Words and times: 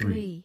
three. 0.00 0.44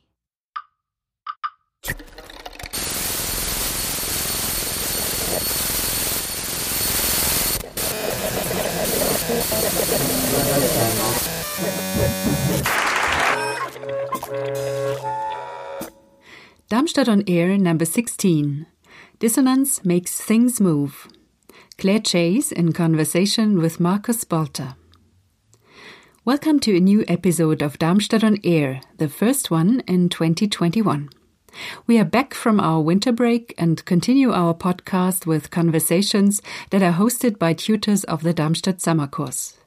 Darmstadt 16.68 17.08
on 17.08 17.24
Air 17.28 17.58
number 17.58 17.86
16. 17.86 18.66
Dissonance 19.20 19.86
makes 19.86 20.20
things 20.20 20.60
move. 20.60 21.08
Claire 21.78 22.00
Chase 22.00 22.52
in 22.52 22.74
conversation 22.74 23.62
with 23.62 23.80
Marcos 23.80 24.26
Balter. 24.26 24.76
Welcome 26.26 26.60
to 26.62 26.76
a 26.76 26.80
new 26.80 27.05
episode 27.07 27.62
of 27.62 27.78
Darmstadt 27.78 28.23
on 28.23 28.39
Air, 28.44 28.82
the 28.98 29.08
first 29.08 29.52
one 29.52 29.82
in 29.82 30.10
2021. 30.10 31.12
We 31.86 31.99
are 31.99 32.04
back 32.04 32.34
from 32.34 32.59
our 32.59 32.82
winter 32.82 33.12
break 33.12 33.54
and 33.59 33.86
continue 33.86 34.32
our 34.32 34.55
podcast 34.55 35.27
with 35.27 35.52
conversations 35.52 36.41
that 36.72 36.82
are 36.82 36.94
hosted 36.94 37.38
by 37.38 37.54
tutors 37.54 38.05
of 38.05 38.23
the 38.23 38.34
Darmstadt 38.34 38.82
summer 38.82 39.05
course. 39.05 39.59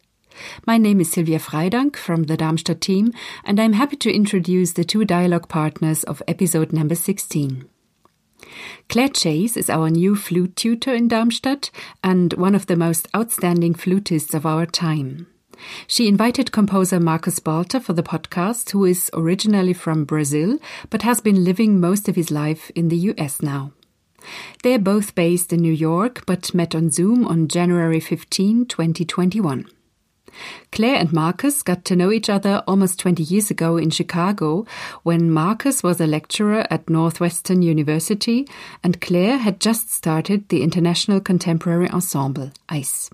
My 0.66 0.78
name 0.78 1.00
is 1.00 1.12
Silvia 1.12 1.38
Freidank 1.38 1.94
from 1.94 2.24
the 2.24 2.36
Darmstadt 2.36 2.80
team, 2.80 3.12
and 3.44 3.60
I'm 3.60 3.74
happy 3.74 3.94
to 3.98 4.12
introduce 4.12 4.72
the 4.72 4.82
two 4.82 5.04
dialogue 5.04 5.48
partners 5.48 6.02
of 6.02 6.24
episode 6.26 6.72
number 6.72 6.96
16. 6.96 7.68
Claire 8.88 9.08
Chase 9.10 9.56
is 9.56 9.70
our 9.70 9.90
new 9.90 10.16
flute 10.16 10.56
tutor 10.56 10.92
in 10.92 11.06
Darmstadt 11.06 11.70
and 12.02 12.32
one 12.32 12.56
of 12.56 12.66
the 12.66 12.76
most 12.76 13.06
outstanding 13.14 13.74
flutists 13.74 14.34
of 14.34 14.44
our 14.44 14.66
time. 14.66 15.28
She 15.86 16.08
invited 16.08 16.52
composer 16.52 17.00
Marcos 17.00 17.40
Balter 17.40 17.80
for 17.80 17.92
the 17.92 18.02
podcast, 18.02 18.70
who 18.70 18.84
is 18.84 19.10
originally 19.14 19.72
from 19.72 20.04
Brazil 20.04 20.58
but 20.90 21.02
has 21.02 21.20
been 21.20 21.44
living 21.44 21.80
most 21.80 22.08
of 22.08 22.16
his 22.16 22.30
life 22.30 22.70
in 22.74 22.88
the 22.88 22.96
US 23.12 23.42
now. 23.42 23.72
They 24.62 24.74
are 24.74 24.78
both 24.78 25.14
based 25.14 25.52
in 25.52 25.60
New 25.60 25.72
York 25.72 26.24
but 26.26 26.54
met 26.54 26.74
on 26.74 26.90
Zoom 26.90 27.26
on 27.26 27.48
January 27.48 28.00
15, 28.00 28.66
2021. 28.66 29.66
Claire 30.70 30.96
and 30.96 31.12
Marcos 31.12 31.62
got 31.62 31.84
to 31.86 31.96
know 31.96 32.12
each 32.12 32.28
other 32.28 32.62
almost 32.66 33.00
20 33.00 33.22
years 33.22 33.50
ago 33.50 33.76
in 33.76 33.90
Chicago 33.90 34.66
when 35.02 35.30
Marcos 35.30 35.82
was 35.82 36.00
a 36.00 36.06
lecturer 36.06 36.66
at 36.70 36.88
Northwestern 36.88 37.62
University 37.62 38.46
and 38.84 39.00
Claire 39.00 39.38
had 39.38 39.60
just 39.60 39.90
started 39.90 40.48
the 40.48 40.62
International 40.62 41.20
Contemporary 41.20 41.90
Ensemble, 41.90 42.50
ICE. 42.68 43.10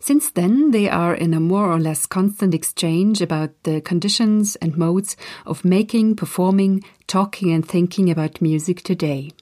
Since 0.00 0.30
then, 0.30 0.70
they 0.70 0.88
are 0.88 1.14
in 1.14 1.34
a 1.34 1.40
more 1.40 1.70
or 1.70 1.78
less 1.78 2.06
constant 2.06 2.54
exchange 2.54 3.20
about 3.20 3.50
the 3.62 3.80
conditions 3.80 4.56
and 4.56 4.76
modes 4.76 5.16
of 5.46 5.64
making, 5.64 6.16
performing, 6.16 6.84
talking, 7.06 7.52
and 7.52 7.66
thinking 7.66 8.10
about 8.10 8.42
music 8.42 8.82
today. 8.82 9.32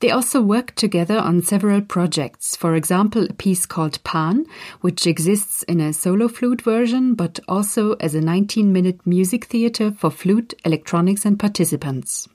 They 0.00 0.10
also 0.10 0.40
work 0.42 0.74
together 0.74 1.18
on 1.18 1.42
several 1.42 1.80
projects, 1.80 2.56
for 2.56 2.74
example, 2.74 3.24
a 3.24 3.32
piece 3.32 3.66
called 3.66 4.02
Pan, 4.04 4.46
which 4.80 5.06
exists 5.06 5.62
in 5.64 5.80
a 5.80 5.92
solo 5.92 6.28
flute 6.28 6.62
version, 6.62 7.14
but 7.14 7.40
also 7.48 7.94
as 7.94 8.14
a 8.14 8.20
19 8.20 8.72
minute 8.72 9.06
music 9.06 9.46
theater 9.46 9.90
for 9.90 10.10
flute, 10.10 10.54
electronics, 10.64 11.24
and 11.24 11.38
participants. 11.38 12.28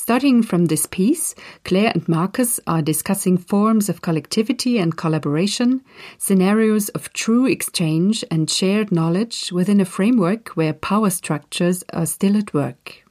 Starting 0.00 0.44
from 0.44 0.66
this 0.66 0.86
piece, 0.86 1.34
Claire 1.64 1.90
and 1.92 2.08
Marcos 2.08 2.60
are 2.68 2.80
discussing 2.80 3.36
forms 3.36 3.88
of 3.88 4.00
collectivity 4.00 4.78
and 4.78 4.96
collaboration, 4.96 5.82
scenarios 6.18 6.88
of 6.90 7.12
true 7.12 7.46
exchange 7.46 8.24
and 8.30 8.48
shared 8.48 8.92
knowledge 8.92 9.50
within 9.50 9.80
a 9.80 9.84
framework 9.84 10.50
where 10.50 10.72
power 10.72 11.10
structures 11.10 11.82
are 11.92 12.06
still 12.06 12.36
at 12.36 12.54
work. 12.54 13.04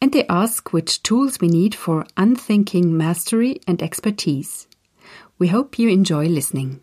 And 0.00 0.12
they 0.12 0.26
ask 0.26 0.72
which 0.72 1.00
tools 1.04 1.40
we 1.40 1.46
need 1.46 1.76
for 1.76 2.06
unthinking 2.16 2.96
mastery 2.96 3.60
and 3.68 3.80
expertise. 3.80 4.66
We 5.38 5.46
hope 5.46 5.78
you 5.78 5.88
enjoy 5.90 6.26
listening. 6.26 6.80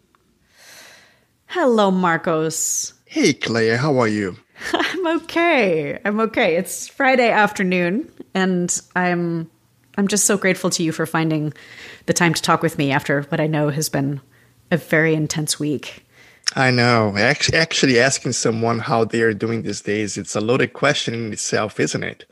Hello, 1.47 1.91
Marcos. 1.91 2.93
Hey, 3.03 3.33
Claire, 3.33 3.75
how 3.75 3.97
are 3.99 4.07
you? 4.07 4.37
I'm 4.73 5.07
okay. 5.21 5.99
I'm 6.05 6.19
okay. 6.21 6.55
It's 6.55 6.87
Friday 6.87 7.29
afternoon, 7.29 8.11
and 8.33 8.79
I'm 8.95 9.49
I'm 9.97 10.07
just 10.07 10.25
so 10.25 10.37
grateful 10.37 10.69
to 10.71 10.83
you 10.83 10.91
for 10.91 11.05
finding 11.05 11.53
the 12.05 12.13
time 12.13 12.33
to 12.33 12.41
talk 12.41 12.61
with 12.61 12.77
me 12.77 12.91
after 12.91 13.23
what 13.23 13.39
I 13.39 13.47
know 13.47 13.69
has 13.69 13.89
been 13.89 14.21
a 14.69 14.77
very 14.77 15.13
intense 15.13 15.59
week. 15.59 16.05
I 16.55 16.71
know. 16.71 17.15
Actually, 17.17 17.57
actually 17.57 17.99
asking 17.99 18.33
someone 18.33 18.79
how 18.79 19.05
they 19.05 19.21
are 19.21 19.33
doing 19.33 19.61
these 19.61 19.81
days, 19.81 20.17
it's 20.17 20.35
a 20.35 20.41
loaded 20.41 20.73
question 20.73 21.13
in 21.13 21.33
itself, 21.33 21.79
isn't 21.79 22.03
it? 22.03 22.25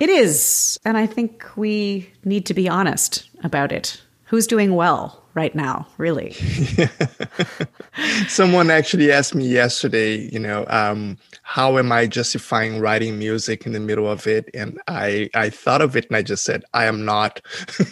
It 0.00 0.10
is. 0.10 0.78
And 0.84 0.98
I 0.98 1.06
think 1.06 1.44
we 1.56 2.10
need 2.24 2.44
to 2.46 2.54
be 2.54 2.68
honest 2.68 3.28
about 3.42 3.72
it. 3.72 4.00
Who's 4.24 4.46
doing 4.46 4.74
well? 4.74 5.21
Right 5.34 5.54
now, 5.54 5.86
really. 5.98 6.32
Someone 8.28 8.70
actually 8.70 9.10
asked 9.10 9.34
me 9.34 9.46
yesterday, 9.46 10.28
you 10.30 10.38
know, 10.38 10.66
um, 10.68 11.16
how 11.42 11.78
am 11.78 11.90
I 11.90 12.06
justifying 12.06 12.80
writing 12.80 13.18
music 13.18 13.66
in 13.66 13.72
the 13.72 13.80
middle 13.80 14.10
of 14.10 14.26
it? 14.26 14.50
And 14.54 14.80
I, 14.88 15.30
I 15.34 15.50
thought 15.50 15.82
of 15.82 15.96
it 15.96 16.06
and 16.08 16.16
I 16.16 16.22
just 16.22 16.44
said, 16.44 16.64
I 16.74 16.84
am 16.84 17.04
not. 17.04 17.40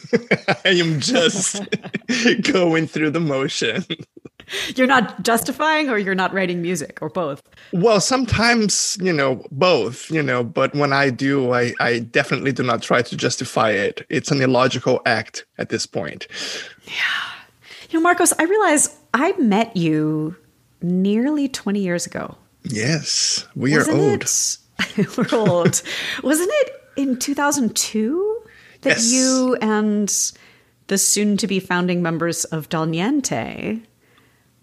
I 0.64 0.68
am 0.68 1.00
just 1.00 1.62
going 2.52 2.86
through 2.86 3.10
the 3.10 3.20
motion. 3.20 3.84
You're 4.74 4.86
not 4.86 5.22
justifying 5.22 5.88
or 5.88 5.98
you're 5.98 6.14
not 6.14 6.32
writing 6.32 6.60
music 6.60 6.98
or 7.00 7.08
both? 7.08 7.42
Well, 7.72 8.00
sometimes, 8.00 8.98
you 9.00 9.12
know, 9.12 9.44
both, 9.50 10.10
you 10.10 10.22
know, 10.22 10.42
but 10.42 10.74
when 10.74 10.92
I 10.92 11.10
do, 11.10 11.52
I, 11.52 11.72
I 11.80 12.00
definitely 12.00 12.52
do 12.52 12.62
not 12.62 12.82
try 12.82 13.02
to 13.02 13.16
justify 13.16 13.70
it. 13.70 14.04
It's 14.08 14.30
an 14.30 14.42
illogical 14.42 15.00
act 15.06 15.46
at 15.58 15.68
this 15.68 15.86
point. 15.86 16.26
Yeah. 16.86 17.29
Know, 18.00 18.04
Marcos, 18.04 18.32
I 18.38 18.44
realize 18.44 18.96
I 19.12 19.32
met 19.32 19.76
you 19.76 20.34
nearly 20.80 21.48
20 21.48 21.80
years 21.80 22.06
ago. 22.06 22.34
Yes, 22.62 23.46
we 23.54 23.76
Wasn't 23.76 23.94
are 23.94 24.00
old. 24.00 24.22
It, 24.22 25.16
we're 25.32 25.38
old. 25.38 25.82
Wasn't 26.22 26.50
it 26.50 26.72
in 26.96 27.18
2002 27.18 28.42
that 28.80 28.88
yes. 28.88 29.12
you 29.12 29.54
and 29.60 30.32
the 30.86 30.96
soon 30.96 31.36
to 31.36 31.46
be 31.46 31.60
founding 31.60 32.02
members 32.02 32.46
of 32.46 32.70
Dal 32.70 32.86
Niente 32.86 33.82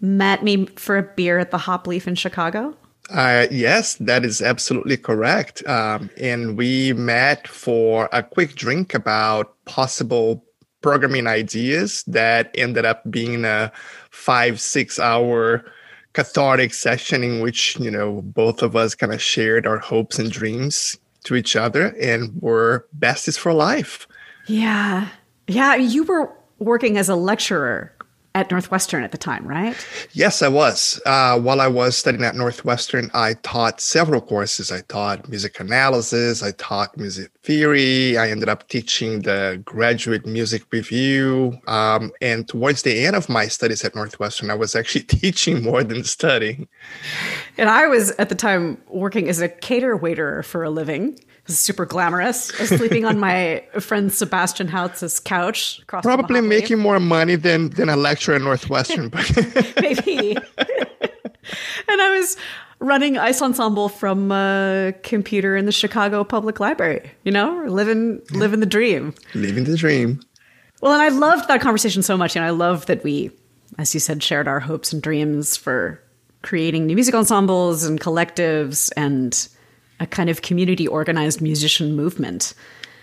met 0.00 0.42
me 0.42 0.66
for 0.66 0.98
a 0.98 1.02
beer 1.04 1.38
at 1.38 1.52
the 1.52 1.58
Hop 1.58 1.86
Leaf 1.86 2.08
in 2.08 2.16
Chicago? 2.16 2.76
Uh, 3.08 3.46
yes, 3.52 3.94
that 3.96 4.24
is 4.24 4.42
absolutely 4.42 4.96
correct. 4.96 5.64
Um, 5.68 6.10
and 6.20 6.58
we 6.58 6.92
met 6.92 7.46
for 7.46 8.08
a 8.12 8.24
quick 8.24 8.56
drink 8.56 8.94
about 8.94 9.54
possible 9.64 10.44
programming 10.80 11.26
ideas 11.26 12.04
that 12.06 12.50
ended 12.54 12.84
up 12.84 13.02
being 13.10 13.44
a 13.44 13.72
five, 14.10 14.60
six 14.60 14.98
hour 14.98 15.64
cathartic 16.12 16.74
session 16.74 17.22
in 17.22 17.40
which, 17.40 17.78
you 17.78 17.90
know, 17.90 18.22
both 18.22 18.62
of 18.62 18.76
us 18.76 18.94
kind 18.94 19.12
of 19.12 19.22
shared 19.22 19.66
our 19.66 19.78
hopes 19.78 20.18
and 20.18 20.30
dreams 20.30 20.96
to 21.24 21.34
each 21.34 21.56
other 21.56 21.94
and 22.00 22.32
were 22.40 22.86
besties 22.98 23.38
for 23.38 23.52
life. 23.52 24.06
Yeah. 24.46 25.08
Yeah. 25.46 25.74
You 25.76 26.04
were 26.04 26.32
working 26.58 26.96
as 26.96 27.08
a 27.08 27.16
lecturer 27.16 27.94
at 28.38 28.50
Northwestern 28.50 29.02
at 29.02 29.12
the 29.12 29.18
time, 29.18 29.46
right? 29.46 29.76
Yes, 30.12 30.42
I 30.42 30.48
was. 30.48 31.00
Uh, 31.04 31.38
while 31.40 31.60
I 31.60 31.66
was 31.66 31.96
studying 31.96 32.24
at 32.24 32.36
Northwestern, 32.36 33.10
I 33.12 33.34
taught 33.42 33.80
several 33.80 34.20
courses. 34.20 34.70
I 34.70 34.82
taught 34.82 35.28
music 35.28 35.58
analysis, 35.58 36.42
I 36.42 36.52
taught 36.52 36.96
music 36.96 37.30
theory, 37.42 38.16
I 38.16 38.30
ended 38.30 38.48
up 38.48 38.68
teaching 38.68 39.22
the 39.22 39.60
graduate 39.64 40.24
music 40.26 40.62
review. 40.70 41.58
Um, 41.66 42.12
and 42.20 42.46
towards 42.46 42.82
the 42.82 43.04
end 43.04 43.16
of 43.16 43.28
my 43.28 43.48
studies 43.48 43.84
at 43.84 43.94
Northwestern, 43.94 44.50
I 44.50 44.54
was 44.54 44.76
actually 44.76 45.04
teaching 45.20 45.62
more 45.62 45.82
than 45.82 46.04
studying. 46.04 46.68
And 47.56 47.68
I 47.68 47.86
was 47.86 48.12
at 48.12 48.28
the 48.28 48.34
time 48.34 48.80
working 48.88 49.28
as 49.28 49.40
a 49.40 49.48
cater 49.48 49.96
waiter 49.96 50.42
for 50.42 50.62
a 50.62 50.70
living 50.70 51.18
super 51.48 51.86
glamorous. 51.86 52.46
Sleeping 52.46 53.04
on 53.04 53.18
my 53.18 53.64
friend 53.80 54.12
Sebastian 54.12 54.68
Hautz's 54.68 55.20
couch. 55.20 55.80
Probably 55.86 56.40
making 56.40 56.78
more 56.78 57.00
money 57.00 57.36
than 57.36 57.70
than 57.70 57.88
a 57.88 57.96
lecturer 57.96 58.36
at 58.36 58.42
Northwestern, 58.42 59.10
maybe. 59.80 60.36
and 61.88 62.00
I 62.00 62.18
was 62.18 62.36
running 62.80 63.18
ICE 63.18 63.42
ensemble 63.42 63.88
from 63.88 64.30
a 64.30 64.94
computer 65.02 65.56
in 65.56 65.66
the 65.66 65.72
Chicago 65.72 66.22
Public 66.24 66.60
Library. 66.60 67.10
You 67.24 67.32
know, 67.32 67.64
living 67.66 68.22
yeah. 68.30 68.38
living 68.38 68.60
the 68.60 68.66
dream. 68.66 69.14
Living 69.34 69.64
the 69.64 69.76
dream. 69.76 70.20
Well, 70.80 70.92
and 70.92 71.02
I 71.02 71.08
loved 71.08 71.48
that 71.48 71.60
conversation 71.60 72.02
so 72.02 72.16
much, 72.16 72.36
and 72.36 72.44
I 72.44 72.50
love 72.50 72.86
that 72.86 73.02
we, 73.02 73.32
as 73.78 73.94
you 73.94 74.00
said, 74.00 74.22
shared 74.22 74.46
our 74.46 74.60
hopes 74.60 74.92
and 74.92 75.02
dreams 75.02 75.56
for 75.56 76.00
creating 76.42 76.86
new 76.86 76.94
music 76.94 77.16
ensembles 77.16 77.84
and 77.84 78.00
collectives 78.00 78.92
and 78.96 79.48
a 80.00 80.06
kind 80.06 80.30
of 80.30 80.42
community 80.42 80.86
organized 80.86 81.40
musician 81.40 81.94
movement. 81.96 82.54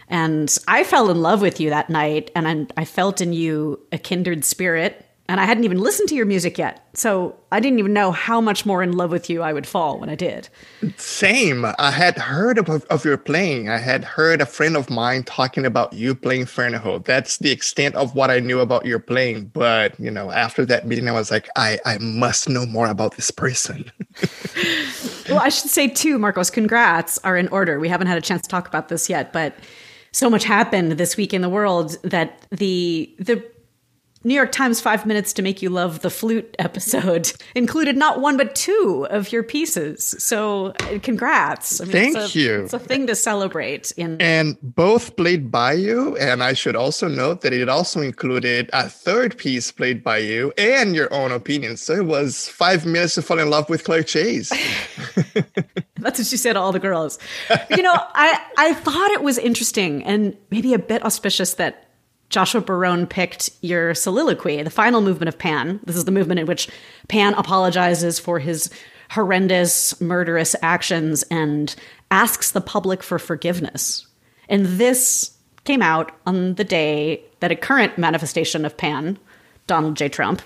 And 0.08 0.56
I 0.68 0.84
fell 0.84 1.10
in 1.10 1.22
love 1.22 1.42
with 1.42 1.60
you 1.60 1.70
that 1.72 1.90
night, 1.90 2.32
and 2.36 2.48
I, 2.48 2.82
I 2.82 2.86
felt 2.86 3.22
in 3.22 3.34
you 3.34 3.80
a 3.92 3.98
kindred 3.98 4.46
spirit 4.46 5.05
and 5.28 5.40
I 5.40 5.46
hadn't 5.46 5.64
even 5.64 5.80
listened 5.80 6.08
to 6.10 6.16
your 6.16 6.28
music 6.28 6.58
yet. 6.60 6.88
So 6.94 7.36
I 7.52 7.60
didn't 7.60 7.80
even 7.80 7.94
know 7.94 8.12
how 8.12 8.40
much 8.40 8.64
more 8.64 8.84
in 8.84 8.92
love 8.92 9.10
with 9.10 9.28
you 9.28 9.42
I 9.42 9.54
would 9.54 9.66
fall 9.66 10.00
when 10.00 10.08
I 10.08 10.16
did. 10.16 10.50
Same. 10.98 11.66
I 11.80 11.90
had 11.90 12.18
heard 12.18 12.60
of, 12.60 12.70
of 12.70 13.04
your 13.04 13.18
playing. 13.18 13.68
I 13.68 13.80
had 13.80 14.04
heard 14.04 14.40
a 14.40 14.46
friend 14.46 14.78
of 14.78 14.90
mine 14.90 15.24
talking 15.24 15.66
about 15.66 15.94
you 15.94 16.14
playing 16.14 16.46
Ferneyhough. 16.46 17.06
That's 17.06 17.40
the 17.40 17.50
extent 17.50 17.96
of 17.96 18.14
what 18.14 18.30
I 18.30 18.40
knew 18.40 18.60
about 18.60 18.86
your 18.86 19.00
playing. 19.00 19.46
But, 19.46 20.00
you 20.00 20.12
know, 20.12 20.30
after 20.30 20.64
that 20.68 20.86
meeting, 20.88 21.10
I 21.10 21.14
was 21.14 21.32
like, 21.32 21.50
I, 21.56 21.80
I 21.86 21.98
must 21.98 22.48
know 22.48 22.68
more 22.68 22.88
about 22.88 23.16
this 23.16 23.32
person. 23.32 23.92
well, 25.30 25.40
I 25.40 25.50
should 25.50 25.72
say, 25.72 25.88
too, 25.88 26.20
Marcos, 26.20 26.52
congrats 26.52 27.18
are 27.20 27.36
in 27.36 27.48
order. 27.48 27.80
We 27.80 27.90
haven't 27.90 28.08
had 28.08 28.18
a 28.20 28.22
chance 28.22 28.44
to 28.44 28.50
talk 28.50 28.68
about 28.68 28.90
this 28.90 29.10
yet, 29.10 29.34
but 29.34 29.56
so 30.12 30.30
much 30.30 30.46
happened 30.46 30.94
this 30.94 31.18
week 31.18 31.34
in 31.34 31.42
the 31.42 31.50
world 31.50 31.98
that 32.04 32.46
the 32.50 33.14
the 33.20 33.44
New 34.26 34.34
York 34.34 34.52
Times 34.52 34.82
Five 34.82 35.06
Minutes 35.06 35.34
to 35.34 35.44
Make 35.44 35.62
You 35.62 35.70
Love 35.70 36.00
the 36.00 36.10
Flute 36.10 36.56
episode 36.60 37.32
included 37.54 37.96
not 37.96 38.22
one 38.22 38.38
but 38.38 38.56
two 38.56 39.06
of 39.12 39.32
your 39.32 39.44
pieces. 39.44 40.16
So, 40.18 40.74
uh, 40.82 40.98
congrats. 41.04 41.80
I 41.80 41.86
mean, 41.86 41.92
Thank 41.92 42.18
it's 42.18 42.36
a, 42.36 42.40
you. 42.40 42.64
It's 42.64 42.74
a 42.74 42.80
thing 42.80 43.06
to 43.06 43.14
celebrate. 43.14 43.92
In 43.98 44.20
and 44.20 44.58
both 44.64 45.16
played 45.16 45.52
by 45.52 45.74
you. 45.74 46.18
And 46.18 46.42
I 46.42 46.54
should 46.54 46.76
also 46.76 47.08
note 47.08 47.42
that 47.42 47.54
it 47.54 47.70
also 47.70 48.02
included 48.02 48.68
a 48.74 48.90
third 48.90 49.38
piece 49.38 49.72
played 49.72 50.04
by 50.04 50.18
you 50.18 50.52
and 50.58 50.96
your 50.96 51.14
own 51.14 51.32
opinion. 51.32 51.78
So 51.78 51.94
it 51.94 52.06
was 52.06 52.50
five 52.50 52.84
minutes 52.84 53.14
to 53.16 53.22
fall 53.22 53.38
in 53.38 53.52
love 53.52 53.70
with 53.70 53.84
Claire 53.84 54.02
Chase. 54.02 54.52
That's 55.98 56.20
what 56.20 56.26
she 56.26 56.38
said 56.38 56.54
to 56.54 56.60
all 56.60 56.72
the 56.72 56.80
girls. 56.80 57.20
you 57.70 57.84
know, 57.84 57.94
I 57.94 58.42
I 58.58 58.74
thought 58.74 59.12
it 59.12 59.22
was 59.22 59.38
interesting 59.38 60.04
and 60.04 60.36
maybe 60.50 60.74
a 60.74 60.80
bit 60.80 61.06
auspicious 61.06 61.54
that 61.56 61.85
Joshua 62.36 62.60
Barone 62.60 63.08
picked 63.08 63.50
your 63.62 63.96
soliloquy, 63.96 64.62
the 64.62 64.70
final 64.70 65.00
movement 65.00 65.30
of 65.30 65.38
Pan. 65.38 65.80
This 65.86 65.96
is 65.96 66.04
the 66.04 66.12
movement 66.12 66.42
in 66.42 66.48
which 66.48 66.68
Pan 67.08 67.34
apologizes 67.36 68.20
for 68.20 68.40
his 68.40 68.70
horrendous, 69.12 70.02
murderous 70.02 70.54
actions 70.62 71.24
and 71.32 71.74
asks 72.12 72.52
the 72.52 72.60
public 72.60 73.04
for 73.04 73.20
forgiveness. 73.20 74.06
And 74.50 74.66
this 74.66 75.32
came 75.64 75.82
out 75.82 76.12
on 76.26 76.56
the 76.56 76.66
day 76.66 77.24
that 77.40 77.54
a 77.54 77.56
current 77.56 77.98
manifestation 77.98 78.66
of 78.66 78.76
Pan, 78.76 79.18
Donald 79.66 79.96
J. 79.96 80.10
Trump, 80.10 80.42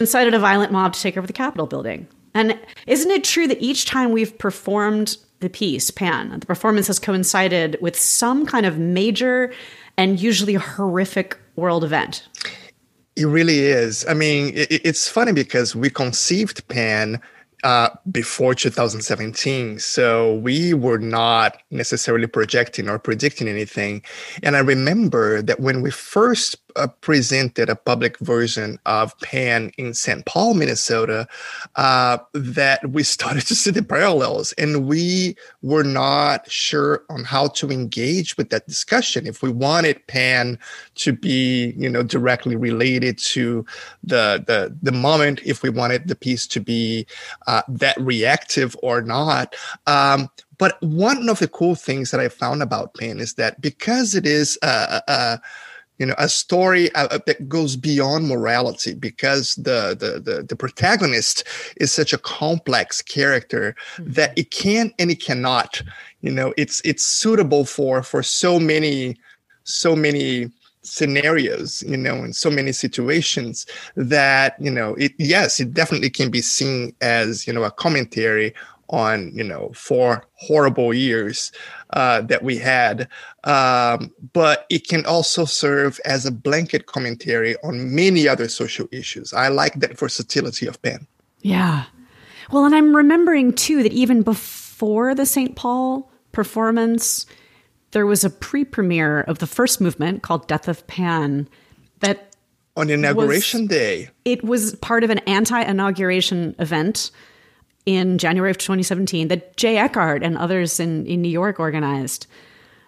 incited 0.00 0.34
a 0.34 0.40
violent 0.40 0.72
mob 0.72 0.92
to 0.94 1.00
take 1.00 1.16
over 1.16 1.28
the 1.28 1.32
Capitol 1.32 1.68
building. 1.68 2.08
And 2.34 2.58
isn't 2.88 3.12
it 3.12 3.22
true 3.22 3.46
that 3.46 3.62
each 3.62 3.84
time 3.84 4.10
we've 4.10 4.36
performed 4.38 5.18
the 5.38 5.50
piece, 5.50 5.88
Pan, 5.92 6.40
the 6.40 6.46
performance 6.46 6.88
has 6.88 6.98
coincided 6.98 7.78
with 7.80 7.96
some 7.96 8.44
kind 8.44 8.66
of 8.66 8.76
major 8.76 9.52
and 10.02 10.18
usually 10.20 10.56
a 10.56 10.58
horrific 10.58 11.38
world 11.54 11.84
event. 11.84 12.26
It 13.14 13.26
really 13.26 13.60
is. 13.60 14.04
I 14.08 14.14
mean, 14.14 14.52
it, 14.56 14.68
it's 14.84 15.08
funny 15.08 15.32
because 15.32 15.76
we 15.76 15.90
conceived 15.90 16.66
Pan 16.66 17.20
uh, 17.62 17.90
before 18.10 18.52
2017. 18.52 19.78
So 19.78 20.34
we 20.34 20.74
were 20.74 20.98
not 20.98 21.62
necessarily 21.70 22.26
projecting 22.26 22.88
or 22.88 22.98
predicting 22.98 23.46
anything. 23.46 24.02
And 24.42 24.56
I 24.56 24.58
remember 24.58 25.40
that 25.42 25.60
when 25.60 25.82
we 25.82 25.92
first 25.92 26.56
uh, 26.76 26.88
presented 27.00 27.68
a 27.68 27.76
public 27.76 28.18
version 28.18 28.78
of 28.86 29.18
Pan 29.20 29.72
in 29.78 29.94
St. 29.94 30.24
Paul, 30.26 30.54
Minnesota, 30.54 31.26
uh, 31.76 32.18
that 32.32 32.90
we 32.90 33.02
started 33.02 33.46
to 33.46 33.54
see 33.54 33.70
the 33.70 33.82
parallels, 33.82 34.52
and 34.52 34.86
we 34.86 35.36
were 35.62 35.84
not 35.84 36.50
sure 36.50 37.04
on 37.10 37.24
how 37.24 37.48
to 37.48 37.70
engage 37.70 38.36
with 38.36 38.50
that 38.50 38.66
discussion. 38.66 39.26
If 39.26 39.42
we 39.42 39.50
wanted 39.50 40.06
Pan 40.06 40.58
to 40.96 41.12
be, 41.12 41.74
you 41.76 41.88
know, 41.88 42.02
directly 42.02 42.56
related 42.56 43.18
to 43.18 43.64
the 44.02 44.42
the 44.46 44.76
the 44.82 44.92
moment, 44.92 45.40
if 45.44 45.62
we 45.62 45.70
wanted 45.70 46.08
the 46.08 46.16
piece 46.16 46.46
to 46.48 46.60
be 46.60 47.06
uh, 47.46 47.62
that 47.68 48.00
reactive 48.00 48.76
or 48.82 49.02
not. 49.02 49.54
Um, 49.86 50.28
but 50.58 50.80
one 50.80 51.28
of 51.28 51.40
the 51.40 51.48
cool 51.48 51.74
things 51.74 52.12
that 52.12 52.20
I 52.20 52.28
found 52.28 52.62
about 52.62 52.94
Pan 52.94 53.18
is 53.18 53.34
that 53.34 53.60
because 53.60 54.14
it 54.14 54.26
is 54.26 54.56
a, 54.62 55.02
a 55.08 55.40
you 56.02 56.06
know 56.06 56.16
a 56.18 56.28
story 56.28 56.92
uh, 56.96 57.06
uh, 57.12 57.18
that 57.26 57.48
goes 57.48 57.76
beyond 57.76 58.26
morality 58.26 58.92
because 58.92 59.54
the, 59.54 59.96
the 60.02 60.18
the 60.18 60.42
the, 60.42 60.56
protagonist 60.56 61.44
is 61.76 61.92
such 61.92 62.12
a 62.12 62.18
complex 62.18 63.00
character 63.00 63.76
mm-hmm. 63.94 64.10
that 64.10 64.36
it 64.36 64.50
can 64.50 64.92
and 64.98 65.12
it 65.12 65.22
cannot 65.22 65.80
you 66.20 66.32
know 66.32 66.52
it's 66.56 66.82
it's 66.84 67.06
suitable 67.06 67.64
for 67.64 68.02
for 68.02 68.20
so 68.20 68.58
many 68.58 69.16
so 69.62 69.94
many 69.94 70.50
scenarios 70.82 71.84
you 71.84 71.96
know 71.96 72.16
in 72.24 72.32
so 72.32 72.50
many 72.50 72.72
situations 72.72 73.64
that 73.94 74.56
you 74.58 74.72
know 74.72 74.96
it 74.96 75.12
yes 75.18 75.60
it 75.60 75.72
definitely 75.72 76.10
can 76.10 76.32
be 76.32 76.42
seen 76.42 76.92
as 77.00 77.46
you 77.46 77.52
know 77.52 77.62
a 77.62 77.70
commentary 77.70 78.52
on 78.88 79.30
you 79.32 79.44
know 79.44 79.70
four 79.72 80.24
horrible 80.34 80.92
years 80.92 81.52
uh, 81.92 82.22
that 82.22 82.42
we 82.42 82.58
had. 82.58 83.08
Um, 83.44 84.12
but 84.32 84.66
it 84.70 84.88
can 84.88 85.04
also 85.06 85.44
serve 85.44 86.00
as 86.04 86.26
a 86.26 86.30
blanket 86.30 86.86
commentary 86.86 87.56
on 87.64 87.94
many 87.94 88.28
other 88.28 88.48
social 88.48 88.88
issues. 88.92 89.32
I 89.32 89.48
like 89.48 89.74
that 89.80 89.98
versatility 89.98 90.66
of 90.66 90.80
Pan 90.82 91.06
yeah. 91.42 91.84
Well 92.50 92.64
and 92.64 92.74
i'm 92.74 92.94
remembering 92.94 93.52
too 93.52 93.82
that 93.82 93.92
even 93.92 94.22
before 94.22 95.14
the 95.14 95.26
st 95.26 95.56
paul 95.56 96.10
performance 96.32 97.26
there 97.92 98.06
was 98.06 98.24
a 98.24 98.30
pre-premiere 98.30 99.20
of 99.20 99.38
the 99.38 99.46
first 99.46 99.80
movement 99.80 100.22
called 100.22 100.48
death 100.48 100.68
of 100.68 100.86
pan 100.86 101.48
that 102.00 102.34
on 102.76 102.90
inauguration 102.90 103.62
was, 103.62 103.68
day. 103.68 104.10
it 104.24 104.44
was 104.44 104.74
part 104.76 105.04
of 105.04 105.10
an 105.10 105.18
anti-inauguration 105.20 106.54
event 106.58 107.10
in 107.86 108.18
January 108.18 108.50
of 108.50 108.58
2017 108.58 109.28
that 109.28 109.56
Jay 109.56 109.76
Eckhardt 109.76 110.22
and 110.22 110.38
others 110.38 110.78
in, 110.78 111.06
in 111.06 111.22
New 111.22 111.28
York 111.28 111.58
organized. 111.58 112.26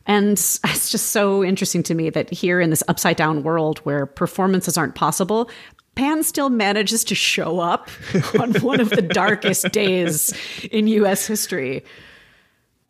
And 0.06 0.32
it's 0.64 0.90
just 0.90 1.06
so 1.10 1.44
interesting 1.44 1.82
to 1.84 1.94
me 1.94 2.10
that 2.10 2.30
here 2.30 2.60
in 2.60 2.70
this 2.70 2.82
upside 2.88 3.16
down 3.16 3.42
world 3.42 3.78
where 3.80 4.06
performances 4.06 4.76
aren't 4.76 4.94
possible, 4.94 5.50
Pan 5.94 6.22
still 6.24 6.50
manages 6.50 7.04
to 7.04 7.14
show 7.14 7.60
up 7.60 7.88
on 8.40 8.54
one 8.54 8.80
of 8.80 8.90
the 8.90 9.02
darkest 9.02 9.70
days 9.70 10.32
in 10.70 10.88
US 10.88 11.26
history. 11.26 11.84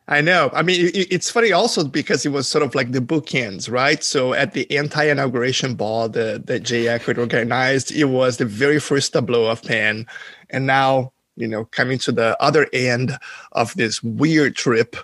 I 0.07 0.21
know. 0.21 0.51
I 0.53 0.61
mean, 0.63 0.91
it's 0.95 1.31
funny 1.31 1.51
also 1.51 1.85
because 1.85 2.27
it 2.27 2.29
was 2.29 2.47
sort 2.47 2.63
of 2.63 2.75
like 2.75 2.93
the 2.93 3.01
bookends, 3.01 3.71
right? 3.71 4.05
So 4.05 4.35
at 4.35 4.53
the 4.53 4.71
anti-inauguration 4.77 5.77
ball 5.77 6.11
that, 6.11 6.47
that 6.47 6.63
Jay 6.63 6.89
Eckhardt 6.89 7.17
organized, 7.17 7.91
it 7.91 8.05
was 8.05 8.37
the 8.37 8.45
very 8.45 8.79
first 8.79 9.15
tableau 9.15 9.47
of 9.47 9.63
Pan. 9.63 10.07
And 10.51 10.67
now 10.67 11.15
you 11.37 11.49
know, 11.49 11.65
coming 11.67 11.99
to 11.99 12.13
the 12.13 12.41
other 12.43 12.67
end 12.73 13.19
of 13.53 13.75
this 13.75 14.03
weird 14.03 14.57
trip, 14.57 14.97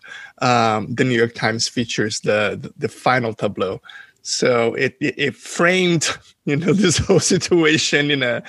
um, 0.42 0.94
the 0.94 1.04
New 1.04 1.16
York 1.16 1.34
Times 1.34 1.68
features 1.68 2.20
the, 2.20 2.58
the, 2.60 2.72
the 2.78 2.88
final 2.88 3.34
tableau. 3.34 3.80
So 4.22 4.74
it, 4.74 4.96
it, 5.00 5.14
it 5.16 5.36
framed 5.36 6.08
you 6.44 6.56
know 6.56 6.72
this 6.74 6.98
whole 6.98 7.20
situation 7.20 8.10
in 8.10 8.22
a 8.22 8.42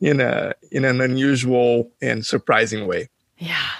in 0.00 0.20
a 0.20 0.52
in 0.70 0.84
an 0.84 1.00
unusual 1.00 1.90
and 2.02 2.24
surprising 2.24 2.86
way. 2.86 3.08
Yeah. 3.38 3.70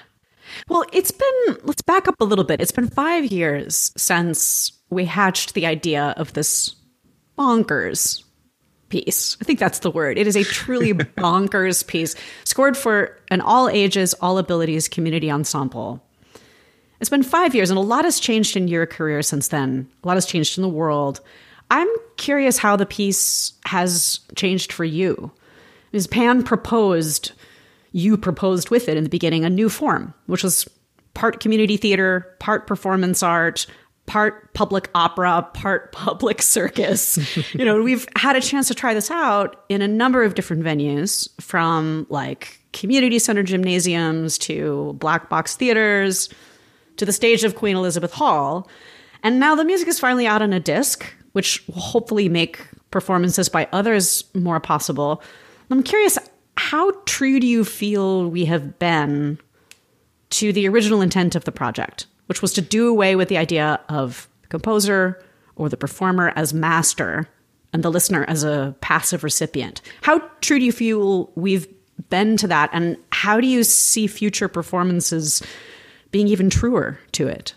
Well, 0.69 0.85
it's 0.93 1.11
been 1.11 1.59
let's 1.65 1.83
back 1.83 2.09
up 2.09 2.21
a 2.21 2.25
little 2.25 2.45
bit. 2.45 2.61
It's 2.61 2.73
been 2.73 2.89
5 2.89 3.27
years 3.27 3.93
since 3.97 4.73
we 4.91 5.05
hatched 5.05 5.55
the 5.55 5.67
idea 5.67 6.15
of 6.17 6.33
this 6.35 6.77
bonkers 7.39 8.23
piece. 9.03 9.37
I 9.41 9.45
think 9.45 9.59
that's 9.59 9.81
the 9.81 9.91
word. 9.91 10.19
It 10.19 10.29
is 10.29 10.37
a 10.37 10.45
truly 10.45 10.93
bonkers 10.95 11.85
piece, 11.85 12.15
scored 12.45 12.77
for 12.77 13.19
an 13.29 13.41
all 13.41 13.69
ages, 13.69 14.15
all 14.21 14.39
abilities 14.39 14.87
community 14.87 15.33
ensemble. 15.33 16.01
It's 17.01 17.11
been 17.11 17.25
five 17.25 17.57
years, 17.57 17.71
and 17.71 17.79
a 17.79 17.83
lot 17.83 18.05
has 18.05 18.21
changed 18.21 18.57
in 18.57 18.69
your 18.69 18.87
career 18.87 19.21
since 19.23 19.49
then. 19.49 19.89
A 20.05 20.07
lot 20.07 20.17
has 20.17 20.27
changed 20.27 20.57
in 20.57 20.63
the 20.63 20.69
world. 20.69 21.21
I'm 21.73 21.89
curious 22.17 22.57
how 22.57 22.77
the 22.77 22.87
piece 22.87 23.55
has 23.67 24.21
changed 24.37 24.73
for 24.73 24.85
you. 24.85 25.33
Ms. 25.93 26.07
Pan 26.07 26.45
proposed, 26.45 27.33
you 27.91 28.17
proposed 28.17 28.71
with 28.71 28.89
it 28.89 28.97
in 28.97 29.03
the 29.03 29.11
beginning, 29.11 29.45
a 29.45 29.51
new 29.51 29.69
form, 29.69 30.15
which 30.27 30.45
was 30.45 30.69
part 31.15 31.41
community 31.41 31.77
theater, 31.77 32.33
part 32.39 32.69
performance 32.69 33.25
art, 33.25 33.67
part 34.07 34.53
public 34.55 34.91
opera, 34.95 35.49
part 35.55 35.93
public 35.93 36.43
circus. 36.43 37.19
you 37.55 37.65
know, 37.65 37.83
we've 37.83 38.07
had 38.17 38.37
a 38.37 38.41
chance 38.41 38.69
to 38.69 38.75
try 38.75 38.95
this 38.95 39.11
out 39.11 39.65
in 39.69 39.83
a 39.83 39.89
number 39.89 40.23
of 40.23 40.35
different 40.35 40.63
venues 40.63 41.29
from 41.41 42.07
like 42.11 42.61
community 42.73 43.19
center 43.19 43.43
gymnasiums 43.43 44.37
to 44.39 44.95
black 44.99 45.29
box 45.29 45.57
theaters 45.57 46.29
to 46.97 47.05
the 47.05 47.13
stage 47.13 47.45
of 47.45 47.57
Queen 47.57 47.77
Elizabeth 47.77 48.13
Hall. 48.13 48.69
And 49.23 49.41
now 49.41 49.55
the 49.55 49.65
music 49.65 49.89
is 49.89 49.99
finally 49.99 50.27
out 50.27 50.43
on 50.43 50.53
a 50.53 50.61
disc, 50.61 51.07
which 51.33 51.67
will 51.69 51.81
hopefully 51.81 52.29
make 52.29 52.61
performances 52.91 53.49
by 53.49 53.69
others 53.73 54.25
more 54.35 54.61
possible. 54.61 55.23
I'm 55.71 55.83
curious, 55.83 56.19
how 56.57 56.93
true 57.07 57.41
do 57.41 57.47
you 57.47 57.65
feel 57.65 58.29
we 58.31 58.45
have 58.45 58.79
been 58.79 59.39
to 60.31 60.53
the 60.53 60.69
original 60.69 61.01
intent 61.01 61.35
of 61.35 61.45
the 61.45 61.53
project? 61.53 62.07
Which 62.27 62.43
was 62.43 62.53
to 62.55 62.61
do 62.61 62.89
away 62.89 63.17
with 63.17 63.29
the 63.29 63.39
idea 63.39 63.81
of 63.89 64.29
the 64.43 64.49
composer 64.49 65.23
or 65.57 65.69
the 65.69 65.77
performer 65.77 66.33
as 66.37 66.55
master 66.55 67.29
and 67.73 67.83
the 67.83 67.91
listener 67.91 68.25
as 68.29 68.45
a 68.45 68.75
passive 68.81 69.25
recipient. 69.25 69.81
How 70.03 70.19
true 70.41 70.59
do 70.59 70.65
you 70.65 70.73
feel 70.73 71.31
we've 71.35 71.67
been 72.09 72.37
to 72.39 72.47
that? 72.49 72.71
And 72.73 72.97
how 73.13 73.41
do 73.41 73.47
you 73.47 73.65
see 73.65 74.07
future 74.07 74.49
performances 74.49 75.43
being 76.11 76.29
even 76.29 76.51
truer 76.51 76.99
to 77.13 77.27
it? 77.27 77.55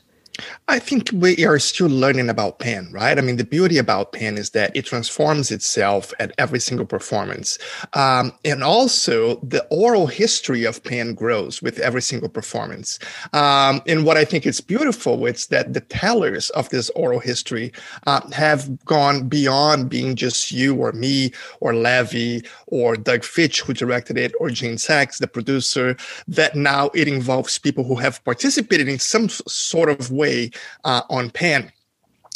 I 0.67 0.79
think 0.79 1.10
we 1.13 1.46
are 1.46 1.60
still 1.60 1.88
learning 1.88 2.29
about 2.29 2.60
Pan, 2.60 2.89
right? 2.91 3.17
I 3.17 3.22
mean, 3.22 3.38
the 3.38 3.46
beauty 3.46 3.77
about 3.77 4.12
Pan 4.12 4.38
is 4.38 4.51
that 4.51 4.75
it 4.75 4.86
transforms 4.86 5.51
itself 5.51 6.13
at 6.20 6.34
every 6.38 6.60
single 6.60 6.86
performance. 6.86 7.58
Um, 7.94 8.34
and 8.44 8.63
also, 8.63 9.38
the 9.38 9.65
oral 9.72 10.08
history 10.08 10.65
of 10.65 10.84
Pan 10.84 11.13
grows 11.13 11.62
with 11.62 11.79
every 11.79 12.01
single 12.01 12.29
performance. 12.29 13.00
Um, 13.34 13.82
and 13.88 14.06
what 14.06 14.17
I 14.17 14.25
think 14.25 14.46
is 14.46 14.60
beautiful 14.60 15.25
is 15.25 15.48
that 15.48 15.74
the 15.74 15.82
tellers 15.82 16.50
of 16.51 16.70
this 16.70 16.89
oral 16.91 17.20
history 17.20 17.72
uh, 18.06 18.29
have 18.32 18.84
gone 18.86 19.27
beyond 19.27 19.89
being 19.89 20.15
just 20.15 20.51
you 20.51 20.75
or 20.75 20.91
me 20.91 21.32
or 21.62 21.74
Levy 21.74 22.44
or 22.67 22.98
Doug 22.98 23.24
Fitch, 23.24 23.62
who 23.62 23.74
directed 23.74 24.17
it, 24.17 24.34
or 24.39 24.50
Jane 24.50 24.77
Sachs, 24.77 25.20
the 25.20 25.27
producer, 25.27 25.96
that 26.27 26.56
now 26.56 26.89
it 26.94 27.08
involves 27.08 27.58
people 27.58 27.84
who 27.86 27.96
have 27.96 28.24
participated 28.25 28.89
in 28.89 29.00
some 29.00 29.29
sort 29.29 29.89
of 29.89 30.12
way 30.12 30.27
way 30.28 30.52
uh, 30.84 31.02
on 31.10 31.30
Pan. 31.30 31.72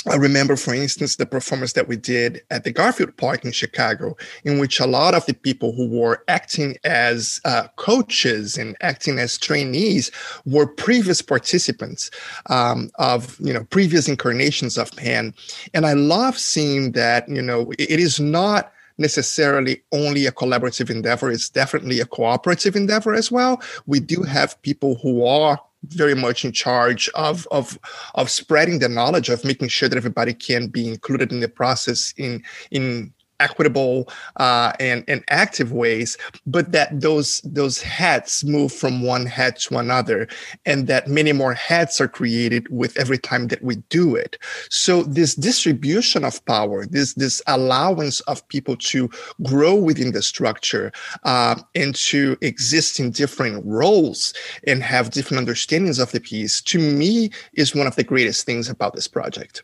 I 0.09 0.15
remember, 0.15 0.55
for 0.55 0.73
instance, 0.73 1.17
the 1.17 1.27
performance 1.27 1.73
that 1.73 1.87
we 1.87 1.95
did 1.95 2.41
at 2.49 2.63
the 2.63 2.71
Garfield 2.71 3.15
Park 3.17 3.45
in 3.45 3.51
Chicago, 3.51 4.17
in 4.43 4.57
which 4.57 4.79
a 4.79 4.87
lot 4.87 5.13
of 5.13 5.23
the 5.27 5.35
people 5.35 5.73
who 5.73 5.87
were 5.87 6.23
acting 6.27 6.75
as 6.83 7.39
uh, 7.45 7.67
coaches 7.75 8.57
and 8.57 8.75
acting 8.81 9.19
as 9.19 9.37
trainees 9.37 10.09
were 10.43 10.65
previous 10.65 11.21
participants 11.21 12.09
um, 12.49 12.89
of, 12.95 13.37
you 13.39 13.53
know, 13.53 13.63
previous 13.65 14.07
incarnations 14.07 14.75
of 14.75 14.91
Pan. 14.95 15.35
And 15.75 15.85
I 15.85 15.93
love 15.93 16.35
seeing 16.35 16.93
that, 16.93 17.29
you 17.29 17.43
know, 17.43 17.71
it 17.77 17.99
is 17.99 18.19
not 18.19 18.73
necessarily 18.97 19.83
only 19.91 20.25
a 20.25 20.31
collaborative 20.31 20.89
endeavor. 20.89 21.29
It's 21.29 21.49
definitely 21.49 21.99
a 21.99 22.07
cooperative 22.07 22.75
endeavor 22.75 23.13
as 23.13 23.31
well. 23.31 23.61
We 23.85 23.99
do 23.99 24.23
have 24.23 24.59
people 24.63 24.95
who 24.95 25.23
are 25.25 25.59
very 25.83 26.15
much 26.15 26.45
in 26.45 26.51
charge 26.51 27.09
of 27.15 27.47
of 27.51 27.77
of 28.15 28.29
spreading 28.29 28.79
the 28.79 28.89
knowledge 28.89 29.29
of 29.29 29.43
making 29.43 29.67
sure 29.67 29.89
that 29.89 29.97
everybody 29.97 30.33
can 30.33 30.67
be 30.67 30.87
included 30.87 31.31
in 31.31 31.39
the 31.39 31.47
process 31.47 32.13
in 32.17 32.43
in 32.69 33.13
equitable 33.41 34.07
uh, 34.37 34.71
and, 34.79 35.03
and 35.07 35.23
active 35.29 35.71
ways, 35.71 36.17
but 36.45 36.71
that 36.71 36.89
those 37.01 37.41
those 37.41 37.81
hats 37.81 38.43
move 38.43 38.71
from 38.71 39.03
one 39.03 39.25
hat 39.25 39.59
to 39.59 39.77
another, 39.77 40.27
and 40.65 40.87
that 40.87 41.07
many 41.07 41.33
more 41.33 41.53
hats 41.53 41.99
are 41.99 42.07
created 42.07 42.67
with 42.69 42.97
every 42.97 43.17
time 43.17 43.47
that 43.47 43.63
we 43.63 43.75
do 43.89 44.15
it. 44.15 44.37
So 44.69 45.03
this 45.03 45.35
distribution 45.35 46.23
of 46.23 46.43
power, 46.45 46.85
this 46.85 47.13
this 47.15 47.41
allowance 47.47 48.21
of 48.21 48.47
people 48.47 48.77
to 48.91 49.09
grow 49.43 49.75
within 49.75 50.11
the 50.11 50.21
structure 50.21 50.91
uh, 51.23 51.55
and 51.75 51.95
to 51.95 52.37
exist 52.41 52.99
in 52.99 53.11
different 53.11 53.65
roles 53.65 54.33
and 54.67 54.83
have 54.83 55.09
different 55.09 55.39
understandings 55.39 55.99
of 55.99 56.11
the 56.11 56.19
piece, 56.19 56.61
to 56.61 56.77
me, 56.77 57.31
is 57.53 57.75
one 57.75 57.87
of 57.87 57.95
the 57.95 58.03
greatest 58.03 58.45
things 58.45 58.69
about 58.69 58.93
this 58.95 59.07
project. 59.07 59.63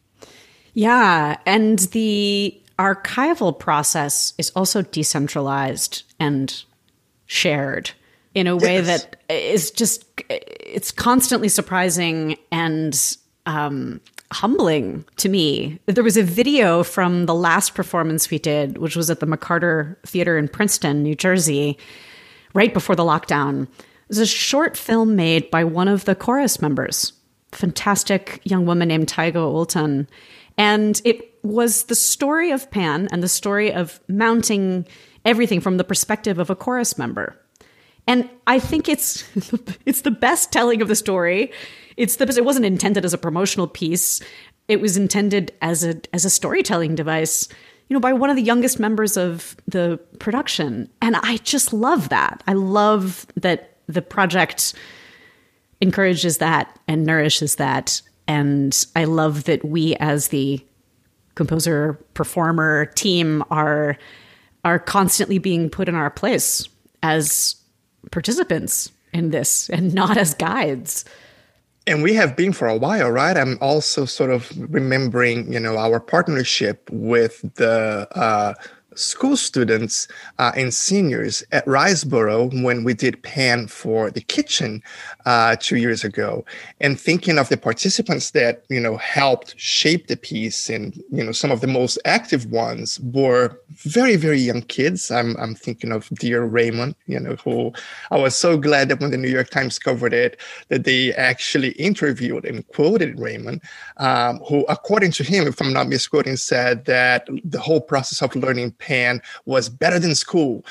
Yeah, 0.74 1.38
and 1.46 1.80
the 1.80 2.60
archival 2.78 3.58
process 3.58 4.34
is 4.38 4.52
also 4.56 4.82
decentralized 4.82 6.04
and 6.20 6.64
shared 7.26 7.92
in 8.34 8.48
a 8.48 8.56
way 8.56 8.76
yes. 8.76 8.86
that 8.86 9.16
is 9.30 9.72
just 9.72 10.06
it's 10.30 10.92
constantly 10.92 11.50
surprising 11.50 12.38
and 12.52 13.18
um, 13.46 14.00
humbling 14.32 15.06
to 15.18 15.30
me. 15.30 15.80
There 15.86 16.04
was 16.04 16.18
a 16.18 16.24
video 16.24 16.84
from 16.84 17.26
the 17.26 17.34
last 17.34 17.74
performance 17.74 18.30
we 18.30 18.40
did, 18.40 18.78
which 18.78 18.96
was 18.96 19.10
at 19.10 19.20
the 19.20 19.26
McCarter 19.26 19.96
Theater 20.06 20.38
in 20.38 20.48
Princeton, 20.48 21.02
New 21.02 21.16
Jersey, 21.16 21.78
right 22.54 22.74
before 22.74 22.96
the 22.96 23.04
lockdown. 23.04 23.64
It 23.64 24.10
was 24.10 24.20
a 24.20 24.26
short 24.26 24.78
film 24.78 25.16
made 25.16 25.50
by 25.50 25.64
one 25.64 25.88
of 25.88 26.06
the 26.06 26.16
chorus 26.16 26.62
members, 26.62 27.14
fantastic 27.52 28.42
young 28.44 28.66
woman 28.66 28.88
named 28.90 29.08
Taiga 29.08 29.40
Ultan. 29.40 30.08
And 30.58 31.02
it 31.06 31.37
was 31.48 31.84
the 31.84 31.96
story 31.96 32.52
of 32.52 32.70
Pan 32.72 33.08
and 33.12 33.24
the 33.24 33.30
story 33.30 33.74
of 33.74 34.00
mounting 34.08 34.86
everything 35.26 35.60
from 35.60 35.78
the 35.78 35.84
perspective 35.84 36.40
of 36.40 36.50
a 36.50 36.56
chorus 36.56 36.98
member. 36.98 37.36
And 38.08 38.30
I 38.48 38.60
think 38.60 38.88
it's 38.88 39.24
it's 39.86 40.02
the 40.02 40.12
best 40.12 40.52
telling 40.52 40.82
of 40.82 40.88
the 40.88 40.96
story. 40.96 41.52
It's 41.98 42.16
the 42.16 42.28
it 42.28 42.46
wasn't 42.46 42.66
intended 42.66 43.06
as 43.06 43.14
a 43.14 43.18
promotional 43.18 43.68
piece. 43.68 44.22
It 44.68 44.82
was 44.82 44.98
intended 44.98 45.52
as 45.62 45.84
a 45.84 46.00
as 46.14 46.26
a 46.26 46.30
storytelling 46.30 46.96
device, 46.96 47.50
you 47.90 47.94
know, 47.94 48.00
by 48.00 48.14
one 48.14 48.30
of 48.30 48.36
the 48.36 48.42
youngest 48.42 48.80
members 48.80 49.18
of 49.18 49.58
the 49.68 50.00
production. 50.20 50.90
And 51.02 51.18
I 51.18 51.38
just 51.38 51.74
love 51.74 52.10
that. 52.10 52.42
I 52.48 52.54
love 52.54 53.28
that 53.36 53.78
the 53.88 54.02
project 54.02 54.74
encourages 55.82 56.38
that 56.38 56.80
and 56.88 57.06
nourishes 57.06 57.56
that. 57.56 58.02
And 58.28 58.86
I 58.96 59.06
love 59.06 59.46
that 59.46 59.64
we 59.64 59.96
as 59.96 60.30
the 60.30 60.64
composer 61.38 61.94
performer 62.16 62.88
team 62.96 63.44
are 63.50 63.98
are 64.66 64.80
constantly 64.80 65.38
being 65.38 65.70
put 65.70 65.88
in 65.88 65.96
our 65.96 66.10
place 66.10 66.68
as 67.02 67.56
participants 68.12 68.92
in 69.14 69.30
this 69.30 69.70
and 69.70 69.94
not 69.94 70.18
as 70.18 70.34
guides. 70.34 71.06
And 71.86 72.04
we 72.04 72.16
have 72.16 72.36
been 72.36 72.52
for 72.52 72.68
a 72.68 72.76
while 72.76 73.10
right? 73.10 73.38
I'm 73.38 73.58
also 73.62 74.04
sort 74.04 74.32
of 74.32 74.52
remembering 74.58 75.54
you 75.54 75.60
know 75.60 75.78
our 75.78 76.02
partnership 76.02 76.90
with 76.92 77.42
the 77.56 78.08
uh, 78.12 78.56
school 78.98 79.38
students 79.38 80.08
uh, 80.40 80.52
and 80.56 80.74
seniors 80.74 81.44
at 81.52 81.66
Riseboro 81.66 82.64
when 82.64 82.84
we 82.84 82.94
did 82.94 83.22
PAN 83.24 83.68
for 83.68 84.10
the 84.10 84.22
kitchen 84.22 84.82
uh, 85.26 85.56
two 85.60 85.78
years 85.78 86.04
ago, 86.04 86.46
and 86.82 87.00
thinking 87.00 87.38
of 87.38 87.50
the 87.50 87.58
participants 87.58 88.32
that 88.32 88.64
you 88.70 88.80
know 88.80 88.98
helped 88.98 89.58
shape 89.60 90.08
the 90.08 90.18
piece, 90.18 90.70
and 90.70 90.96
you 91.12 91.24
know 91.24 91.32
some 91.32 91.52
of 91.52 91.62
the 91.62 91.68
most 91.68 92.00
active 92.06 92.46
ones 92.48 93.00
were 93.00 93.60
very 93.70 94.16
very 94.16 94.40
young 94.40 94.62
kids. 94.64 95.12
I'm 95.12 95.36
I'm 95.38 95.56
thinking 95.56 95.92
of 95.92 96.10
dear 96.20 96.44
Raymond, 96.44 96.96
you 97.06 97.20
know, 97.20 97.36
who 97.36 97.74
I 98.12 98.18
was 98.18 98.36
so 98.36 98.58
glad 98.58 98.90
that 98.90 99.00
when 99.00 99.12
the 99.12 99.18
New 99.18 99.30
York 99.30 99.50
Times 99.50 99.80
covered 99.80 100.14
it, 100.14 100.40
that 100.70 100.84
they 100.84 101.14
actually 101.14 101.72
interviewed 101.72 102.46
and 102.46 102.68
quoted 102.70 103.20
Raymond, 103.20 103.62
um, 103.98 104.40
who 104.48 104.66
according 104.70 105.12
to 105.14 105.24
him, 105.24 105.48
if 105.48 105.62
I'm 105.62 105.74
not 105.74 105.88
misquoting, 105.88 106.38
said 106.38 106.86
that 106.86 107.28
the 107.44 107.60
whole 107.60 107.82
process 107.82 108.22
of 108.22 108.36
learning 108.36 108.72
Pan 108.88 109.22
was 109.46 109.68
better 109.68 110.00
than 110.00 110.16
school. 110.16 110.64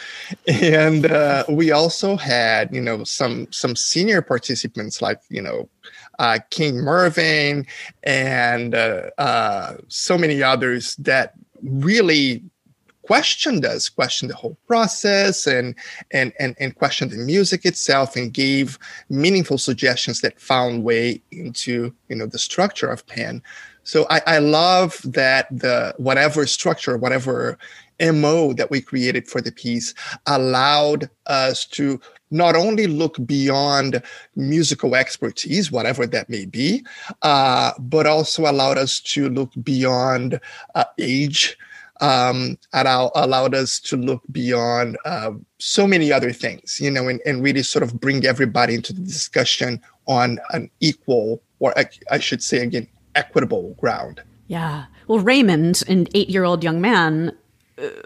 And 0.49 1.05
uh, 1.07 1.45
we 1.49 1.71
also 1.71 2.17
had, 2.17 2.75
you 2.75 2.81
know, 2.81 3.05
some 3.05 3.47
some 3.53 3.77
senior 3.77 4.23
participants 4.23 5.03
like, 5.03 5.21
you 5.29 5.43
know, 5.43 5.69
uh, 6.19 6.39
King 6.51 6.77
Mervin 6.77 7.67
and 8.03 8.75
uh, 8.75 9.11
uh, 9.19 9.77
so 9.89 10.17
many 10.17 10.43
others 10.43 10.97
that 10.97 11.35
really 11.63 12.43
questioned 13.03 13.65
us, 13.65 13.89
questioned 13.89 14.31
the 14.31 14.35
whole 14.35 14.57
process 14.67 15.47
and 15.47 15.75
and 16.11 16.33
and 16.41 16.57
and 16.59 16.75
questioned 16.75 17.13
the 17.13 17.19
music 17.19 17.65
itself 17.65 18.17
and 18.17 18.33
gave 18.33 18.79
meaningful 19.11 19.59
suggestions 19.59 20.21
that 20.23 20.41
found 20.41 20.85
way 20.85 21.21
into 21.31 21.95
you 22.09 22.17
know 22.17 22.27
the 22.27 22.39
structure 22.39 22.89
of 22.89 23.07
Pan. 23.07 23.43
So 23.87 24.05
I, 24.11 24.21
I 24.27 24.39
love 24.39 25.01
that 25.05 25.47
the 25.53 25.95
whatever 25.97 26.45
structure, 26.47 26.97
whatever 26.97 27.57
MO 28.01 28.53
that 28.55 28.71
we 28.71 28.81
created 28.81 29.29
for 29.29 29.41
the 29.41 29.53
piece 29.53 29.95
allowed 30.27 31.11
us 31.27 31.65
to 31.67 32.01
not 32.31 32.57
only 32.57 32.87
look 32.87 33.25
beyond 33.25 34.03
musical 34.35 34.95
expertise, 34.97 35.71
whatever 35.71 36.07
that 36.07 36.29
may 36.29 36.45
be, 36.45 36.85
uh, 37.23 37.73
but 37.79 38.07
also 38.07 38.51
allowed 38.51 38.79
us 38.79 39.01
to 39.01 39.29
look 39.29 39.51
beyond 39.63 40.41
uh, 40.75 40.85
age, 40.99 41.57
um, 42.01 42.59
allow, 42.73 43.11
allowed 43.15 43.55
us 43.55 43.79
to 43.81 43.97
look 43.97 44.23
beyond 44.33 44.99
uh, 45.05 45.31
so 45.59 45.87
many 45.87 46.13
other 46.13 46.33
things, 46.33 46.81
you 46.81 46.91
know, 46.91 47.09
and, 47.09 47.21
and 47.25 47.43
really 47.43 47.63
sort 47.63 47.83
of 47.83 48.01
bring 48.01 48.27
everybody 48.27 48.75
into 48.75 48.93
the 48.93 49.01
discussion 49.01 49.81
on 50.07 50.39
an 50.51 50.71
equal, 50.81 51.41
or 51.61 51.77
I, 51.79 51.87
I 52.11 52.19
should 52.19 52.43
say 52.43 52.59
again, 52.59 52.89
equitable 53.15 53.75
ground. 53.81 54.23
Yeah. 54.49 54.87
Well, 55.09 55.21
Raymond, 55.21 55.83
an 55.89 56.07
eight 56.15 56.29
year 56.29 56.45
old 56.45 56.63
young 56.63 56.81
man, 56.81 57.37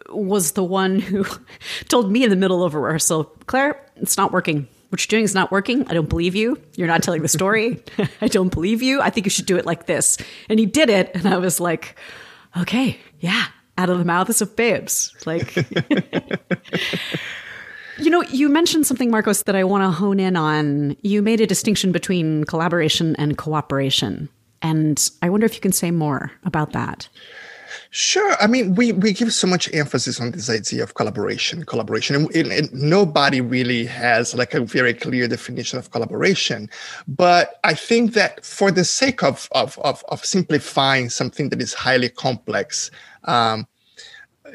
was 0.09 0.53
the 0.53 0.65
one 0.65 0.99
who 0.99 1.25
told 1.89 2.11
me 2.11 2.25
in 2.25 2.31
the 2.31 2.37
middle 2.37 2.65
of 2.65 2.75
a 2.75 2.79
rehearsal, 2.79 3.25
Claire, 3.47 3.81
it's 3.97 4.17
not 4.17 4.33
working. 4.33 4.69
What 4.91 5.01
you're 5.01 5.17
doing 5.17 5.25
is 5.25 5.35
not 5.35 5.53
working. 5.53 5.87
I 5.87 5.95
don't 5.95 6.09
believe 6.09 6.35
you. 6.35 6.61
You're 6.77 6.89
not 6.89 7.03
telling 7.03 7.23
the 7.23 7.29
story. 7.29 7.83
I 8.21 8.27
don't 8.27 8.53
believe 8.53 8.83
you. 8.83 9.01
I 9.01 9.11
think 9.11 9.25
you 9.25 9.31
should 9.31 9.47
do 9.47 9.57
it 9.57 9.65
like 9.65 9.87
this. 9.87 10.19
And 10.49 10.59
he 10.59 10.67
did 10.67 10.91
it. 10.91 11.13
And 11.15 11.29
I 11.29 11.39
was 11.39 11.61
like, 11.61 11.97
okay, 12.61 12.99
yeah, 13.21 13.47
out 13.79 13.89
of 13.89 13.99
the 13.99 14.05
mouths 14.05 14.43
of 14.43 14.57
babes. 14.57 15.15
Like, 15.27 15.55
you 17.99 18.11
know, 18.11 18.23
you 18.23 18.49
mentioned 18.49 18.87
something, 18.87 19.13
Marcos, 19.13 19.45
that 19.45 19.55
I 19.55 19.63
want 19.63 19.85
to 19.85 19.91
hone 19.91 20.19
in 20.19 20.37
on. 20.37 20.97
You 21.03 21.23
made 21.23 21.41
a 21.41 21.47
distinction 21.47 21.93
between 21.93 22.45
collaboration 22.45 23.15
and 23.17 23.39
cooperation. 23.39 24.29
And 24.61 25.09
I 25.23 25.31
wonder 25.31 25.47
if 25.47 25.55
you 25.55 25.61
can 25.61 25.73
say 25.73 25.93
more 25.93 26.33
about 26.45 26.73
that. 26.73 27.09
Sure. 27.93 28.37
I 28.41 28.47
mean, 28.47 28.77
we, 28.77 28.93
we 28.93 29.13
give 29.13 29.33
so 29.33 29.49
much 29.49 29.73
emphasis 29.75 30.21
on 30.21 30.31
this 30.31 30.49
idea 30.49 30.85
of 30.85 30.95
collaboration, 30.95 31.65
collaboration, 31.65 32.15
and, 32.15 32.37
and, 32.37 32.53
and, 32.53 32.73
nobody 32.73 33.41
really 33.41 33.85
has 33.85 34.33
like 34.33 34.55
a 34.55 34.61
very 34.61 34.95
clear 34.95 35.27
definition 35.27 35.77
of 35.77 35.91
collaboration. 35.91 36.71
But 37.09 37.59
I 37.65 37.75
think 37.75 38.13
that 38.13 38.45
for 38.45 38.71
the 38.71 38.85
sake 38.85 39.25
of 39.25 39.49
of 39.53 39.77
of, 39.81 40.05
of 40.09 40.25
simplifying 40.25 41.11
something 41.11 41.49
that 41.49 41.61
is 41.61 41.75
highly 41.75 42.11
complex, 42.11 42.93
um, 43.25 43.67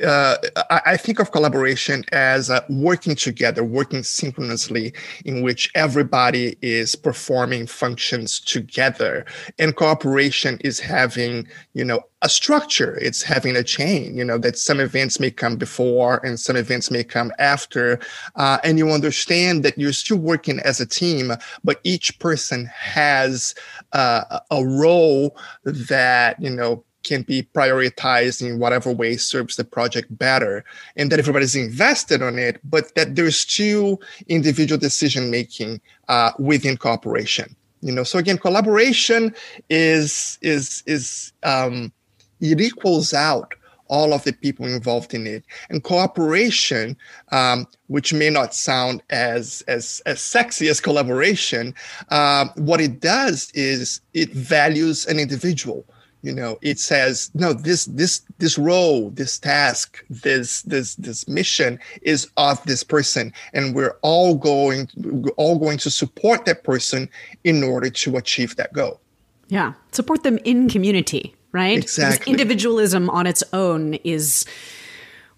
uh, 0.03 0.37
I 0.69 0.97
think 0.97 1.19
of 1.19 1.31
collaboration 1.31 2.03
as 2.11 2.49
uh, 2.49 2.61
working 2.69 3.15
together, 3.15 3.63
working 3.63 4.03
synchronously, 4.03 4.93
in 5.23 5.41
which 5.41 5.71
everybody 5.75 6.57
is 6.61 6.95
performing 6.95 7.67
functions 7.67 8.39
together. 8.39 9.25
And 9.59 9.75
cooperation 9.75 10.59
is 10.63 10.79
having, 10.79 11.47
you 11.73 11.85
know, 11.85 12.01
a 12.21 12.29
structure. 12.29 12.97
It's 13.01 13.21
having 13.21 13.55
a 13.55 13.63
chain, 13.63 14.17
you 14.17 14.25
know, 14.25 14.37
that 14.39 14.57
some 14.57 14.79
events 14.79 15.19
may 15.19 15.29
come 15.29 15.57
before 15.57 16.25
and 16.25 16.39
some 16.39 16.55
events 16.55 16.89
may 16.89 17.03
come 17.03 17.31
after. 17.37 17.99
Uh, 18.35 18.57
and 18.63 18.77
you 18.77 18.89
understand 18.89 19.63
that 19.63 19.77
you're 19.77 19.93
still 19.93 20.17
working 20.17 20.59
as 20.61 20.79
a 20.79 20.85
team, 20.85 21.33
but 21.63 21.79
each 21.83 22.17
person 22.19 22.65
has 22.73 23.53
uh, 23.93 24.39
a 24.49 24.65
role 24.65 25.37
that, 25.63 26.41
you 26.41 26.49
know, 26.49 26.83
can 27.05 27.21
be 27.21 27.43
prioritized 27.43 28.45
in 28.45 28.59
whatever 28.59 28.91
way 28.91 29.15
serves 29.15 29.55
the 29.55 29.63
project 29.63 30.07
better 30.17 30.65
and 30.97 31.09
that 31.11 31.19
everybody's 31.19 31.55
invested 31.55 32.21
on 32.21 32.37
it 32.37 32.59
but 32.63 32.93
that 32.95 33.15
there's 33.15 33.37
still 33.37 34.01
individual 34.27 34.79
decision 34.79 35.31
making 35.31 35.79
uh, 36.09 36.31
within 36.37 36.75
cooperation. 36.75 37.55
You 37.81 37.93
know 37.93 38.03
so 38.03 38.19
again 38.19 38.37
collaboration 38.37 39.33
is 39.69 40.37
is 40.41 40.83
is 40.85 41.31
um, 41.43 41.93
it 42.41 42.59
equals 42.59 43.13
out 43.13 43.53
all 43.87 44.13
of 44.13 44.23
the 44.23 44.33
people 44.33 44.65
involved 44.65 45.13
in 45.13 45.27
it. 45.27 45.43
And 45.69 45.83
cooperation 45.83 46.97
um, 47.31 47.67
which 47.87 48.13
may 48.13 48.29
not 48.29 48.55
sound 48.55 49.03
as 49.09 49.63
as 49.67 50.01
as 50.05 50.21
sexy 50.21 50.67
as 50.69 50.81
collaboration 50.81 51.73
uh, 52.09 52.45
what 52.55 52.81
it 52.81 52.99
does 52.99 53.51
is 53.53 54.01
it 54.13 54.31
values 54.31 55.05
an 55.05 55.19
individual 55.19 55.85
you 56.25 56.33
know 56.33 56.57
it 56.61 56.79
says 56.79 57.29
no 57.35 57.53
this 57.53 57.85
this 57.85 58.21
this 58.39 58.57
role 58.57 59.11
this 59.11 59.37
task 59.37 60.03
this 60.09 60.63
this 60.63 60.95
this 60.95 61.27
mission 61.27 61.79
is 62.01 62.27
of 62.37 62.61
this 62.63 62.83
person 62.83 63.31
and 63.53 63.75
we're 63.75 63.95
all 64.01 64.35
going 64.35 64.89
we're 64.97 65.29
all 65.37 65.59
going 65.59 65.77
to 65.77 65.91
support 65.91 66.45
that 66.45 66.63
person 66.63 67.07
in 67.43 67.63
order 67.63 67.89
to 67.89 68.17
achieve 68.17 68.55
that 68.55 68.73
goal 68.73 68.99
yeah 69.47 69.73
support 69.91 70.23
them 70.23 70.39
in 70.43 70.67
community 70.67 71.35
right 71.51 71.77
exactly 71.77 72.17
because 72.17 72.27
individualism 72.27 73.09
on 73.11 73.27
its 73.27 73.43
own 73.53 73.93
is 74.03 74.45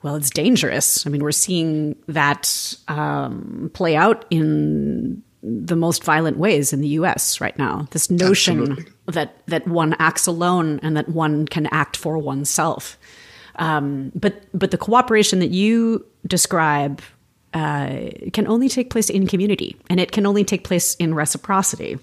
well, 0.04 0.16
it's 0.16 0.30
dangerous. 0.30 1.08
I 1.08 1.10
mean, 1.10 1.24
we're 1.24 1.32
seeing 1.32 1.96
that 2.08 2.76
um, 2.88 3.72
play 3.74 3.96
out 3.96 4.26
in 4.30 5.24
the 5.42 5.76
most 5.76 6.04
violent 6.04 6.38
ways 6.38 6.74
in 6.74 6.82
the 6.82 6.90
US 6.90 7.42
right 7.42 7.58
now. 7.58 7.88
This 7.92 8.10
notion 8.10 8.62
Absolutely. 8.62 8.94
That 9.08 9.38
that 9.48 9.68
one 9.68 9.96
acts 10.00 10.28
alone 10.28 10.80
and 10.84 10.96
that 10.96 11.10
one 11.10 11.48
can 11.48 11.68
act 11.68 11.98
for 11.98 12.18
oneself. 12.18 12.98
Um, 13.56 14.12
but 14.14 14.44
but 14.54 14.72
the 14.72 14.78
cooperation 14.78 15.40
that 15.40 15.50
you 15.50 16.06
describe 16.28 17.02
uh, 17.54 18.10
can 18.34 18.48
only 18.48 18.70
take 18.70 18.90
place 18.90 19.10
in 19.10 19.28
community, 19.28 19.76
and 19.90 20.00
it 20.00 20.12
can 20.12 20.26
only 20.26 20.44
take 20.44 20.64
place 20.64 20.96
in 20.96 21.14
reciprocity. 21.14 21.98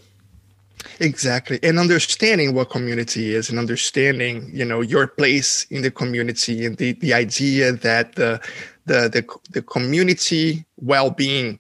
Exactly, 1.01 1.59
and 1.63 1.79
understanding 1.79 2.55
what 2.55 2.71
community 2.71 3.35
is, 3.35 3.51
and 3.51 3.59
understanding 3.59 4.51
you 4.53 4.65
know 4.65 4.81
your 4.81 5.07
place 5.07 5.67
in 5.71 5.83
the 5.83 5.91
community, 5.91 6.67
and 6.67 6.77
the 6.77 6.93
the 6.93 7.15
idea 7.15 7.73
that 7.73 8.15
the 8.17 8.41
the 8.87 9.09
the, 9.09 9.25
the 9.51 9.63
community 9.63 10.65
well 10.81 11.11
being 11.11 11.59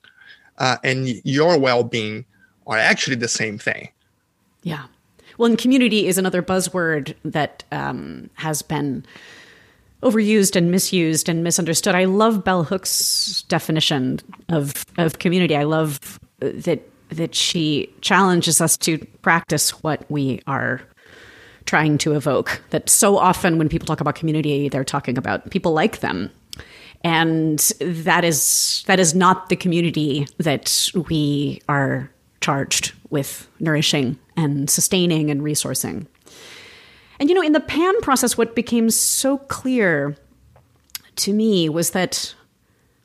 uh, 0.58 0.76
and 0.84 1.08
your 1.24 1.58
well-being 1.58 2.24
are 2.66 2.78
actually 2.78 3.16
the 3.16 3.28
same 3.28 3.58
thing 3.58 3.88
yeah 4.62 4.84
well 5.38 5.48
and 5.48 5.58
community 5.58 6.06
is 6.06 6.18
another 6.18 6.42
buzzword 6.42 7.14
that 7.24 7.64
um, 7.72 8.30
has 8.34 8.62
been 8.62 9.04
overused 10.04 10.54
and 10.54 10.70
misused 10.70 11.28
and 11.28 11.42
misunderstood. 11.42 11.94
I 11.94 12.04
love 12.04 12.44
bell 12.44 12.62
hooks' 12.62 13.42
definition 13.48 14.20
of 14.48 14.84
of 14.98 15.18
community. 15.18 15.56
I 15.56 15.64
love 15.64 16.20
that 16.40 16.80
that 17.08 17.34
she 17.34 17.92
challenges 18.00 18.60
us 18.60 18.76
to 18.78 18.98
practice 19.22 19.70
what 19.82 20.08
we 20.10 20.40
are 20.46 20.80
trying 21.64 21.96
to 21.98 22.12
evoke. 22.12 22.62
That 22.70 22.88
so 22.90 23.16
often 23.16 23.58
when 23.58 23.68
people 23.68 23.86
talk 23.86 24.00
about 24.00 24.14
community 24.14 24.68
they're 24.68 24.84
talking 24.84 25.18
about 25.18 25.50
people 25.50 25.72
like 25.72 26.00
them. 26.00 26.30
And 27.02 27.58
that 27.80 28.24
is 28.24 28.84
that 28.86 29.00
is 29.00 29.14
not 29.14 29.48
the 29.48 29.56
community 29.56 30.26
that 30.38 30.90
we 31.08 31.60
are 31.68 32.10
charged 32.40 32.92
with 33.14 33.48
nourishing 33.60 34.18
and 34.36 34.68
sustaining 34.68 35.30
and 35.30 35.40
resourcing. 35.40 36.06
And 37.18 37.30
you 37.30 37.34
know, 37.34 37.42
in 37.42 37.52
the 37.52 37.60
pan 37.60 37.98
process, 38.02 38.36
what 38.36 38.54
became 38.54 38.90
so 38.90 39.38
clear 39.38 40.16
to 41.16 41.32
me 41.32 41.68
was 41.68 41.90
that 41.90 42.34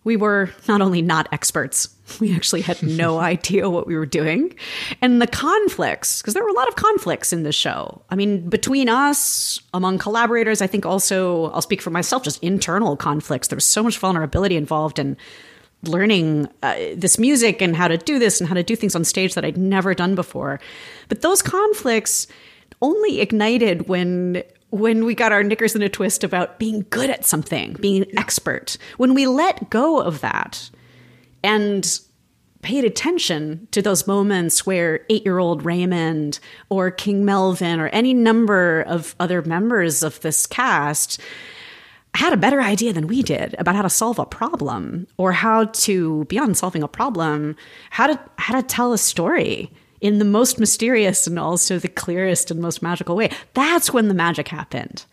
we 0.04 0.18
were 0.18 0.50
not 0.68 0.82
only 0.82 1.02
not 1.04 1.28
experts, 1.32 1.90
we 2.20 2.36
actually 2.36 2.62
had 2.62 2.82
no 2.82 3.20
idea 3.34 3.70
what 3.70 3.86
we 3.86 3.96
were 3.96 4.08
doing. 4.08 4.56
And 5.02 5.22
the 5.22 5.28
conflicts, 5.28 6.22
because 6.22 6.34
there 6.34 6.44
were 6.44 6.50
a 6.50 6.54
lot 6.54 6.68
of 6.68 6.76
conflicts 6.76 7.32
in 7.32 7.44
this 7.44 7.56
show. 7.56 8.02
I 8.10 8.16
mean, 8.16 8.50
between 8.50 8.90
us, 8.90 9.62
among 9.74 10.00
collaborators, 10.00 10.62
I 10.62 10.68
think 10.68 10.86
also, 10.86 11.52
I'll 11.52 11.62
speak 11.62 11.82
for 11.82 11.92
myself, 11.92 12.24
just 12.24 12.44
internal 12.44 12.98
conflicts. 12.98 13.48
There 13.48 13.58
was 13.58 13.66
so 13.66 13.84
much 13.84 14.00
vulnerability 14.00 14.56
involved 14.56 14.98
in 14.98 15.16
learning 15.84 16.48
uh, 16.62 16.76
this 16.96 17.18
music 17.18 17.62
and 17.62 17.76
how 17.76 17.88
to 17.88 17.98
do 17.98 18.20
this 18.20 18.40
and 18.40 18.48
how 18.48 18.56
to 18.56 18.64
do 18.64 18.76
things 18.76 18.96
on 18.96 19.04
stage 19.04 19.34
that 19.36 19.46
I'd 19.46 19.58
never 19.58 19.94
done 19.94 20.16
before. 20.16 20.60
But 21.08 21.22
those 21.22 21.42
conflicts 21.42 22.28
only 22.82 23.22
ignited 23.22 23.88
when 23.88 24.44
when 24.72 25.04
we 25.04 25.16
got 25.16 25.32
our 25.32 25.42
knickers 25.42 25.76
in 25.76 25.82
a 25.82 25.90
twist 25.90 26.24
about 26.24 26.60
being 26.60 26.86
good 26.92 27.10
at 27.10 27.26
something, 27.26 27.74
being 27.80 28.04
an 28.04 28.20
expert. 28.20 28.78
When 28.98 29.16
we 29.16 29.26
let 29.26 29.72
go 29.72 30.00
of 30.00 30.22
that, 30.22 30.70
and 31.44 32.00
paid 32.62 32.84
attention 32.84 33.68
to 33.72 33.82
those 33.82 34.06
moments 34.06 34.66
where 34.66 35.06
eight 35.10 35.24
year 35.24 35.40
old 35.40 35.64
Raymond 35.64 36.40
or 36.70 36.92
King 36.92 37.24
Melvin 37.24 37.80
or 37.80 37.88
any 37.90 38.14
number 38.14 38.82
of 38.82 39.16
other 39.20 39.42
members 39.42 40.04
of 40.04 40.20
this 40.22 40.46
cast 40.46 41.22
had 42.16 42.34
a 42.34 42.38
better 42.38 42.62
idea 42.62 42.92
than 42.94 43.08
we 43.08 43.22
did 43.22 43.56
about 43.60 43.76
how 43.76 43.82
to 43.82 43.90
solve 43.90 44.20
a 44.20 44.26
problem 44.26 45.08
or 45.18 45.32
how 45.32 45.66
to, 45.66 46.26
beyond 46.26 46.58
solving 46.58 46.84
a 46.84 46.88
problem, 46.88 47.56
how 47.92 48.08
to, 48.08 48.20
how 48.38 48.60
to 48.60 48.66
tell 48.66 48.94
a 48.94 48.98
story 48.98 49.72
in 50.02 50.20
the 50.20 50.26
most 50.26 50.60
mysterious 50.60 51.28
and 51.28 51.38
also 51.38 51.78
the 51.78 51.88
clearest 51.88 52.52
and 52.52 52.62
most 52.62 52.82
magical 52.82 53.16
way. 53.16 53.30
That's 53.54 53.94
when 53.94 54.08
the 54.08 54.14
magic 54.14 54.48
happened. 54.48 55.06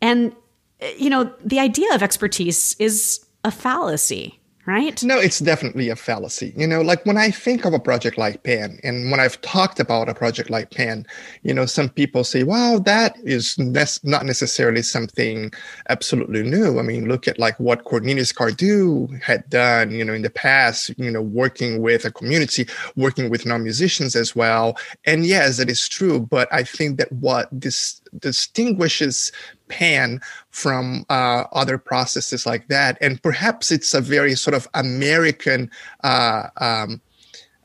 And, 0.00 0.34
eh, 0.80 0.94
you 0.96 1.10
know, 1.10 1.32
the 1.44 1.58
idea 1.58 1.92
of 1.94 2.02
expertise 2.02 2.76
is 2.78 3.24
a 3.42 3.50
fallacy 3.50 4.40
right? 4.66 5.02
No, 5.02 5.18
it's 5.18 5.38
definitely 5.38 5.88
a 5.88 5.96
fallacy. 5.96 6.52
You 6.56 6.66
know, 6.66 6.80
like 6.80 7.04
when 7.06 7.16
I 7.16 7.30
think 7.30 7.64
of 7.64 7.74
a 7.74 7.78
project 7.78 8.18
like 8.18 8.42
Pan, 8.42 8.78
and 8.82 9.10
when 9.10 9.20
I've 9.20 9.40
talked 9.42 9.80
about 9.80 10.08
a 10.08 10.14
project 10.14 10.50
like 10.50 10.70
Pan, 10.70 11.06
you 11.42 11.54
know, 11.54 11.66
some 11.66 11.88
people 11.88 12.24
say, 12.24 12.42
"Wow, 12.42 12.78
that 12.84 13.16
is 13.24 13.58
not 13.58 14.26
necessarily 14.26 14.82
something 14.82 15.52
absolutely 15.88 16.42
new." 16.42 16.78
I 16.78 16.82
mean, 16.82 17.08
look 17.08 17.28
at 17.28 17.38
like 17.38 17.58
what 17.60 17.84
Cornelius 17.84 18.32
Cardew 18.32 19.08
had 19.22 19.48
done, 19.50 19.90
you 19.90 20.04
know, 20.04 20.14
in 20.14 20.22
the 20.22 20.30
past. 20.30 20.92
You 20.98 21.10
know, 21.10 21.22
working 21.22 21.82
with 21.82 22.04
a 22.04 22.10
community, 22.10 22.66
working 22.96 23.30
with 23.30 23.46
non-musicians 23.46 24.16
as 24.16 24.34
well. 24.34 24.76
And 25.04 25.26
yes, 25.26 25.58
that 25.58 25.70
is 25.70 25.88
true. 25.88 26.20
But 26.20 26.52
I 26.52 26.62
think 26.62 26.98
that 26.98 27.12
what 27.12 27.48
this 27.52 28.00
distinguishes 28.18 29.32
pan 29.68 30.20
from 30.50 31.04
uh, 31.10 31.44
other 31.52 31.78
processes 31.78 32.46
like 32.46 32.68
that. 32.68 32.98
And 33.00 33.22
perhaps 33.22 33.70
it's 33.70 33.94
a 33.94 34.00
very 34.00 34.34
sort 34.34 34.54
of 34.54 34.68
American 34.74 35.70
uh, 36.02 36.48
um, 36.58 37.00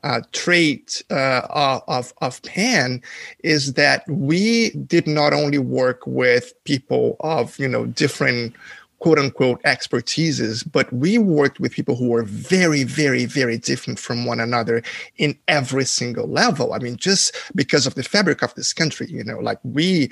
uh, 0.02 0.22
trait 0.32 1.02
uh, 1.10 1.42
of, 1.86 2.12
of 2.22 2.42
pan 2.42 3.02
is 3.44 3.74
that 3.74 4.08
we 4.08 4.70
did 4.70 5.06
not 5.06 5.32
only 5.32 5.58
work 5.58 6.06
with 6.06 6.54
people 6.64 7.16
of, 7.20 7.58
you 7.58 7.68
know, 7.68 7.86
different 7.86 8.54
quote 9.00 9.18
unquote 9.18 9.62
expertises, 9.62 10.66
but 10.70 10.92
we 10.92 11.18
worked 11.18 11.58
with 11.58 11.72
people 11.72 11.96
who 11.96 12.08
were 12.08 12.22
very, 12.22 12.84
very, 12.84 13.24
very 13.24 13.58
different 13.58 13.98
from 13.98 14.26
one 14.26 14.40
another 14.40 14.82
in 15.16 15.36
every 15.48 15.84
single 15.84 16.28
level. 16.28 16.74
I 16.74 16.78
mean, 16.78 16.96
just 16.96 17.34
because 17.54 17.86
of 17.86 17.94
the 17.94 18.02
fabric 18.02 18.42
of 18.42 18.54
this 18.54 18.72
country, 18.72 19.06
you 19.10 19.24
know, 19.24 19.38
like 19.38 19.58
we 19.64 20.10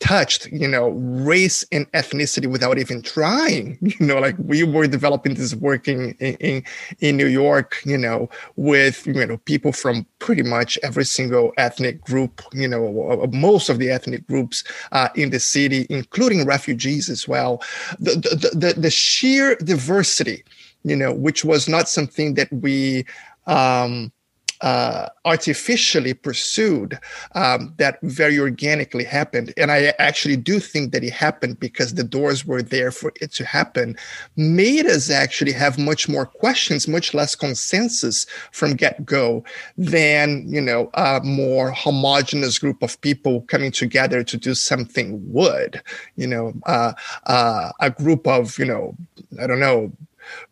touched 0.00 0.46
you 0.46 0.68
know 0.68 0.90
race 0.90 1.64
and 1.72 1.90
ethnicity 1.92 2.46
without 2.46 2.78
even 2.78 3.02
trying. 3.02 3.78
You 3.96 4.06
know 4.06 4.18
like 4.18 4.36
we 4.38 4.62
were 4.62 4.86
developing 4.86 5.34
this 5.34 5.54
working 5.54 6.16
in, 6.18 6.34
in, 6.36 6.64
in 6.98 7.16
new 7.16 7.26
york 7.26 7.80
you 7.84 7.96
know 7.96 8.28
with 8.56 9.06
you 9.06 9.24
know 9.26 9.38
people 9.38 9.72
from 9.72 10.06
pretty 10.18 10.42
much 10.42 10.78
every 10.82 11.04
single 11.04 11.52
ethnic 11.56 12.02
group 12.02 12.42
you 12.52 12.68
know 12.68 13.26
most 13.32 13.68
of 13.68 13.78
the 13.78 13.90
ethnic 13.90 14.26
groups 14.26 14.64
uh, 14.92 15.08
in 15.14 15.30
the 15.30 15.40
city 15.40 15.86
including 15.88 16.44
refugees 16.44 17.08
as 17.08 17.26
well. 17.26 17.62
The, 17.98 18.16
the 18.16 18.50
the 18.52 18.80
the 18.80 18.90
sheer 18.90 19.56
diversity 19.56 20.44
you 20.84 20.96
know 20.96 21.12
which 21.12 21.44
was 21.44 21.68
not 21.68 21.88
something 21.88 22.34
that 22.34 22.52
we 22.52 23.04
um 23.46 24.12
uh, 24.60 25.08
artificially 25.24 26.14
pursued 26.14 26.98
um, 27.34 27.72
that 27.76 27.98
very 28.02 28.38
organically 28.38 29.04
happened. 29.04 29.52
And 29.56 29.70
I 29.70 29.92
actually 29.98 30.36
do 30.36 30.60
think 30.60 30.92
that 30.92 31.04
it 31.04 31.12
happened 31.12 31.60
because 31.60 31.94
the 31.94 32.04
doors 32.04 32.46
were 32.46 32.62
there 32.62 32.90
for 32.90 33.12
it 33.20 33.32
to 33.32 33.44
happen, 33.44 33.96
made 34.36 34.86
us 34.86 35.10
actually 35.10 35.52
have 35.52 35.78
much 35.78 36.08
more 36.08 36.26
questions, 36.26 36.88
much 36.88 37.14
less 37.14 37.34
consensus 37.34 38.26
from 38.52 38.74
get 38.74 39.04
go 39.04 39.44
than, 39.76 40.46
you 40.48 40.60
know, 40.60 40.90
a 40.94 41.20
more 41.22 41.70
homogenous 41.72 42.58
group 42.58 42.82
of 42.82 43.00
people 43.00 43.42
coming 43.42 43.70
together 43.70 44.22
to 44.24 44.36
do 44.36 44.54
something 44.54 45.20
would, 45.32 45.82
you 46.16 46.26
know, 46.26 46.52
uh, 46.66 46.92
uh, 47.26 47.72
a 47.80 47.90
group 47.90 48.26
of, 48.26 48.58
you 48.58 48.64
know, 48.64 48.96
I 49.40 49.46
don't 49.46 49.60
know, 49.60 49.92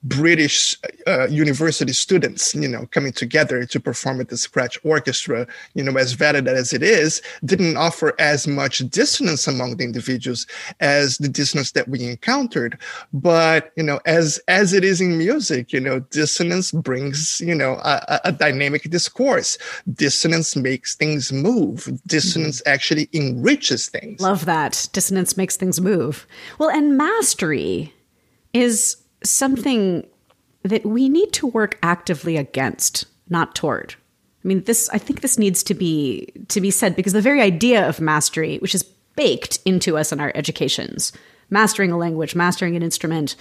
British 0.03 0.77
uh, 1.07 1.29
university 1.29 1.93
students, 1.93 2.55
you 2.55 2.69
know, 2.69 2.87
coming 2.87 3.13
together 3.13 3.65
to 3.65 3.81
perform 3.81 4.21
at 4.21 4.29
the 4.29 4.37
Scratch 4.37 4.79
Orchestra, 4.85 5.47
you 5.75 5.83
know, 5.83 5.97
as 5.99 6.13
valid 6.13 6.49
as 6.49 6.73
it 6.73 6.83
is, 6.83 7.23
didn't 7.45 7.77
offer 7.77 8.15
as 8.19 8.47
much 8.47 8.79
dissonance 8.91 9.47
among 9.47 9.77
the 9.77 9.85
individuals 9.85 10.47
as 10.81 11.19
the 11.19 11.29
dissonance 11.29 11.73
that 11.73 11.89
we 11.89 12.05
encountered. 12.05 12.79
But 13.13 13.73
you 13.77 13.83
know, 13.83 14.01
as 14.07 14.41
as 14.49 14.73
it 14.73 14.85
is 14.85 15.01
in 15.01 15.19
music, 15.19 15.73
you 15.73 15.81
know, 15.81 16.01
dissonance 16.01 16.73
brings 16.73 17.41
you 17.41 17.55
know 17.55 17.75
a, 17.83 18.21
a 18.25 18.33
dynamic 18.33 18.83
discourse. 18.91 19.59
Dissonance 19.93 20.57
makes 20.57 20.95
things 20.95 21.33
move. 21.33 21.89
Dissonance 22.07 22.61
mm-hmm. 22.61 22.73
actually 22.73 23.09
enriches 23.13 23.89
things. 23.89 24.21
Love 24.21 24.45
that. 24.45 24.89
Dissonance 24.93 25.37
makes 25.37 25.57
things 25.57 25.81
move. 25.81 26.27
Well, 26.59 26.71
and 26.71 26.97
mastery 26.97 27.93
is 28.53 28.97
something 29.25 30.07
that 30.63 30.85
we 30.85 31.09
need 31.09 31.33
to 31.35 31.47
work 31.47 31.79
actively 31.83 32.37
against, 32.37 33.05
not 33.29 33.55
toward. 33.55 33.95
I 34.45 34.49
mean, 34.49 34.63
this 34.65 34.89
I 34.91 34.99
think 34.99 35.21
this 35.21 35.39
needs 35.39 35.63
to 35.65 35.75
be 35.75 36.33
to 36.49 36.61
be 36.61 36.71
said 36.71 36.97
because 36.97 37.13
the 37.13 37.21
very 37.21 37.41
idea 37.41 37.89
of 37.89 38.01
mastery, 38.01 38.59
which 38.59 38.75
is 38.75 38.83
baked 39.17 39.59
into 39.65 39.97
us 39.97 40.13
in 40.13 40.21
our 40.21 40.33
educations, 40.35 41.13
mastering 41.51 41.91
a 41.91 41.97
language, 41.97 42.35
mastering 42.35 42.77
an 42.77 42.83
instrument, 42.83 43.37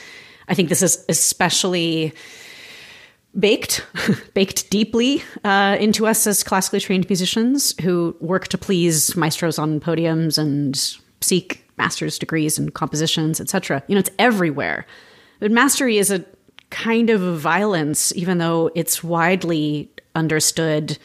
I 0.48 0.54
think 0.54 0.70
this 0.70 0.82
is 0.82 1.04
especially 1.10 2.14
baked, 3.38 3.86
baked 4.34 4.70
deeply 4.70 5.24
uh, 5.44 5.78
into 5.80 6.08
us 6.08 6.28
as 6.28 6.44
classically 6.44 6.80
trained 6.80 7.10
musicians 7.10 7.76
who 7.82 8.16
work 8.20 8.48
to 8.50 8.58
please 8.58 9.16
maestros 9.16 9.58
on 9.58 9.80
podiums 9.80 10.38
and 10.38 10.98
seek 11.22 11.66
master's 11.78 12.20
degrees 12.20 12.58
and 12.58 12.74
compositions, 12.74 13.42
etc. 13.42 13.84
You 13.88 13.96
know, 13.96 14.00
it's 14.00 14.12
everywhere. 14.20 14.86
But 15.44 15.52
mastery 15.52 15.98
is 15.98 16.10
a 16.10 16.24
kind 16.70 17.10
of 17.10 17.20
violence, 17.38 18.16
even 18.16 18.38
though 18.38 18.72
it's 18.76 19.04
widely 19.04 19.92
understood 20.16 20.98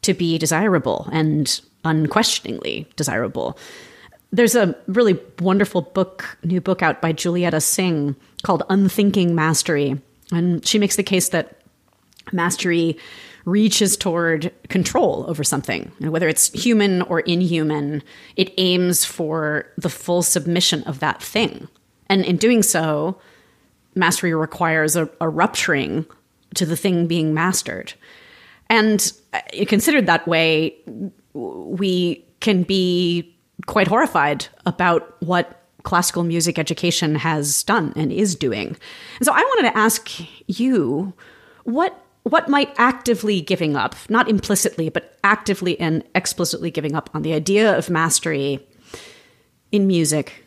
to 0.00 0.14
be 0.14 0.38
desirable 0.38 1.10
and 1.12 1.60
unquestioningly 1.84 2.88
desirable. 2.96 3.58
There's 4.30 4.54
a 4.54 4.74
really 4.86 5.20
wonderful 5.40 5.82
book, 5.82 6.38
new 6.42 6.58
book 6.58 6.80
out 6.80 7.02
by 7.02 7.12
Julietta 7.12 7.60
Singh 7.60 8.16
called 8.44 8.62
Unthinking 8.70 9.34
Mastery. 9.34 10.00
And 10.32 10.66
she 10.66 10.78
makes 10.78 10.96
the 10.96 11.02
case 11.02 11.28
that 11.28 11.60
mastery 12.32 12.96
reaches 13.44 13.98
toward 13.98 14.54
control 14.70 15.26
over 15.28 15.44
something. 15.44 15.92
And 16.00 16.12
whether 16.12 16.28
it's 16.28 16.50
human 16.54 17.02
or 17.02 17.20
inhuman, 17.20 18.02
it 18.36 18.54
aims 18.56 19.04
for 19.04 19.66
the 19.76 19.90
full 19.90 20.22
submission 20.22 20.82
of 20.84 21.00
that 21.00 21.22
thing. 21.22 21.68
And 22.08 22.24
in 22.24 22.38
doing 22.38 22.62
so, 22.62 23.20
mastery 23.94 24.34
requires 24.34 24.96
a, 24.96 25.08
a 25.20 25.28
rupturing 25.28 26.06
to 26.54 26.66
the 26.66 26.76
thing 26.76 27.06
being 27.06 27.34
mastered. 27.34 27.92
And 28.68 29.12
uh, 29.32 29.40
considered 29.66 30.06
that 30.06 30.26
way, 30.26 30.74
we 31.34 32.24
can 32.40 32.62
be 32.62 33.34
quite 33.66 33.86
horrified 33.86 34.46
about 34.66 35.16
what 35.22 35.60
classical 35.82 36.22
music 36.22 36.58
education 36.58 37.14
has 37.16 37.62
done 37.62 37.92
and 37.96 38.12
is 38.12 38.34
doing. 38.34 38.76
And 39.18 39.26
so 39.26 39.32
I 39.32 39.40
wanted 39.40 39.70
to 39.70 39.76
ask 39.76 40.10
you 40.46 41.12
what 41.64 41.98
what 42.24 42.48
might 42.48 42.72
actively 42.78 43.40
giving 43.40 43.74
up, 43.74 43.96
not 44.08 44.28
implicitly, 44.28 44.88
but 44.88 45.18
actively 45.24 45.78
and 45.80 46.04
explicitly 46.14 46.70
giving 46.70 46.94
up 46.94 47.10
on 47.14 47.22
the 47.22 47.32
idea 47.32 47.76
of 47.76 47.90
mastery 47.90 48.64
in 49.72 49.88
music 49.88 50.46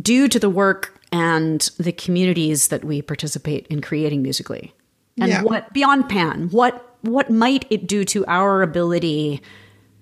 due 0.00 0.28
to 0.28 0.38
the 0.38 0.48
work 0.48 0.93
and 1.14 1.70
the 1.78 1.92
communities 1.92 2.68
that 2.68 2.82
we 2.82 3.00
participate 3.00 3.68
in 3.68 3.80
creating 3.80 4.20
musically. 4.20 4.74
And 5.20 5.30
yeah. 5.30 5.42
what 5.42 5.72
beyond 5.72 6.08
Pan, 6.08 6.48
what 6.50 6.96
what 7.02 7.30
might 7.30 7.66
it 7.70 7.86
do 7.86 8.04
to 8.06 8.26
our 8.26 8.62
ability 8.62 9.40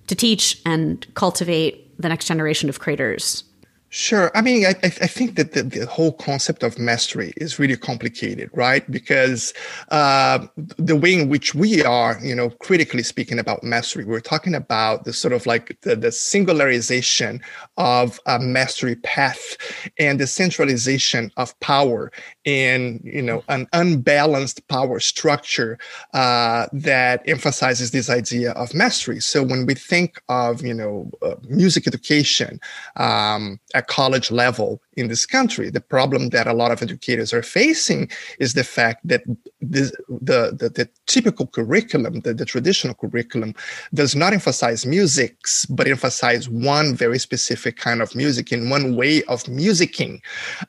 to 0.07 0.15
teach 0.15 0.63
and 0.65 1.07
cultivate 1.15 1.95
the 2.01 2.09
next 2.09 2.27
generation 2.27 2.71
of 2.71 2.81
creators 2.81 3.45
Sure. 3.95 4.31
I 4.35 4.41
mean, 4.41 4.65
I, 4.65 4.75
I 4.83 4.89
think 4.89 5.37
that 5.37 5.53
the, 5.53 5.65
the, 5.65 5.85
whole 5.85 6.13
concept 6.13 6.63
of 6.63 6.79
mastery 6.79 7.35
is 7.37 7.59
really 7.59 7.77
complicated, 7.77 8.49
right? 8.55 8.91
Because 8.91 9.53
uh, 9.91 10.47
the 10.57 10.97
way 10.97 11.13
in 11.13 11.29
which 11.29 11.55
we 11.55 11.85
are, 11.85 12.19
you 12.23 12.35
know, 12.35 12.49
critically 12.49 13.03
speaking 13.03 13.39
about 13.39 13.63
mastery, 13.63 14.07
we're 14.07 14.21
talking 14.21 14.55
about 14.55 15.05
the 15.05 15.13
sort 15.13 15.35
of 15.35 15.45
like 15.45 15.79
the, 15.83 15.95
the 15.95 16.09
singularization 16.09 17.43
of 17.77 18.19
a 18.25 18.39
mastery 18.39 18.97
path 18.97 19.59
and 19.99 20.19
the 20.19 20.27
centralization 20.27 21.31
of 21.37 21.59
power 21.61 22.11
in, 22.45 23.01
you 23.05 23.23
know, 23.23 23.45
an 23.49 23.69
unbalanced 23.73 24.67
power 24.69 24.99
structure 25.01 25.79
uh, 26.15 26.67
that 26.73 27.23
emphasizes 27.29 27.91
this 27.91 28.11
idea 28.11 28.53
of 28.53 28.75
mastery. 28.75 29.21
So 29.21 29.43
when 29.43 29.67
we 29.67 29.75
think 29.75 30.21
of, 30.29 30.63
you 30.63 30.75
know, 30.75 31.11
uh, 31.23 31.37
music 31.49 31.87
education, 31.87 32.61
um, 32.97 33.61
at 33.75 33.87
college 33.87 34.31
level 34.31 34.81
in 34.97 35.09
this 35.09 35.27
country. 35.27 35.71
The 35.71 35.81
problem 35.81 36.29
that 36.31 36.47
a 36.47 36.53
lot 36.53 36.71
of 36.71 36.83
educators 36.83 37.33
are 37.33 37.43
facing 37.43 38.11
is 38.39 38.55
the 38.55 38.65
fact 38.65 39.07
that 39.09 39.23
this, 39.61 39.91
the, 40.09 40.55
the, 40.59 40.69
the, 40.69 40.89
typical 41.07 41.47
curriculum, 41.47 42.21
the, 42.21 42.33
the 42.33 42.45
traditional 42.45 42.95
curriculum, 42.95 43.55
does 43.93 44.15
not 44.15 44.33
emphasize 44.33 44.87
musics, 44.87 45.67
but 45.67 45.87
emphasize 45.87 46.49
one 46.49 46.95
very 46.95 47.19
specific 47.19 47.77
kind 47.77 48.01
of 48.01 48.15
music 48.15 48.53
in 48.53 48.71
one 48.71 48.97
way 48.97 49.23
of 49.25 49.43
musicking 49.45 50.21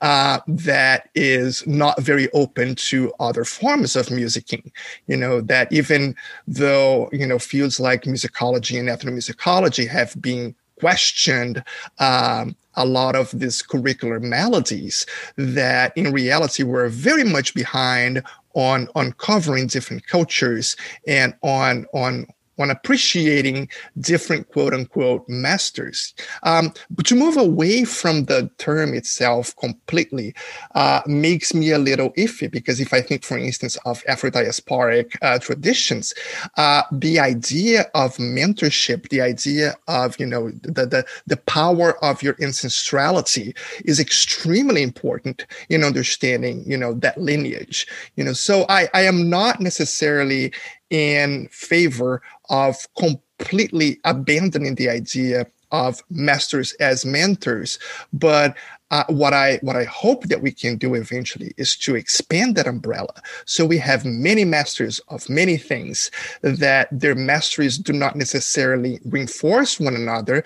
uh, 0.01 0.39
that 0.47 1.09
is 1.15 1.65
not 1.67 2.01
very 2.01 2.29
open 2.33 2.75
to 2.75 3.13
other 3.19 3.45
forms 3.45 3.95
of 3.95 4.07
musicking. 4.07 4.71
You 5.07 5.17
know, 5.17 5.41
that 5.41 5.71
even 5.71 6.15
though, 6.47 7.09
you 7.11 7.27
know, 7.27 7.39
fields 7.39 7.79
like 7.79 8.03
musicology 8.03 8.79
and 8.79 8.89
ethnomusicology 8.89 9.87
have 9.87 10.19
been 10.21 10.55
questioned 10.83 11.63
um, 11.99 12.57
a 12.73 12.85
lot 12.85 13.15
of 13.15 13.31
these 13.31 13.63
curricular 13.63 14.21
maladies 14.21 15.05
that 15.37 15.95
in 15.95 16.11
reality 16.11 16.61
were 16.63 16.89
very 16.89 17.23
much 17.23 17.53
behind 17.53 18.21
on 18.53 18.89
uncovering 18.95 19.65
different 19.67 20.05
cultures 20.07 20.75
and 21.07 21.33
on 21.41 21.85
on 21.93 22.27
on 22.59 22.69
appreciating 22.69 23.69
different 23.99 24.49
quote 24.49 24.73
unquote 24.73 25.27
masters. 25.27 26.13
Um, 26.43 26.73
but 26.89 27.05
to 27.07 27.15
move 27.15 27.37
away 27.37 27.83
from 27.85 28.25
the 28.25 28.49
term 28.57 28.93
itself 28.93 29.55
completely 29.57 30.33
uh, 30.75 31.01
makes 31.05 31.53
me 31.53 31.71
a 31.71 31.79
little 31.79 32.11
iffy 32.13 32.49
because 32.49 32.79
if 32.79 32.93
I 32.93 33.01
think, 33.01 33.23
for 33.23 33.37
instance, 33.37 33.77
of 33.85 34.03
Afro 34.07 34.29
diasporic 34.29 35.15
uh, 35.21 35.39
traditions, 35.39 36.13
uh, 36.57 36.83
the 36.91 37.19
idea 37.19 37.85
of 37.93 38.17
mentorship, 38.17 39.09
the 39.09 39.21
idea 39.21 39.75
of, 39.87 40.19
you 40.19 40.25
know, 40.25 40.51
the, 40.61 40.85
the, 40.85 41.05
the 41.27 41.37
power 41.37 42.03
of 42.03 42.21
your 42.21 42.35
ancestrality 42.35 43.55
is 43.85 43.99
extremely 43.99 44.83
important 44.83 45.45
in 45.69 45.83
understanding, 45.83 46.63
you 46.65 46.77
know, 46.77 46.93
that 46.93 47.17
lineage, 47.17 47.87
you 48.15 48.23
know, 48.23 48.33
so 48.33 48.65
I, 48.69 48.87
I 48.93 49.01
am 49.01 49.29
not 49.29 49.59
necessarily 49.59 50.53
in 50.93 51.47
favor 51.49 52.21
of 52.49 52.87
completely 52.97 53.99
abandoning 54.05 54.75
the 54.75 54.89
idea 54.89 55.47
of 55.71 56.03
masters 56.11 56.73
as 56.73 57.03
mentors. 57.03 57.79
But 58.13 58.55
uh, 58.91 59.03
what 59.07 59.33
I 59.33 59.57
what 59.63 59.75
I 59.75 59.85
hope 59.85 60.25
that 60.25 60.43
we 60.43 60.51
can 60.51 60.77
do 60.77 60.93
eventually 60.93 61.51
is 61.57 61.75
to 61.77 61.95
expand 61.95 62.55
that 62.55 62.67
umbrella, 62.67 63.13
so 63.45 63.65
we 63.65 63.79
have 63.79 64.05
many 64.05 64.45
masters 64.45 64.99
of 65.07 65.27
many 65.27 65.57
things 65.57 66.11
that 66.43 66.89
their 66.91 67.15
masteries 67.15 67.79
do 67.79 67.91
not 67.91 68.15
necessarily 68.15 68.99
reinforce 69.03 69.79
one 69.79 69.95
another, 69.95 70.43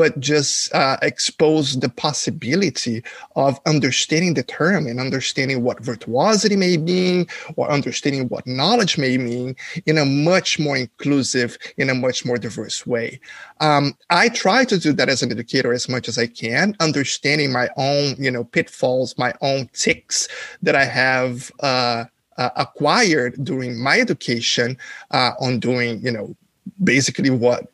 but 0.00 0.18
just 0.18 0.74
uh, 0.74 0.96
expose 1.02 1.78
the 1.78 1.90
possibility 1.90 3.02
of 3.36 3.60
understanding 3.66 4.32
the 4.32 4.42
term 4.42 4.86
and 4.86 4.98
understanding 4.98 5.62
what 5.62 5.78
virtuosity 5.84 6.56
may 6.56 6.78
mean 6.78 7.26
or 7.56 7.70
understanding 7.70 8.26
what 8.30 8.46
knowledge 8.46 8.96
may 8.96 9.18
mean 9.18 9.54
in 9.84 9.98
a 9.98 10.06
much 10.06 10.58
more 10.58 10.74
inclusive, 10.74 11.58
in 11.76 11.90
a 11.90 11.94
much 11.94 12.24
more 12.24 12.38
diverse 12.38 12.86
way. 12.86 13.20
Um, 13.60 13.94
I 14.08 14.30
try 14.30 14.64
to 14.64 14.78
do 14.78 14.94
that 14.94 15.10
as 15.10 15.22
an 15.22 15.32
educator 15.32 15.74
as 15.74 15.86
much 15.86 16.08
as 16.08 16.16
I 16.16 16.28
can, 16.28 16.74
understanding 16.80 17.52
my 17.52 17.68
own, 17.76 18.14
you 18.18 18.30
know, 18.30 18.44
pitfalls, 18.44 19.18
my 19.18 19.34
own 19.42 19.68
ticks 19.74 20.28
that 20.62 20.74
I 20.74 20.86
have 20.86 21.52
uh, 21.60 22.04
uh, 22.38 22.48
acquired 22.56 23.34
during 23.44 23.78
my 23.78 24.00
education 24.00 24.78
uh, 25.10 25.32
on 25.38 25.60
doing, 25.60 26.00
you 26.02 26.10
know, 26.10 26.34
basically 26.82 27.28
what 27.28 27.70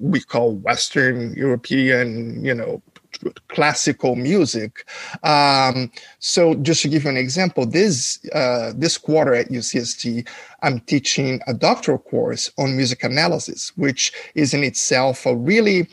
we 0.00 0.20
call 0.20 0.54
Western 0.56 1.34
European, 1.34 2.44
you 2.44 2.54
know, 2.54 2.82
classical 3.48 4.16
music. 4.16 4.88
Um, 5.22 5.90
so 6.18 6.54
just 6.56 6.82
to 6.82 6.88
give 6.88 7.04
you 7.04 7.10
an 7.10 7.16
example, 7.16 7.66
this 7.66 8.24
uh, 8.32 8.72
this 8.76 8.98
quarter 8.98 9.34
at 9.34 9.48
UCSD, 9.48 10.28
I'm 10.62 10.80
teaching 10.80 11.40
a 11.46 11.54
doctoral 11.54 11.98
course 11.98 12.50
on 12.58 12.76
music 12.76 13.02
analysis, 13.02 13.72
which 13.76 14.12
is 14.34 14.54
in 14.54 14.62
itself 14.62 15.26
a 15.26 15.34
really 15.34 15.88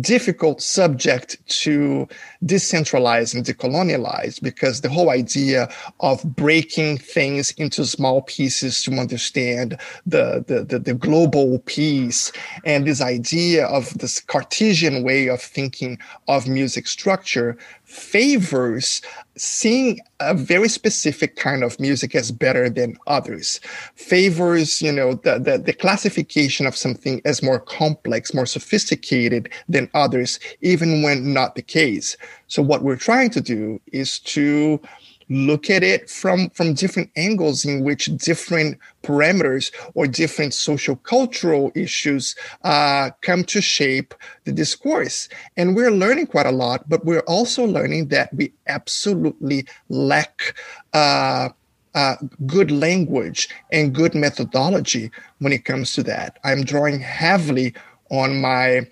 difficult 0.00 0.60
subject 0.60 1.38
to 1.48 2.06
decentralize 2.44 3.34
and 3.34 3.44
decolonialize 3.44 4.40
because 4.40 4.82
the 4.82 4.88
whole 4.88 5.08
idea 5.08 5.66
of 6.00 6.22
breaking 6.36 6.98
things 6.98 7.52
into 7.52 7.86
small 7.86 8.20
pieces 8.22 8.82
to 8.82 8.92
understand 8.92 9.78
the, 10.06 10.44
the, 10.46 10.62
the, 10.62 10.78
the, 10.78 10.94
global 10.94 11.58
piece 11.60 12.32
and 12.66 12.86
this 12.86 13.00
idea 13.00 13.66
of 13.66 13.96
this 13.98 14.20
Cartesian 14.20 15.02
way 15.02 15.28
of 15.28 15.40
thinking 15.40 15.98
of 16.26 16.46
music 16.46 16.86
structure 16.86 17.56
favors 17.88 19.00
seeing 19.36 19.98
a 20.20 20.34
very 20.34 20.68
specific 20.68 21.36
kind 21.36 21.64
of 21.64 21.80
music 21.80 22.14
as 22.14 22.30
better 22.30 22.68
than 22.68 22.96
others 23.06 23.60
favors 23.94 24.82
you 24.82 24.92
know 24.92 25.14
the, 25.14 25.38
the, 25.38 25.56
the 25.56 25.72
classification 25.72 26.66
of 26.66 26.76
something 26.76 27.22
as 27.24 27.42
more 27.42 27.60
complex 27.60 28.34
more 28.34 28.46
sophisticated 28.46 29.50
than 29.68 29.88
others 29.94 30.38
even 30.60 31.02
when 31.02 31.32
not 31.32 31.54
the 31.54 31.62
case. 31.62 32.16
So 32.46 32.62
what 32.62 32.82
we're 32.82 32.96
trying 32.96 33.30
to 33.30 33.40
do 33.40 33.80
is 33.92 34.18
to 34.20 34.80
look 35.28 35.68
at 35.68 35.82
it 35.82 36.08
from 36.08 36.50
from 36.50 36.74
different 36.74 37.10
angles 37.16 37.64
in 37.64 37.84
which 37.84 38.06
different 38.16 38.78
parameters 39.02 39.72
or 39.94 40.06
different 40.06 40.54
social 40.54 40.96
cultural 40.96 41.70
issues 41.74 42.34
uh, 42.64 43.10
come 43.20 43.44
to 43.44 43.60
shape 43.60 44.14
the 44.44 44.52
discourse. 44.52 45.28
And 45.56 45.76
we're 45.76 45.90
learning 45.90 46.28
quite 46.28 46.46
a 46.46 46.52
lot 46.52 46.88
but 46.88 47.04
we're 47.04 47.20
also 47.20 47.64
learning 47.64 48.08
that 48.08 48.32
we 48.34 48.52
absolutely 48.66 49.66
lack 49.88 50.54
uh, 50.92 51.50
uh, 51.94 52.16
good 52.46 52.70
language 52.70 53.48
and 53.72 53.94
good 53.94 54.14
methodology 54.14 55.10
when 55.38 55.52
it 55.52 55.64
comes 55.64 55.92
to 55.94 56.02
that. 56.04 56.38
I'm 56.44 56.62
drawing 56.62 57.00
heavily 57.00 57.74
on 58.10 58.40
my 58.40 58.86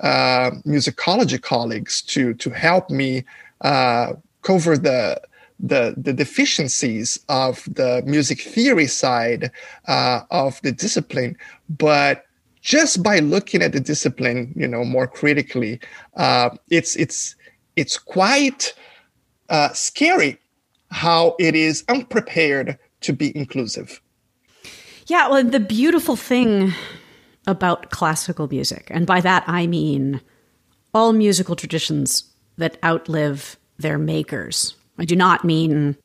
uh, 0.00 0.50
musicology 0.66 1.40
colleagues 1.40 2.02
to 2.02 2.34
to 2.34 2.50
help 2.50 2.90
me 2.90 3.24
uh, 3.62 4.14
cover 4.42 4.76
the 4.76 5.20
the, 5.58 5.94
the 5.96 6.12
deficiencies 6.12 7.18
of 7.28 7.64
the 7.72 8.02
music 8.06 8.40
theory 8.40 8.86
side 8.86 9.50
uh, 9.88 10.20
of 10.30 10.60
the 10.62 10.72
discipline, 10.72 11.36
but 11.68 12.24
just 12.60 13.02
by 13.02 13.20
looking 13.20 13.62
at 13.62 13.72
the 13.72 13.80
discipline, 13.80 14.52
you 14.56 14.66
know, 14.66 14.84
more 14.84 15.06
critically, 15.06 15.78
uh, 16.16 16.50
it's 16.68 16.96
it's 16.96 17.36
it's 17.76 17.96
quite 17.96 18.74
uh, 19.48 19.68
scary 19.72 20.38
how 20.90 21.36
it 21.38 21.54
is 21.54 21.84
unprepared 21.88 22.76
to 23.02 23.12
be 23.12 23.34
inclusive. 23.36 24.00
Yeah, 25.06 25.28
well, 25.28 25.44
the 25.44 25.60
beautiful 25.60 26.16
thing 26.16 26.72
about 27.46 27.90
classical 27.90 28.48
music, 28.48 28.88
and 28.90 29.06
by 29.06 29.20
that 29.20 29.44
I 29.46 29.68
mean 29.68 30.20
all 30.92 31.12
musical 31.12 31.54
traditions 31.54 32.24
that 32.56 32.78
outlive 32.82 33.56
their 33.78 33.98
makers 33.98 34.74
I 34.98 35.04
do 35.04 35.16
not 35.16 35.44
mean 35.44 35.96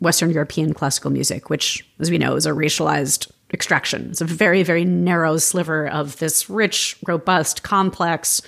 Western 0.00 0.30
European 0.30 0.72
classical 0.72 1.10
music, 1.10 1.50
which, 1.50 1.86
as 1.98 2.10
we 2.10 2.18
know, 2.18 2.34
is 2.36 2.46
a 2.46 2.50
racialized 2.50 3.30
extraction. 3.52 4.10
It's 4.10 4.20
a 4.20 4.24
very, 4.24 4.62
very 4.62 4.84
narrow 4.84 5.36
sliver 5.36 5.88
of 5.88 6.18
this 6.18 6.48
rich, 6.48 6.96
robust, 7.06 7.62
complex, 7.62 8.40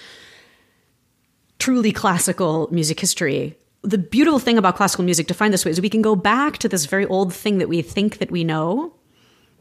truly 1.59 1.93
classical 1.93 2.69
music 2.71 3.01
history. 3.01 3.57
The 3.83 3.99
beautiful 3.99 4.39
thing 4.39 4.59
about 4.59 4.77
classical 4.77 5.05
music, 5.05 5.27
defined 5.27 5.53
this 5.53 5.65
way, 5.65 5.73
is 5.73 5.81
we 5.81 5.91
can 5.91 6.03
go 6.03 6.17
back 6.17 6.59
to 6.59 6.69
this 6.69 6.87
very 6.87 7.07
old 7.07 7.35
thing 7.35 7.59
that 7.59 7.69
we 7.69 7.83
think 7.83 8.19
that 8.19 8.31
we 8.31 8.45
know, 8.45 8.95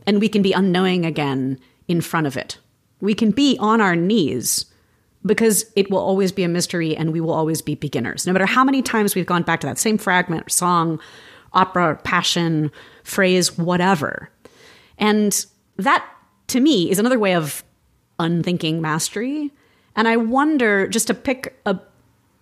and 0.06 0.20
we 0.20 0.30
can 0.30 0.42
be 0.42 0.54
unknowing 0.54 1.06
again 1.06 1.60
in 1.88 2.02
front 2.02 2.28
of 2.28 2.38
it. 2.38 2.58
We 3.02 3.16
can 3.16 3.32
be 3.32 3.58
on 3.60 3.82
our 3.82 3.96
knees 3.96 4.66
because 5.26 5.66
it 5.76 5.90
will 5.92 6.00
always 6.00 6.32
be 6.32 6.44
a 6.44 6.48
mystery 6.48 6.96
and 6.96 7.12
we 7.12 7.22
will 7.22 7.34
always 7.34 7.62
be 7.62 7.76
beginners. 7.76 8.26
No 8.26 8.34
matter 8.34 8.46
how 8.46 8.64
many 8.64 8.82
times 8.82 9.16
we've 9.16 9.26
gone 9.26 9.44
back 9.44 9.60
to 9.62 9.68
that 9.68 9.78
same 9.78 9.98
fragment, 9.98 10.52
song, 10.52 11.00
opera, 11.54 12.00
passion, 12.04 12.72
phrase, 13.04 13.58
whatever. 13.58 14.30
And 14.98 15.46
that, 15.78 16.06
to 16.48 16.60
me, 16.60 16.90
is 16.90 17.00
another 17.00 17.20
way 17.20 17.36
of 17.36 17.64
unthinking 18.20 18.82
mastery. 18.82 19.52
And 19.96 20.08
I 20.08 20.18
wonder, 20.18 20.88
just 20.88 21.08
to 21.08 21.14
pick 21.14 21.60
a, 21.66 21.80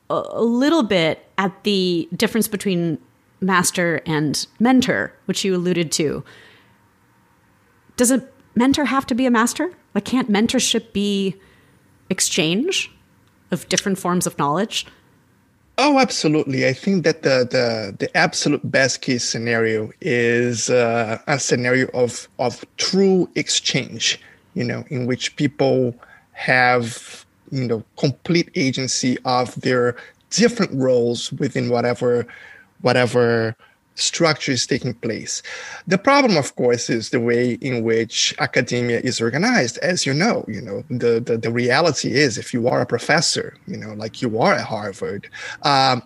a 0.09 0.43
little 0.43 0.83
bit 0.83 1.25
at 1.37 1.63
the 1.63 2.07
difference 2.15 2.47
between 2.47 2.99
master 3.41 4.01
and 4.05 4.45
mentor, 4.59 5.13
which 5.25 5.43
you 5.43 5.55
alluded 5.55 5.91
to. 5.93 6.23
Does 7.95 8.11
a 8.11 8.27
mentor 8.55 8.85
have 8.85 9.05
to 9.07 9.15
be 9.15 9.25
a 9.25 9.31
master? 9.31 9.71
Like, 9.95 10.05
can't 10.05 10.31
mentorship 10.31 10.93
be 10.93 11.35
exchange 12.09 12.91
of 13.51 13.67
different 13.69 13.97
forms 13.97 14.27
of 14.27 14.37
knowledge? 14.37 14.85
Oh, 15.77 15.97
absolutely. 15.97 16.67
I 16.67 16.73
think 16.73 17.05
that 17.05 17.23
the 17.23 17.47
the, 17.49 17.95
the 17.97 18.17
absolute 18.17 18.69
best 18.69 19.01
case 19.01 19.23
scenario 19.23 19.91
is 20.01 20.69
uh, 20.69 21.19
a 21.27 21.39
scenario 21.39 21.87
of 21.93 22.27
of 22.37 22.65
true 22.77 23.29
exchange. 23.35 24.19
You 24.55 24.65
know, 24.65 24.83
in 24.89 25.05
which 25.05 25.35
people 25.37 25.95
have 26.33 27.25
you 27.51 27.67
know 27.67 27.83
complete 27.97 28.49
agency 28.55 29.17
of 29.23 29.55
their 29.61 29.95
different 30.31 30.73
roles 30.73 31.31
within 31.33 31.69
whatever 31.69 32.27
whatever 32.81 33.55
structure 33.99 34.51
is 34.51 34.65
taking 34.65 34.93
place. 34.93 35.41
The 35.87 35.97
problem, 35.97 36.37
of 36.37 36.55
course, 36.55 36.89
is 36.89 37.09
the 37.09 37.19
way 37.19 37.53
in 37.53 37.83
which 37.83 38.33
academia 38.39 38.99
is 39.01 39.21
organized. 39.21 39.77
As 39.79 40.05
you 40.05 40.13
know, 40.13 40.45
you 40.47 40.61
know 40.61 40.83
the, 40.89 41.19
the, 41.19 41.37
the 41.37 41.51
reality 41.51 42.13
is 42.13 42.37
if 42.37 42.53
you 42.53 42.67
are 42.67 42.81
a 42.81 42.85
professor, 42.85 43.57
you 43.67 43.77
know, 43.77 43.93
like 43.93 44.21
you 44.21 44.39
are 44.39 44.53
at 44.53 44.65
Harvard, 44.65 45.29
um, 45.63 46.01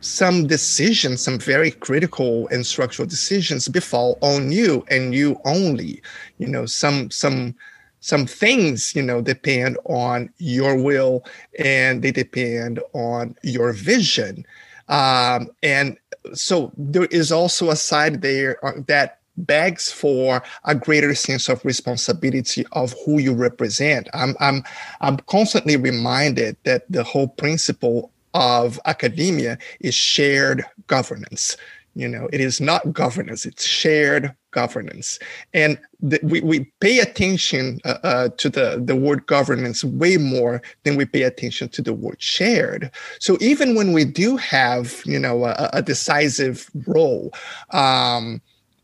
some 0.00 0.46
decisions, 0.46 1.20
some 1.20 1.38
very 1.38 1.70
critical 1.70 2.48
and 2.48 2.64
structural 2.64 3.06
decisions 3.06 3.68
befall 3.68 4.18
on 4.22 4.50
you 4.50 4.84
and 4.90 5.14
you 5.14 5.38
only. 5.44 6.02
You 6.38 6.48
know, 6.48 6.66
some 6.66 7.10
some 7.10 7.54
some 8.00 8.26
things 8.26 8.94
you 8.94 9.02
know 9.02 9.20
depend 9.20 9.76
on 9.84 10.32
your 10.38 10.76
will 10.76 11.24
and 11.58 12.02
they 12.02 12.10
depend 12.10 12.80
on 12.94 13.36
your 13.42 13.72
vision 13.72 14.46
um, 14.90 15.48
and 15.62 15.96
so 16.34 16.72
there 16.76 17.06
is 17.06 17.32
also 17.32 17.70
a 17.70 17.76
side 17.76 18.20
there 18.20 18.62
uh, 18.64 18.72
that 18.88 19.20
begs 19.36 19.90
for 19.90 20.42
a 20.64 20.74
greater 20.74 21.14
sense 21.14 21.48
of 21.48 21.64
responsibility 21.64 22.64
of 22.72 22.94
who 23.04 23.18
you 23.18 23.32
represent. 23.32 24.08
I'm 24.12 24.36
I'm 24.40 24.62
I'm 25.00 25.16
constantly 25.18 25.76
reminded 25.76 26.56
that 26.64 26.90
the 26.90 27.04
whole 27.04 27.28
principle 27.28 28.12
of 28.34 28.78
academia 28.84 29.58
is 29.80 29.94
shared 29.94 30.64
governance. 30.88 31.56
You 31.94 32.08
know, 32.08 32.28
it 32.32 32.40
is 32.40 32.60
not 32.60 32.92
governance; 32.92 33.46
it's 33.46 33.64
shared 33.64 34.34
governance, 34.50 35.18
and 35.54 35.78
we 36.22 36.40
we 36.40 36.64
pay 36.80 36.98
attention 37.00 37.80
uh, 37.84 37.98
uh, 38.02 38.28
to 38.36 38.48
the 38.48 38.82
the 38.84 38.96
word 38.96 39.26
governance 39.26 39.84
way 39.84 40.16
more 40.16 40.62
than 40.84 40.96
we 40.96 41.04
pay 41.04 41.22
attention 41.22 41.68
to 41.70 41.82
the 41.82 41.92
word 41.92 42.20
shared. 42.20 42.90
So 43.18 43.36
even 43.40 43.74
when 43.74 43.92
we 43.92 44.04
do 44.04 44.36
have, 44.36 45.02
you 45.04 45.18
know, 45.18 45.44
a, 45.44 45.70
a 45.74 45.82
decisive 45.82 46.70
role, 46.86 47.32
um, 47.70 48.40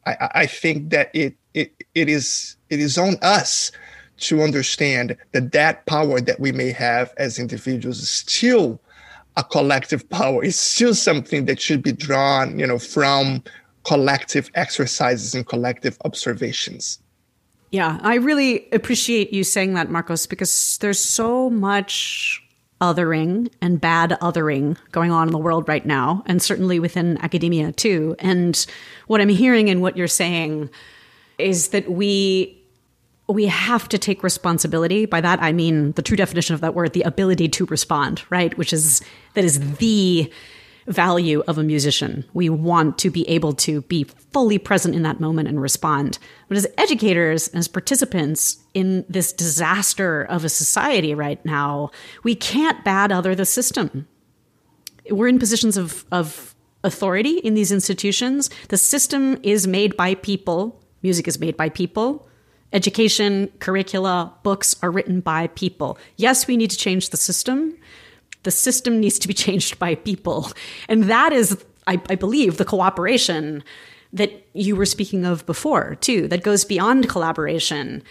I, 0.07 0.29
I 0.35 0.47
think 0.47 0.91
that 0.91 1.11
it 1.15 1.35
it 1.55 1.73
it 1.95 2.09
is 2.09 2.57
it 2.71 2.81
is 2.81 2.99
on 2.99 3.17
us 3.23 3.73
to 4.19 4.43
understand 4.43 5.17
that 5.33 5.53
that 5.53 5.85
power 5.87 6.21
that 6.21 6.41
we 6.41 6.53
may 6.53 6.71
have 6.73 7.13
as 7.19 7.39
individuals 7.39 7.99
is 7.99 8.11
still 8.11 8.81
a 9.37 9.45
collective 9.45 10.09
power 10.09 10.43
is 10.43 10.59
still 10.59 10.95
something 10.95 11.45
that 11.45 11.61
should 11.61 11.83
be 11.83 11.93
drawn, 11.93 12.59
you 12.59 12.67
know, 12.67 12.79
from 12.79 13.43
collective 13.87 14.51
exercises 14.55 15.35
and 15.35 15.47
collective 15.47 15.97
observations. 16.05 16.99
Yeah, 17.71 17.99
I 18.03 18.17
really 18.17 18.69
appreciate 18.73 19.33
you 19.33 19.45
saying 19.45 19.75
that, 19.75 19.91
Marcos, 19.91 20.27
because 20.27 20.79
there's 20.79 20.99
so 20.99 21.51
much 21.51 22.43
othering 22.81 23.51
and 23.63 23.81
bad 23.81 24.19
othering 24.21 24.77
going 24.93 25.11
on 25.11 25.29
in 25.29 25.33
the 25.33 25.39
world 25.39 25.69
right 25.69 25.87
now, 25.87 26.23
and 26.27 26.43
certainly 26.43 26.79
within 26.79 27.17
academia 27.19 27.73
too. 27.73 28.17
And 28.19 28.67
what 29.07 29.21
I'm 29.21 29.29
hearing 29.29 29.71
and 29.71 29.81
what 29.81 29.97
you're 29.97 30.09
saying 30.09 30.69
is 31.39 31.69
that 31.69 31.91
we 31.91 32.63
we 33.29 33.47
have 33.47 33.89
to 33.89 33.99
take 33.99 34.23
responsibility. 34.23 35.07
By 35.07 35.21
that 35.21 35.43
I 35.43 35.53
mean 35.53 35.93
the 35.93 36.03
true 36.03 36.17
definition 36.17 36.55
of 36.55 36.61
that 36.61 36.75
word, 36.75 36.93
the 36.93 37.03
ability 37.03 37.49
to 37.49 37.67
respond, 37.67 38.23
right? 38.31 38.57
Which 38.59 38.73
is 38.73 39.03
that 39.35 39.45
is 39.45 39.77
the 39.79 40.31
value 40.87 41.43
of 41.47 41.59
a 41.59 41.63
musician. 41.63 42.25
We 42.33 42.49
want 42.49 42.99
to 42.99 43.11
be 43.11 43.29
able 43.29 43.53
to 43.55 43.83
be 43.83 44.05
fully 44.33 44.59
present 44.59 44.95
in 44.95 45.03
that 45.03 45.21
moment 45.21 45.49
and 45.49 45.61
respond. 45.61 46.19
But 46.49 46.57
as 46.57 46.67
educators, 46.79 47.49
as 47.49 47.69
participants 47.69 48.59
in 48.75 49.05
this 49.09 49.33
disaster 49.33 50.23
of 50.23 50.45
a 50.45 50.49
society 50.49 51.15
right 51.15 51.45
now, 51.45 51.91
we 52.23 52.35
can't 52.35 52.85
bad 52.85 53.11
other 53.11 53.35
the 53.35 53.45
system. 53.45 54.07
We're 55.11 55.29
in 55.29 55.39
positions 55.39 55.77
of, 55.77 56.05
of 56.13 56.55
authority 56.85 57.39
in 57.39 57.55
these 57.55 57.73
institutions. 57.73 58.51
The 58.69 58.77
system 58.77 59.39
is 59.43 59.67
made 59.67 59.97
by 59.97 60.15
people, 60.15 60.81
music 61.03 61.29
is 61.29 61.39
made 61.39 61.57
by 61.57 61.69
people. 61.69 62.29
Education, 62.73 63.49
curricula, 63.61 64.35
books 64.43 64.75
are 64.83 64.91
written 64.91 65.21
by 65.21 65.47
people. 65.49 65.99
Yes, 66.17 66.47
we 66.47 66.57
need 66.57 66.71
to 66.71 66.77
change 66.77 67.11
the 67.11 67.17
system, 67.17 67.77
the 68.47 68.51
system 68.51 69.01
needs 69.01 69.19
to 69.19 69.29
be 69.29 69.35
changed 69.35 69.79
by 69.79 69.97
people. 69.97 70.51
And 70.89 71.05
that 71.05 71.33
is, 71.35 71.63
I, 71.87 72.01
I 72.09 72.15
believe, 72.15 72.57
the 72.57 72.65
cooperation 72.65 73.63
that 74.13 74.31
you 74.55 74.77
were 74.77 74.87
speaking 74.87 75.27
of 75.27 75.45
before, 75.45 75.97
too, 75.97 76.29
that 76.29 76.45
goes 76.45 76.65
beyond 76.65 77.09
collaboration. 77.09 78.03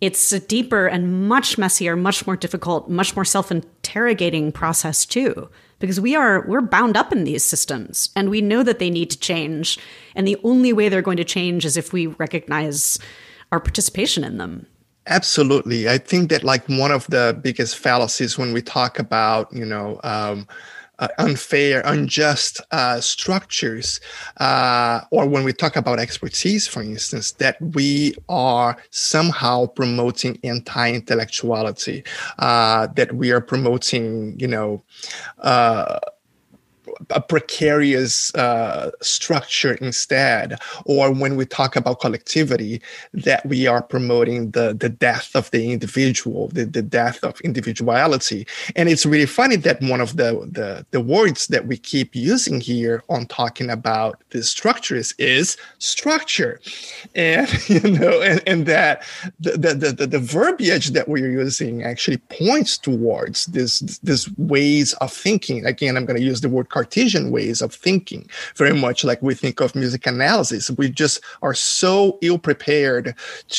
It's 0.00 0.32
a 0.32 0.40
deeper 0.40 0.86
and 0.86 1.28
much 1.28 1.58
messier, 1.58 1.96
much 1.96 2.26
more 2.26 2.36
difficult, 2.36 2.88
much 2.88 3.14
more 3.14 3.24
self-interrogating 3.24 4.52
process 4.52 5.06
too, 5.06 5.48
because 5.78 6.00
we 6.00 6.16
are 6.16 6.44
we're 6.48 6.60
bound 6.60 6.96
up 6.96 7.12
in 7.12 7.24
these 7.24 7.44
systems 7.44 8.08
and 8.16 8.30
we 8.30 8.40
know 8.40 8.62
that 8.62 8.78
they 8.78 8.90
need 8.90 9.10
to 9.10 9.18
change, 9.18 9.78
and 10.16 10.26
the 10.26 10.40
only 10.42 10.72
way 10.72 10.88
they're 10.88 11.02
going 11.02 11.18
to 11.18 11.24
change 11.24 11.64
is 11.64 11.76
if 11.76 11.92
we 11.92 12.06
recognize 12.06 12.98
our 13.52 13.60
participation 13.60 14.24
in 14.24 14.38
them. 14.38 14.66
Absolutely. 15.06 15.88
I 15.88 15.98
think 15.98 16.30
that 16.30 16.44
like 16.44 16.66
one 16.68 16.90
of 16.90 17.06
the 17.08 17.38
biggest 17.42 17.76
fallacies 17.76 18.38
when 18.38 18.52
we 18.54 18.62
talk 18.62 18.98
about, 18.98 19.52
you 19.52 19.64
know, 19.66 20.00
um, 20.02 20.46
uh, 21.00 21.08
unfair, 21.18 21.82
unjust 21.84 22.60
uh, 22.70 23.00
structures, 23.00 24.00
uh, 24.38 25.00
or 25.10 25.26
when 25.28 25.42
we 25.44 25.52
talk 25.52 25.76
about 25.76 25.98
expertise, 25.98 26.66
for 26.68 26.82
instance, 26.82 27.32
that 27.32 27.56
we 27.60 28.14
are 28.28 28.76
somehow 28.90 29.66
promoting 29.66 30.38
anti-intellectuality, 30.44 32.04
uh, 32.38 32.86
that 32.94 33.12
we 33.16 33.32
are 33.32 33.40
promoting, 33.40 34.38
you 34.38 34.46
know, 34.46 34.82
uh, 35.40 35.98
a 37.10 37.20
precarious 37.20 38.34
uh, 38.34 38.90
structure 39.02 39.74
instead, 39.74 40.58
or 40.84 41.12
when 41.12 41.36
we 41.36 41.46
talk 41.46 41.76
about 41.76 42.00
collectivity, 42.00 42.80
that 43.12 43.44
we 43.46 43.66
are 43.66 43.82
promoting 43.82 44.50
the 44.52 44.74
the 44.74 44.88
death 44.88 45.34
of 45.34 45.50
the 45.50 45.72
individual, 45.72 46.48
the, 46.48 46.64
the 46.64 46.82
death 46.82 47.22
of 47.22 47.40
individuality. 47.40 48.46
And 48.76 48.88
it's 48.88 49.06
really 49.06 49.26
funny 49.26 49.56
that 49.56 49.80
one 49.82 50.00
of 50.00 50.16
the, 50.16 50.48
the 50.50 50.86
the 50.90 51.00
words 51.00 51.46
that 51.48 51.66
we 51.66 51.76
keep 51.76 52.14
using 52.14 52.60
here 52.60 53.02
on 53.08 53.26
talking 53.26 53.70
about 53.70 54.22
the 54.30 54.42
structures 54.42 55.14
is 55.18 55.56
structure, 55.78 56.60
and 57.14 57.48
you 57.68 57.80
know, 57.80 58.22
and, 58.22 58.42
and 58.46 58.66
that 58.66 59.02
the, 59.40 59.52
the 59.52 59.92
the 59.92 60.06
the 60.06 60.18
verbiage 60.18 60.90
that 60.90 61.08
we're 61.08 61.30
using 61.30 61.82
actually 61.82 62.18
points 62.18 62.78
towards 62.78 63.46
this 63.46 63.80
this 64.02 64.28
ways 64.36 64.92
of 64.94 65.12
thinking. 65.12 65.64
Again, 65.64 65.96
I'm 65.96 66.04
going 66.04 66.18
to 66.18 66.24
use 66.24 66.40
the 66.40 66.48
word 66.48 66.68
Cartesian 66.84 67.30
ways 67.30 67.62
of 67.62 67.74
thinking, 67.74 68.28
very 68.56 68.74
much 68.74 69.04
like 69.04 69.22
we 69.22 69.34
think 69.34 69.60
of 69.60 69.74
music 69.74 70.06
analysis. 70.06 70.70
We 70.70 70.90
just 70.90 71.24
are 71.40 71.54
so 71.54 72.18
ill 72.20 72.38
prepared 72.38 73.14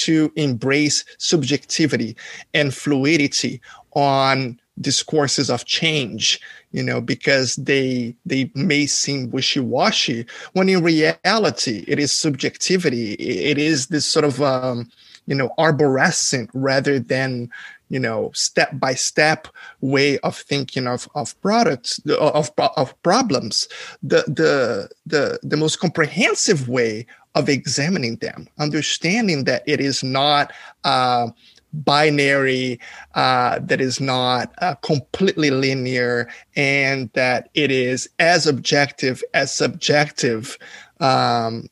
to 0.06 0.32
embrace 0.36 1.04
subjectivity 1.18 2.16
and 2.54 2.72
fluidity 2.72 3.62
on 3.94 4.60
discourses 4.82 5.50
of 5.50 5.64
change 5.64 6.42
you 6.74 6.84
know 6.84 7.00
because 7.00 7.56
they 7.56 8.14
they 8.26 8.52
may 8.56 8.86
seem 8.86 9.32
wishy-washy 9.32 10.26
when 10.52 10.68
in 10.68 10.84
reality 10.84 11.86
it 11.88 11.98
is 11.98 12.12
subjectivity 12.12 13.14
it 13.14 13.58
is 13.58 13.88
this 13.88 14.06
sort 14.06 14.26
of 14.26 14.42
um, 14.42 14.92
you 15.28 15.36
know 15.36 15.50
arborescent 15.58 16.50
rather 16.54 17.00
than 17.00 17.50
you 17.90 18.00
know 18.00 18.32
step 18.34 18.70
by 18.74 18.94
step 18.94 19.48
way 19.82 20.18
of 20.20 20.38
thinking 20.38 20.88
of 20.88 21.08
of 21.16 21.40
products 21.42 22.00
of 22.20 22.52
of 22.58 23.04
problems 23.04 23.68
the 24.02 24.24
the 24.28 24.90
the 25.06 25.40
the 25.44 25.58
most 25.58 25.80
comprehensive 25.80 26.68
way 26.68 27.06
of 27.36 27.50
examining 27.50 28.16
them 28.18 28.48
understanding 28.60 29.44
that 29.44 29.64
it 29.68 29.80
is 29.80 30.04
not 30.04 30.52
uh, 30.84 31.28
binary 31.74 32.80
uh, 33.16 33.60
that 33.60 33.82
is 33.82 34.00
not 34.00 34.54
uh, 34.60 34.76
completely 34.76 35.50
linear 35.50 36.30
and 36.56 37.10
that 37.14 37.50
it 37.54 37.70
is 37.72 38.10
as 38.20 38.48
objective 38.48 39.22
as 39.34 39.54
subjective 39.54 40.58
um, 41.02 41.68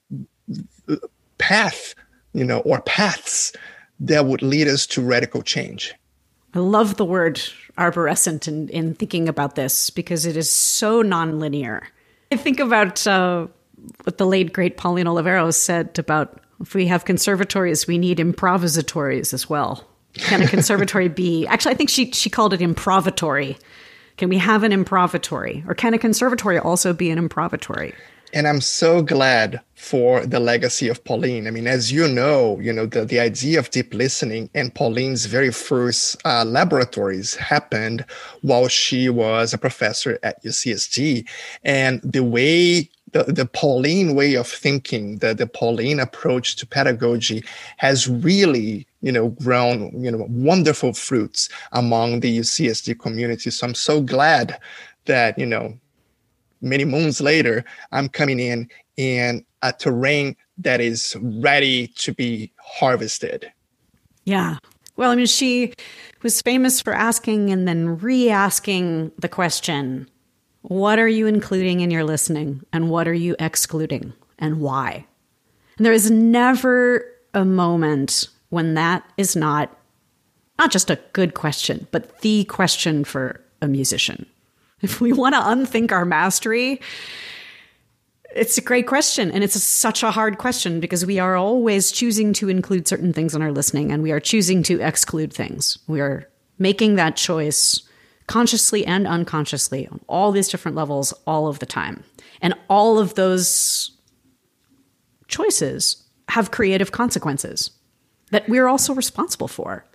path 1.38 1.96
you 2.34 2.44
know 2.44 2.60
or 2.60 2.82
paths 2.82 3.54
that 4.00 4.26
would 4.26 4.42
lead 4.42 4.68
us 4.68 4.86
to 4.86 5.02
radical 5.02 5.42
change 5.42 5.94
I 6.56 6.60
love 6.60 6.98
the 6.98 7.06
word 7.06 7.42
arborescent 7.78 8.48
in, 8.48 8.70
in 8.70 8.94
thinking 8.94 9.28
about 9.28 9.56
this 9.56 9.90
because 9.90 10.26
it 10.26 10.38
is 10.38 10.52
so 10.52 11.02
nonlinear. 11.02 11.82
I 12.32 12.36
think 12.36 12.60
about 12.60 13.06
uh, 13.08 13.48
what 14.04 14.18
the 14.18 14.26
late, 14.26 14.54
great 14.54 14.78
Pauline 14.78 15.08
Oliveros 15.08 15.56
said 15.56 15.98
about 15.98 16.40
if 16.62 16.76
we 16.76 16.88
have 16.88 17.06
conservatories, 17.06 17.88
we 17.88 17.98
need 17.98 18.20
improvisatories 18.20 19.34
as 19.34 19.50
well. 19.50 19.86
Can 20.14 20.44
a 20.44 20.48
conservatory 20.48 21.08
be? 21.08 21.46
Actually, 21.50 21.74
I 21.74 21.76
think 21.78 21.90
she, 21.90 22.12
she 22.12 22.30
called 22.30 22.54
it 22.54 22.62
improvatory. 22.62 23.58
Can 24.18 24.30
we 24.30 24.38
have 24.38 24.64
an 24.64 24.72
improvatory? 24.72 25.64
Or 25.68 25.74
can 25.74 25.94
a 25.94 25.98
conservatory 25.98 26.60
also 26.60 26.94
be 26.94 27.10
an 27.10 27.18
improvatory? 27.18 27.94
And 28.34 28.48
I'm 28.48 28.62
so 28.62 29.02
glad 29.02 29.62
for 29.76 30.26
the 30.26 30.40
legacy 30.40 30.88
of 30.90 31.04
Pauline. 31.04 31.48
I 31.48 31.52
mean, 31.52 31.68
as 31.68 31.92
you 31.92 32.08
know, 32.08 32.60
you 32.60 32.74
know 32.74 32.86
the, 32.86 33.06
the 33.06 33.20
idea 33.20 33.60
of 33.60 33.70
deep 33.70 33.94
listening 33.94 34.50
and 34.54 34.74
Pauline's 34.74 35.26
very 35.26 35.52
first 35.52 36.18
uh, 36.26 36.44
laboratories 36.44 37.36
happened 37.36 38.06
while 38.42 38.68
she 38.68 39.10
was 39.10 39.54
a 39.54 39.58
professor 39.58 40.20
at 40.24 40.44
UCSD, 40.44 41.28
and 41.64 42.02
the 42.02 42.24
way 42.24 42.90
the, 43.14 43.24
the 43.26 43.46
Pauline 43.46 44.16
way 44.16 44.34
of 44.36 44.48
thinking, 44.48 45.20
the, 45.20 45.34
the 45.34 45.48
Pauline 45.48 46.00
approach 46.00 46.56
to 46.58 46.68
pedagogy 46.68 47.44
has 47.78 48.08
really, 48.08 48.88
you 49.02 49.12
know, 49.12 49.30
grown, 49.30 50.04
you 50.04 50.12
know, 50.12 50.26
wonderful 50.30 50.94
fruits 50.94 51.48
among 51.72 52.20
the 52.20 52.40
UCSD 52.40 53.00
community. 53.00 53.52
So 53.52 53.68
I'm 53.68 53.76
so 53.76 54.02
glad 54.02 54.60
that, 55.06 55.38
you 55.38 55.46
know, 55.46 55.78
many 56.64 56.86
moons 56.86 57.22
later, 57.22 57.64
I'm 57.92 58.10
coming 58.10 58.40
in 58.40 58.70
in 58.98 59.46
a 59.62 59.74
terrain 59.74 60.36
that 60.58 60.82
is 60.82 61.16
ready 61.22 61.88
to 61.88 62.14
be 62.14 62.52
harvested. 62.58 63.52
Yeah. 64.26 64.58
Well, 64.96 65.12
I 65.12 65.16
mean, 65.16 65.26
she 65.26 65.74
was 66.22 66.42
famous 66.42 66.82
for 66.82 66.94
asking 66.94 67.50
and 67.50 67.68
then 67.68 67.98
re 67.98 68.30
asking 68.30 69.12
the 69.20 69.30
question 69.30 70.10
what 70.62 70.98
are 70.98 71.10
you 71.10 71.28
including 71.28 71.82
in 71.82 71.92
your 71.92 72.06
listening 72.06 72.62
and 72.72 72.90
what 72.90 73.06
are 73.06 73.14
you 73.14 73.36
excluding 73.38 74.14
and 74.40 74.62
why? 74.62 75.06
And 75.78 75.86
there 75.86 75.92
is 75.92 76.10
never 76.10 77.06
a 77.34 77.44
moment 77.44 78.30
when 78.50 78.76
that 78.76 79.04
is 79.18 79.36
not 79.36 79.78
not 80.60 80.72
just 80.72 80.90
a 80.90 81.00
good 81.14 81.34
question, 81.34 81.88
but 81.92 82.22
the 82.22 82.46
question 82.46 83.04
for 83.04 83.42
a 83.62 83.68
musician. 83.68 84.26
If 84.94 85.00
we 85.00 85.14
want 85.14 85.34
to 85.34 85.50
unthink 85.50 85.94
our 85.94 86.04
mastery, 86.04 86.82
it's 88.36 88.58
a 88.58 88.62
great 88.62 88.86
question. 88.86 89.32
And 89.32 89.44
it's 89.44 89.56
a, 89.56 89.60
such 89.60 90.04
a 90.04 90.12
hard 90.12 90.38
question 90.38 90.80
because 90.82 91.06
we 91.06 91.20
are 91.20 91.38
always 91.38 91.92
choosing 91.92 92.34
to 92.34 92.50
include 92.50 92.88
certain 92.88 93.14
things 93.14 93.34
in 93.34 93.42
our 93.42 93.52
listening 93.52 93.92
and 93.92 94.04
we 94.04 94.12
are 94.12 94.20
choosing 94.20 94.62
to 94.64 94.82
exclude 94.82 95.32
things. 95.32 95.78
We 95.88 96.02
are 96.02 96.30
making 96.60 96.96
that 96.96 97.16
choice 97.16 97.82
consciously 98.28 98.86
and 98.86 99.08
unconsciously 99.08 99.88
on 99.88 100.02
all 100.08 100.32
these 100.32 100.50
different 100.50 100.76
levels 100.76 101.14
all 101.26 101.48
of 101.48 101.60
the 101.60 101.66
time. 101.66 102.04
And 102.42 102.54
all 102.70 103.00
of 103.00 103.16
those 103.16 103.92
choices 105.28 106.04
have 106.30 106.52
creative 106.52 106.92
consequences 106.92 107.72
that 108.32 108.50
we're 108.50 108.68
also 108.68 108.94
responsible 108.94 109.48
for. 109.48 109.86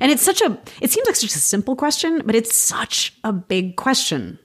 And 0.00 0.12
it's 0.12 0.22
such 0.22 0.42
a, 0.42 0.58
it 0.80 0.90
seems 0.90 1.06
like 1.06 1.16
such 1.16 1.34
a 1.34 1.38
simple 1.38 1.76
question, 1.76 2.22
but 2.24 2.34
it's 2.34 2.54
such 2.54 3.14
a 3.24 3.32
big 3.32 3.76
question. 3.76 4.38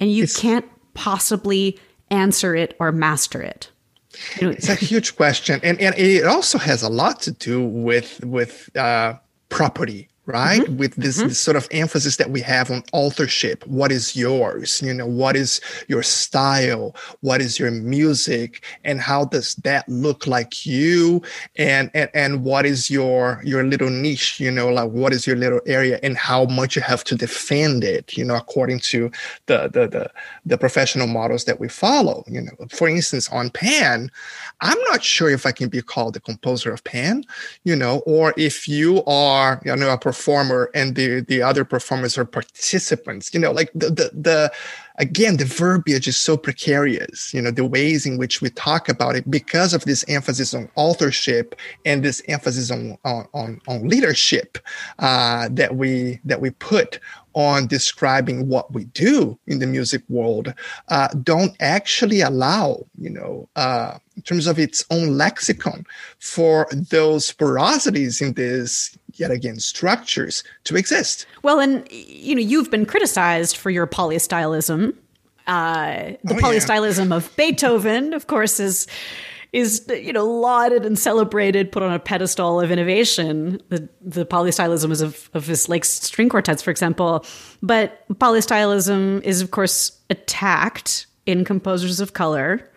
And 0.00 0.12
you 0.12 0.24
it's, 0.24 0.38
can't 0.38 0.66
possibly 0.94 1.78
answer 2.10 2.54
it 2.54 2.76
or 2.80 2.92
master 2.92 3.40
it. 3.40 3.70
You 4.40 4.48
know, 4.48 4.52
it's 4.52 4.68
a 4.68 4.74
huge 4.74 5.16
question. 5.16 5.60
And, 5.62 5.80
and 5.80 5.94
it 5.96 6.24
also 6.24 6.58
has 6.58 6.82
a 6.82 6.88
lot 6.88 7.22
to 7.22 7.32
do 7.32 7.64
with, 7.64 8.22
with 8.24 8.74
uh, 8.76 9.14
property 9.48 10.08
right? 10.26 10.62
Mm-hmm. 10.62 10.76
with 10.76 10.94
this, 10.96 11.18
mm-hmm. 11.18 11.28
this, 11.28 11.40
sort 11.40 11.56
of 11.56 11.66
emphasis 11.70 12.16
that 12.16 12.30
we 12.30 12.40
have 12.42 12.70
on 12.70 12.84
authorship. 12.92 13.66
What 13.66 13.90
is 13.90 14.14
yours? 14.14 14.80
You 14.82 14.94
know 14.94 15.06
what 15.06 15.36
is 15.36 15.60
your 15.88 16.02
style? 16.02 16.94
What 17.20 17.40
is 17.40 17.58
your 17.58 17.70
music? 17.70 18.64
And 18.84 19.00
how 19.00 19.24
does 19.24 19.56
that 19.56 19.88
look 19.88 20.26
like 20.26 20.64
you? 20.64 21.22
And 21.56 21.90
and, 21.94 22.10
and 22.14 22.44
what 22.44 22.66
is 22.66 22.90
your 22.90 23.40
your 23.44 23.64
little 23.64 23.90
niche? 23.90 24.38
You 24.40 24.50
know 24.50 24.68
like 24.68 24.90
what 24.90 25.12
is 25.12 25.26
your 25.26 25.36
little 25.36 25.60
area 25.66 25.98
and 26.02 26.16
how 26.16 26.44
much 26.46 26.76
you 26.76 26.82
have 26.82 27.04
to 27.04 27.14
defend 27.14 27.84
it 27.84 28.16
you 28.16 28.24
know 28.24 28.36
according 28.36 28.80
to 28.80 29.10
the 29.46 29.68
the 29.68 29.86
the, 29.86 30.10
the 30.46 30.58
professional 30.58 31.06
models 31.06 31.44
that 31.44 31.60
we 31.60 31.68
follow 31.68 32.24
you 32.26 32.40
know. 32.40 32.52
For 32.70 32.88
instance 32.88 33.28
on 33.30 33.50
pan 33.50 34.10
i'm 34.60 34.78
not 34.90 35.02
sure 35.02 35.30
if 35.30 35.46
i 35.46 35.52
can 35.52 35.68
be 35.68 35.82
called 35.82 36.14
the 36.14 36.20
composer 36.20 36.72
of 36.72 36.82
pan 36.84 37.24
you 37.64 37.76
know 37.76 37.98
or 38.06 38.34
if 38.36 38.68
you 38.68 39.04
are 39.04 39.60
you 39.64 39.74
know 39.76 39.92
a 39.92 39.98
performer 40.12 40.70
and 40.74 40.94
the 40.94 41.20
the 41.20 41.40
other 41.42 41.64
performers 41.64 42.18
are 42.18 42.24
participants. 42.26 43.32
You 43.32 43.40
know 43.40 43.52
like 43.52 43.70
the 43.74 43.88
the, 43.98 44.10
the 44.28 44.52
again 44.98 45.36
the 45.38 45.44
verbiage 45.44 46.06
is 46.06 46.18
so 46.18 46.36
precarious 46.36 47.32
you 47.34 47.40
know 47.40 47.50
the 47.50 47.64
ways 47.64 48.04
in 48.04 48.18
which 48.18 48.40
we 48.42 48.50
talk 48.50 48.88
about 48.88 49.16
it 49.16 49.30
because 49.30 49.72
of 49.74 49.84
this 49.84 50.04
emphasis 50.08 50.52
on 50.54 50.68
authorship 50.76 51.54
and 51.84 52.02
this 52.02 52.22
emphasis 52.28 52.70
on 52.70 52.96
on 53.04 53.26
on, 53.32 53.60
on 53.68 53.88
leadership 53.88 54.58
uh, 54.98 55.48
that 55.50 55.76
we 55.76 56.20
that 56.24 56.40
we 56.40 56.50
put 56.50 56.98
on 57.34 57.66
describing 57.66 58.46
what 58.48 58.72
we 58.74 58.84
do 58.84 59.38
in 59.46 59.58
the 59.58 59.66
music 59.66 60.02
world 60.08 60.52
uh, 60.88 61.08
don't 61.22 61.56
actually 61.60 62.20
allow 62.20 62.84
you 62.98 63.10
know 63.10 63.48
uh, 63.56 63.96
in 64.16 64.22
terms 64.22 64.46
of 64.46 64.58
its 64.58 64.84
own 64.90 65.16
lexicon 65.16 65.86
for 66.18 66.68
those 66.70 67.32
porosities 67.32 68.20
in 68.20 68.34
this 68.34 68.96
yet 69.14 69.30
again 69.30 69.58
structures 69.58 70.44
to 70.64 70.76
exist 70.76 71.26
well 71.42 71.60
and 71.60 71.86
you 71.90 72.34
know 72.34 72.40
you've 72.40 72.70
been 72.70 72.86
criticized 72.86 73.56
for 73.56 73.70
your 73.70 73.86
polystylism 73.86 74.94
uh, 75.46 76.12
the 76.22 76.34
oh, 76.34 76.38
polystylism 76.38 77.10
yeah. 77.10 77.16
of 77.16 77.36
beethoven 77.36 78.12
of 78.12 78.26
course 78.26 78.60
is 78.60 78.86
is 79.52 79.84
you 79.90 80.12
know 80.12 80.24
lauded 80.24 80.86
and 80.86 80.98
celebrated, 80.98 81.70
put 81.70 81.82
on 81.82 81.92
a 81.92 81.98
pedestal 81.98 82.60
of 82.60 82.70
innovation. 82.70 83.60
The 83.68 83.88
the 84.00 84.24
polystylism 84.24 84.90
is 84.90 85.02
of 85.02 85.30
of 85.34 85.46
his 85.46 85.68
like 85.68 85.84
string 85.84 86.28
quartets, 86.28 86.62
for 86.62 86.70
example. 86.70 87.24
But 87.62 88.06
polystylism 88.14 89.22
is 89.22 89.40
of 89.42 89.50
course 89.50 89.98
attacked 90.10 91.06
in 91.26 91.44
composers 91.44 92.00
of 92.00 92.14
color. 92.14 92.68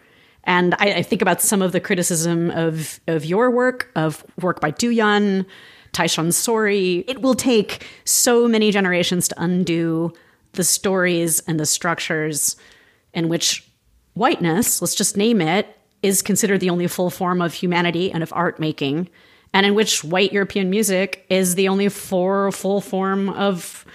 And 0.43 0.75
I, 0.75 0.93
I 0.97 1.01
think 1.01 1.23
about 1.23 1.41
some 1.41 1.61
of 1.61 1.71
the 1.71 1.79
criticism 1.79 2.51
of 2.51 2.99
of 3.07 3.25
your 3.25 3.49
work, 3.49 3.89
of 3.95 4.25
work 4.41 4.59
by 4.59 4.71
Du 4.71 4.89
Yun, 4.89 5.45
Tyshawn 5.95 6.33
Sorey. 6.33 7.05
It 7.07 7.21
will 7.21 7.35
take 7.35 7.87
so 8.03 8.47
many 8.47 8.69
generations 8.71 9.29
to 9.29 9.41
undo 9.41 10.13
the 10.51 10.63
stories 10.63 11.39
and 11.47 11.59
the 11.59 11.65
structures 11.65 12.57
in 13.13 13.29
which 13.29 13.69
whiteness, 14.13 14.81
let's 14.81 14.95
just 14.95 15.15
name 15.17 15.41
it, 15.41 15.77
is 16.01 16.21
considered 16.21 16.59
the 16.59 16.69
only 16.69 16.87
full 16.87 17.09
form 17.09 17.41
of 17.41 17.53
humanity 17.53 18.11
and 18.11 18.23
of 18.23 18.33
art 18.33 18.59
making, 18.59 19.09
and 19.53 19.65
in 19.65 19.73
which 19.73 20.03
white 20.03 20.33
European 20.33 20.69
music 20.69 21.25
is 21.29 21.55
the 21.55 21.69
only 21.69 21.89
full 21.89 22.81
form 22.81 23.29
of 23.29 23.85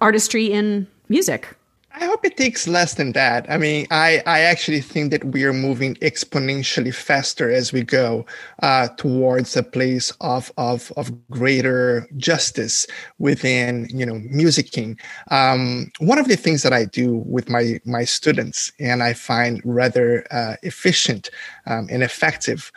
artistry 0.00 0.52
in 0.52 0.86
music. 1.08 1.57
I 2.00 2.04
hope 2.04 2.24
it 2.24 2.36
takes 2.36 2.68
less 2.68 2.94
than 2.94 3.10
that. 3.12 3.50
I 3.50 3.58
mean, 3.58 3.88
I, 3.90 4.22
I 4.24 4.40
actually 4.40 4.80
think 4.80 5.10
that 5.10 5.24
we 5.24 5.42
are 5.42 5.52
moving 5.52 5.96
exponentially 5.96 6.94
faster 6.94 7.50
as 7.50 7.72
we 7.72 7.82
go 7.82 8.24
uh, 8.62 8.86
towards 8.96 9.56
a 9.56 9.64
place 9.64 10.12
of, 10.20 10.52
of, 10.58 10.92
of 10.96 11.10
greater 11.28 12.06
justice 12.16 12.86
within, 13.18 13.88
you 13.90 14.06
know, 14.06 14.20
musicking. 14.32 14.96
Um, 15.32 15.90
one 15.98 16.18
of 16.18 16.28
the 16.28 16.36
things 16.36 16.62
that 16.62 16.72
I 16.72 16.84
do 16.84 17.16
with 17.26 17.48
my, 17.48 17.80
my 17.84 18.04
students 18.04 18.70
and 18.78 19.02
I 19.02 19.12
find 19.12 19.60
rather 19.64 20.24
uh, 20.30 20.54
efficient 20.62 21.30
um, 21.66 21.88
and 21.90 22.04
effective 22.04 22.70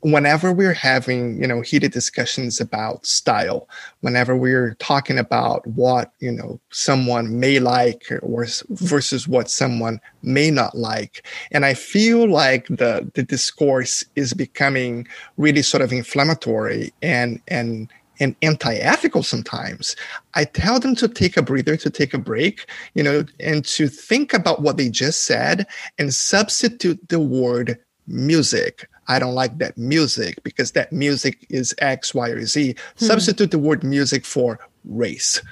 whenever 0.00 0.52
we're 0.52 0.74
having, 0.74 1.40
you 1.40 1.46
know, 1.46 1.60
heated 1.60 1.92
discussions 1.92 2.60
about 2.60 3.04
style, 3.04 3.68
whenever 4.00 4.36
we're 4.36 4.74
talking 4.74 5.18
about 5.18 5.66
what, 5.66 6.12
you 6.20 6.30
know, 6.30 6.60
someone 6.70 7.40
may 7.40 7.58
like 7.58 8.04
or 8.22 8.46
versus 8.70 9.26
what 9.26 9.50
someone 9.50 10.00
may 10.22 10.50
not 10.50 10.76
like. 10.76 11.26
And 11.50 11.64
I 11.64 11.74
feel 11.74 12.28
like 12.28 12.68
the 12.68 13.10
the 13.14 13.22
discourse 13.22 14.04
is 14.14 14.34
becoming 14.34 15.08
really 15.36 15.62
sort 15.62 15.82
of 15.82 15.92
inflammatory 15.92 16.92
and 17.02 17.40
and 17.48 17.88
and 18.20 18.34
anti-ethical 18.42 19.22
sometimes 19.22 19.94
i 20.34 20.44
tell 20.44 20.80
them 20.80 20.96
to 20.96 21.06
take 21.06 21.36
a 21.36 21.42
breather 21.42 21.76
to 21.76 21.88
take 21.88 22.12
a 22.12 22.18
break 22.18 22.66
you 22.94 23.02
know 23.02 23.24
and 23.38 23.64
to 23.64 23.86
think 23.86 24.34
about 24.34 24.60
what 24.60 24.76
they 24.76 24.88
just 24.88 25.24
said 25.24 25.64
and 25.98 26.12
substitute 26.12 26.98
the 27.10 27.20
word 27.20 27.78
music 28.08 28.88
I 29.08 29.18
don't 29.18 29.34
like 29.34 29.58
that 29.58 29.76
music 29.76 30.42
because 30.42 30.72
that 30.72 30.92
music 30.92 31.46
is 31.48 31.74
X, 31.78 32.14
Y, 32.14 32.28
or 32.28 32.44
Z. 32.44 32.74
Hmm. 32.98 33.04
Substitute 33.04 33.50
the 33.50 33.58
word 33.58 33.82
music 33.82 34.24
for 34.24 34.58
race 34.84 35.42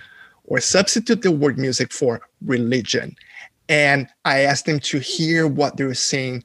or 0.47 0.61
substitute 0.61 1.23
the 1.23 1.31
word 1.31 1.59
music 1.59 1.93
for 1.93 2.21
religion. 2.45 3.17
And 3.69 4.09
I 4.25 4.41
asked 4.41 4.67
them 4.67 4.81
to 4.81 4.99
hear 4.99 5.47
what 5.47 5.77
they 5.77 5.85
were 5.85 5.95
saying 5.95 6.45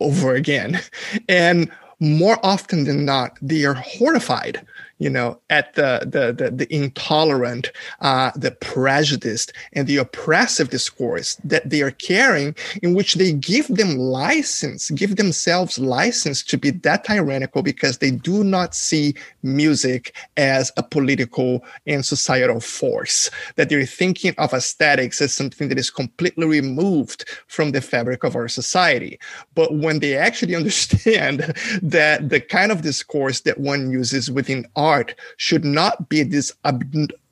over 0.00 0.34
again. 0.34 0.80
And 1.28 1.70
more 2.00 2.38
often 2.42 2.84
than 2.84 3.04
not, 3.04 3.38
they 3.40 3.64
are 3.64 3.74
horrified 3.74 4.66
you 4.98 5.10
know, 5.10 5.40
at 5.50 5.74
the 5.74 6.00
the 6.02 6.32
the, 6.32 6.50
the 6.50 6.74
intolerant, 6.74 7.72
uh, 8.00 8.30
the 8.36 8.52
prejudiced, 8.52 9.52
and 9.72 9.86
the 9.86 9.96
oppressive 9.96 10.70
discourse 10.70 11.36
that 11.44 11.68
they 11.68 11.82
are 11.82 11.90
carrying, 11.90 12.54
in 12.82 12.94
which 12.94 13.14
they 13.14 13.32
give 13.32 13.66
them 13.68 13.96
license, 13.96 14.90
give 14.90 15.16
themselves 15.16 15.78
license 15.78 16.42
to 16.44 16.56
be 16.56 16.70
that 16.70 17.04
tyrannical 17.04 17.62
because 17.62 17.98
they 17.98 18.10
do 18.10 18.44
not 18.44 18.74
see 18.74 19.14
music 19.42 20.14
as 20.36 20.70
a 20.76 20.82
political 20.82 21.64
and 21.86 22.06
societal 22.06 22.60
force. 22.60 23.30
That 23.56 23.68
they're 23.68 23.86
thinking 23.86 24.34
of 24.38 24.52
aesthetics 24.52 25.20
as 25.20 25.32
something 25.32 25.68
that 25.68 25.78
is 25.78 25.90
completely 25.90 26.46
removed 26.46 27.28
from 27.48 27.72
the 27.72 27.80
fabric 27.80 28.22
of 28.24 28.36
our 28.36 28.48
society. 28.48 29.18
But 29.54 29.74
when 29.74 29.98
they 29.98 30.16
actually 30.16 30.54
understand 30.62 31.54
that 31.82 32.28
the 32.28 32.40
kind 32.40 32.70
of 32.70 32.82
discourse 32.82 33.40
that 33.40 33.58
one 33.58 33.90
uses 33.90 34.30
within 34.30 34.66
art 34.76 34.91
art 34.92 35.14
should 35.36 35.64
not 35.64 36.08
be 36.08 36.22
this 36.22 36.52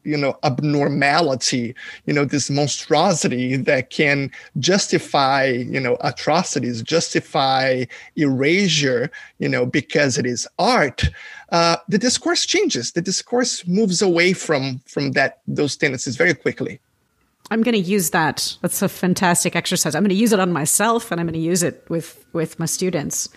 you 0.05 0.17
know 0.17 0.35
abnormality 0.43 1.75
you 2.07 2.13
know 2.13 2.25
this 2.25 2.49
monstrosity 2.51 3.57
that 3.57 3.91
can 3.91 4.31
justify 4.59 5.45
you 5.45 5.81
know 5.81 5.97
atrocities 6.01 6.83
justify 6.83 7.85
erasure 8.17 9.11
you 9.39 9.49
know 9.49 9.67
because 9.67 10.19
it 10.19 10.27
is 10.27 10.49
art. 10.59 11.11
Uh, 11.51 11.77
the 11.89 11.99
discourse 11.99 12.47
changes. 12.47 12.93
The 12.93 13.03
discourse 13.03 13.67
moves 13.67 14.01
away 14.01 14.33
from 14.33 14.81
from 14.87 15.13
that 15.13 15.41
those 15.49 15.77
tendencies 15.77 16.17
very 16.17 16.35
quickly. 16.35 16.81
I'm 17.51 17.63
going 17.63 17.75
to 17.83 17.91
use 17.97 18.11
that. 18.11 18.57
That's 18.63 18.81
a 18.81 18.89
fantastic 18.89 19.57
exercise. 19.57 19.97
I'm 19.97 20.05
going 20.05 20.11
to 20.11 20.23
use 20.25 20.33
it 20.33 20.39
on 20.39 20.53
myself 20.53 21.11
and 21.11 21.21
i'm 21.21 21.27
going 21.27 21.35
to 21.35 21.49
use 21.53 21.63
it 21.63 21.85
with 21.89 22.25
with 22.33 22.59
my 22.59 22.67
students. 22.67 23.29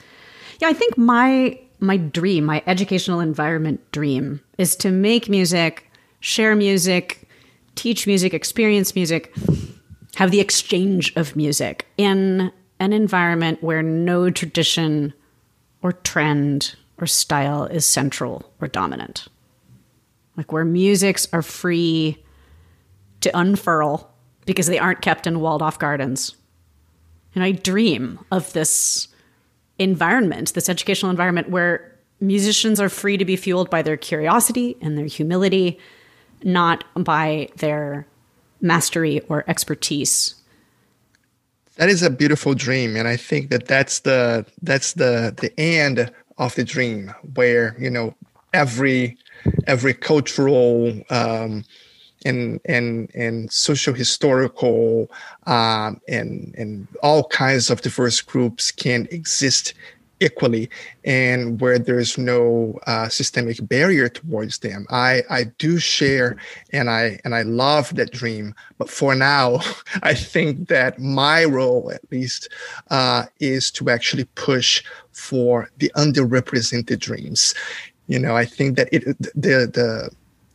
Yeah 0.61 0.69
i 0.69 0.73
think 0.73 0.97
my 0.97 1.59
my 1.83 1.97
dream, 1.97 2.45
my 2.45 2.63
educational 2.65 3.19
environment 3.19 3.91
dream 3.91 4.39
is 4.57 4.75
to 4.77 4.89
make 4.89 5.29
music, 5.29 5.91
share 6.21 6.55
music, 6.55 7.27
teach 7.75 8.07
music, 8.07 8.33
experience 8.33 8.95
music, 8.95 9.35
have 10.15 10.31
the 10.31 10.39
exchange 10.39 11.13
of 11.15 11.35
music 11.35 11.85
in 11.97 12.51
an 12.79 12.93
environment 12.93 13.61
where 13.61 13.83
no 13.83 14.29
tradition 14.29 15.13
or 15.81 15.91
trend 15.91 16.75
or 16.99 17.05
style 17.05 17.65
is 17.65 17.85
central 17.85 18.51
or 18.61 18.67
dominant. 18.67 19.27
Like 20.37 20.51
where 20.51 20.65
musics 20.65 21.27
are 21.33 21.41
free 21.41 22.23
to 23.21 23.37
unfurl 23.37 24.09
because 24.45 24.67
they 24.67 24.79
aren't 24.79 25.01
kept 25.01 25.27
in 25.27 25.41
walled 25.41 25.61
off 25.61 25.79
gardens. 25.79 26.35
And 27.35 27.43
I 27.43 27.51
dream 27.51 28.19
of 28.31 28.53
this 28.53 29.09
environment, 29.83 30.53
this 30.53 30.69
educational 30.69 31.11
environment 31.11 31.49
where 31.49 31.93
musicians 32.19 32.79
are 32.79 32.89
free 32.89 33.17
to 33.17 33.25
be 33.25 33.35
fueled 33.35 33.69
by 33.69 33.81
their 33.81 33.97
curiosity 33.97 34.77
and 34.81 34.97
their 34.97 35.05
humility, 35.05 35.77
not 36.43 36.83
by 36.95 37.49
their 37.57 38.07
mastery 38.61 39.21
or 39.29 39.43
expertise. 39.47 40.35
That 41.75 41.89
is 41.89 42.03
a 42.03 42.09
beautiful 42.09 42.53
dream, 42.53 42.95
and 42.95 43.07
I 43.07 43.17
think 43.17 43.49
that 43.49 43.67
that's 43.67 43.99
the 43.99 44.45
that's 44.61 44.93
the 44.93 45.33
the 45.35 45.51
end 45.59 46.11
of 46.37 46.55
the 46.55 46.63
dream, 46.63 47.13
where 47.33 47.75
you 47.79 47.89
know 47.89 48.15
every 48.53 49.17
every 49.65 49.93
cultural 49.95 50.93
um, 51.09 51.65
and 52.25 52.59
and 52.65 53.09
and 53.15 53.51
social 53.51 53.93
historical 53.93 55.09
um, 55.45 56.01
and 56.07 56.53
and 56.57 56.87
all 57.01 57.25
kinds 57.25 57.69
of 57.69 57.81
diverse 57.81 58.21
groups 58.21 58.71
can 58.71 59.07
exist 59.11 59.73
equally 60.23 60.69
and 61.03 61.59
where 61.59 61.77
there's 61.77 62.17
no 62.17 62.79
uh, 62.87 63.09
systemic 63.09 63.57
barrier 63.67 64.07
towards 64.07 64.59
them. 64.59 64.85
I 64.89 65.23
i 65.29 65.43
do 65.57 65.79
share 65.79 66.37
and 66.71 66.89
i 66.89 67.19
and 67.23 67.35
i 67.35 67.41
love 67.41 67.95
that 67.95 68.11
dream 68.11 68.55
but 68.77 68.89
for 68.89 69.15
now 69.15 69.59
i 70.03 70.13
think 70.13 70.67
that 70.69 70.99
my 70.99 71.43
role 71.43 71.91
at 71.91 72.01
least 72.11 72.49
uh, 72.89 73.25
is 73.39 73.71
to 73.71 73.89
actually 73.89 74.25
push 74.35 74.83
for 75.11 75.69
the 75.77 75.91
underrepresented 75.95 76.99
dreams. 76.99 77.53
You 78.07 78.19
know 78.19 78.35
i 78.35 78.45
think 78.45 78.77
that 78.77 78.89
it 78.91 79.03
the 79.35 79.67
the 79.79 80.09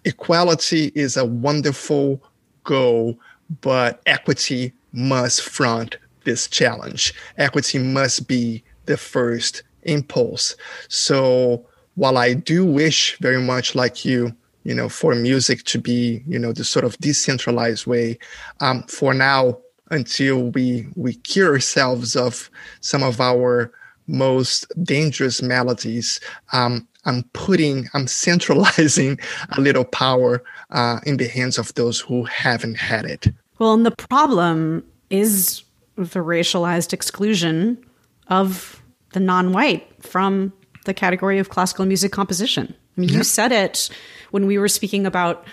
equality 0.05 0.93
is 0.95 1.17
a 1.17 1.25
wonderful 1.25 2.23
goal 2.65 3.19
but 3.61 4.01
equity 4.07 4.73
must 4.93 5.43
front 5.43 5.97
this 6.25 6.49
challenge 6.49 7.15
equity 7.39 7.79
must 7.79 8.29
be 8.29 8.63
the 8.87 8.97
first 8.97 9.63
impulse. 9.83 10.57
So 10.89 11.65
while 11.95 12.19
I 12.19 12.35
do 12.35 12.65
wish 12.65 13.17
very 13.19 13.41
much 13.41 13.75
like 13.75 14.05
you, 14.05 14.35
you 14.65 14.75
know, 14.75 14.89
for 14.89 15.15
music 15.15 15.65
to 15.65 15.79
be, 15.79 16.23
you 16.27 16.39
know, 16.39 16.53
the 16.53 16.65
sort 16.65 16.85
of 16.85 16.97
decentralized 16.99 17.87
way, 17.87 18.19
um, 18.61 18.83
for 18.85 19.15
now, 19.15 19.59
until 19.91 20.51
we 20.51 20.87
we 20.97 21.15
cure 21.15 21.55
ourselves 21.55 22.17
of 22.17 22.51
some 22.81 23.03
of 23.03 23.21
our 23.21 23.73
most 24.07 24.67
dangerous 24.83 25.43
maladies, 25.43 26.21
um, 26.53 26.88
I'm 27.05 27.23
putting, 27.33 27.89
I'm 27.95 28.07
centralizing 28.07 29.19
a 29.57 29.61
little 29.61 29.85
power 29.85 30.43
uh, 30.71 31.01
in 31.05 31.17
the 31.17 31.29
hands 31.29 31.59
of 31.59 31.75
those 31.75 32.01
who 32.01 32.25
haven't 32.25 32.77
had 32.77 33.05
it. 33.05 33.29
Well, 33.59 33.75
and 33.75 33.87
the 33.87 33.95
problem 34.09 34.85
is 35.11 35.63
the 35.97 36.21
racialized 36.21 36.93
exclusion 36.93 37.85
of 38.29 38.83
the 39.13 39.21
non-white 39.21 39.87
from 40.03 40.53
the 40.85 40.95
category 40.95 41.39
of 41.39 41.49
classical 41.49 41.85
music 41.85 42.13
composition. 42.13 42.75
I 42.97 43.01
mean, 43.01 43.11
yeah. 43.11 43.19
you 43.19 43.25
said 43.25 43.53
it 43.53 43.91
when 44.31 44.47
we 44.47 44.59
were 44.59 44.69
speaking 44.69 45.07
about 45.07 45.47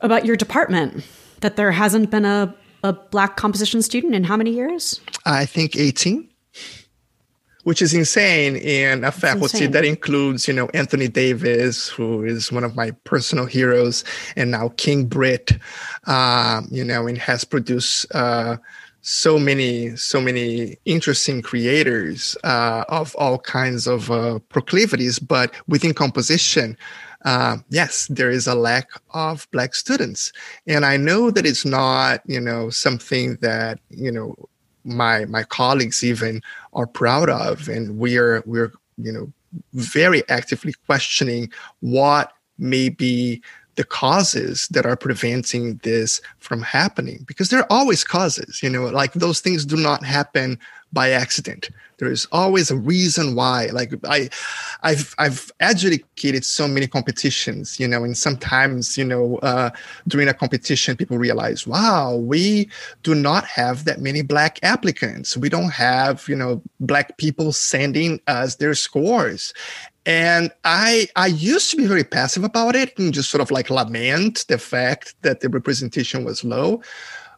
about 0.00 0.26
your 0.26 0.36
department 0.36 1.04
that 1.40 1.56
there 1.56 1.72
hasn't 1.72 2.10
been 2.10 2.24
a, 2.24 2.54
a 2.82 2.92
black 2.92 3.36
composition 3.36 3.80
student 3.80 4.14
in 4.14 4.24
how 4.24 4.36
many 4.36 4.50
years? 4.50 5.00
I 5.24 5.46
think 5.46 5.76
18 5.76 6.28
which 7.66 7.82
is 7.82 7.92
insane 7.92 8.54
in 8.54 9.02
a 9.02 9.10
faculty 9.10 9.66
that 9.66 9.84
includes, 9.84 10.46
you 10.46 10.54
know, 10.54 10.68
Anthony 10.72 11.08
Davis, 11.08 11.88
who 11.88 12.22
is 12.22 12.52
one 12.52 12.62
of 12.62 12.76
my 12.76 12.92
personal 13.02 13.44
heroes, 13.44 14.04
and 14.36 14.52
now 14.52 14.68
King 14.76 15.06
Britt, 15.06 15.50
uh, 16.06 16.62
you 16.70 16.84
know, 16.84 17.08
and 17.08 17.18
has 17.18 17.42
produced 17.42 18.06
uh, 18.14 18.56
so 19.00 19.36
many 19.36 19.96
so 19.96 20.20
many 20.20 20.76
interesting 20.84 21.42
creators 21.42 22.36
uh, 22.44 22.84
of 22.88 23.16
all 23.16 23.36
kinds 23.40 23.88
of 23.88 24.12
uh, 24.12 24.38
proclivities. 24.48 25.18
But 25.18 25.52
within 25.66 25.92
composition 25.92 26.76
uh, 27.24 27.56
yes 27.70 28.06
there 28.08 28.30
is 28.30 28.46
a 28.46 28.54
lack 28.54 28.88
of 29.10 29.48
black 29.50 29.74
students. 29.74 30.32
And 30.68 30.86
i 30.86 30.96
know 30.96 31.32
that 31.32 31.44
it's 31.44 31.64
not 31.64 32.20
you 32.26 32.40
know 32.40 32.70
something 32.70 33.38
that 33.40 33.80
you 33.90 34.12
know 34.12 34.36
my 34.86 35.24
my 35.26 35.42
colleagues 35.42 36.02
even 36.04 36.42
are 36.72 36.86
proud 36.86 37.28
of. 37.28 37.68
And 37.68 37.98
we're 37.98 38.42
we're 38.46 38.72
you 38.96 39.12
know 39.12 39.32
very 39.74 40.26
actively 40.28 40.74
questioning 40.86 41.52
what 41.80 42.32
may 42.58 42.88
be 42.88 43.42
the 43.76 43.84
causes 43.84 44.68
that 44.68 44.86
are 44.86 44.96
preventing 44.96 45.76
this 45.82 46.20
from 46.38 46.62
happening 46.62 47.24
because 47.26 47.50
there 47.50 47.60
are 47.60 47.66
always 47.70 48.04
causes 48.04 48.62
you 48.62 48.70
know 48.70 48.86
like 48.86 49.12
those 49.14 49.40
things 49.40 49.64
do 49.64 49.76
not 49.76 50.04
happen 50.04 50.58
by 50.92 51.10
accident. 51.10 51.68
There 51.98 52.10
is 52.10 52.26
always 52.30 52.70
a 52.70 52.76
reason 52.76 53.34
why 53.34 53.66
like 53.72 53.92
i 54.04 54.28
i've 54.82 55.14
i've 55.18 55.50
adjudicated 55.60 56.44
so 56.44 56.68
many 56.68 56.86
competitions 56.86 57.80
you 57.80 57.88
know 57.88 58.04
and 58.04 58.16
sometimes 58.16 58.98
you 58.98 59.04
know 59.04 59.36
uh, 59.38 59.70
during 60.06 60.28
a 60.28 60.34
competition 60.34 60.94
people 60.94 61.16
realize 61.16 61.66
wow 61.66 62.14
we 62.14 62.68
do 63.02 63.14
not 63.14 63.44
have 63.46 63.84
that 63.86 64.00
many 64.00 64.22
black 64.22 64.58
applicants. 64.62 65.36
We 65.36 65.48
don't 65.48 65.70
have 65.70 66.28
you 66.28 66.36
know 66.36 66.62
black 66.80 67.16
people 67.16 67.52
sending 67.52 68.20
us 68.26 68.56
their 68.56 68.74
scores 68.74 69.54
and 70.06 70.52
I 70.64 71.08
I 71.16 71.26
used 71.26 71.70
to 71.72 71.76
be 71.76 71.86
very 71.86 72.04
passive 72.04 72.44
about 72.44 72.76
it 72.76 72.96
and 72.98 73.12
just 73.12 73.28
sort 73.28 73.42
of 73.42 73.50
like 73.50 73.68
lament 73.68 74.46
the 74.48 74.58
fact 74.58 75.14
that 75.22 75.40
the 75.40 75.48
representation 75.48 76.24
was 76.24 76.44
low. 76.44 76.80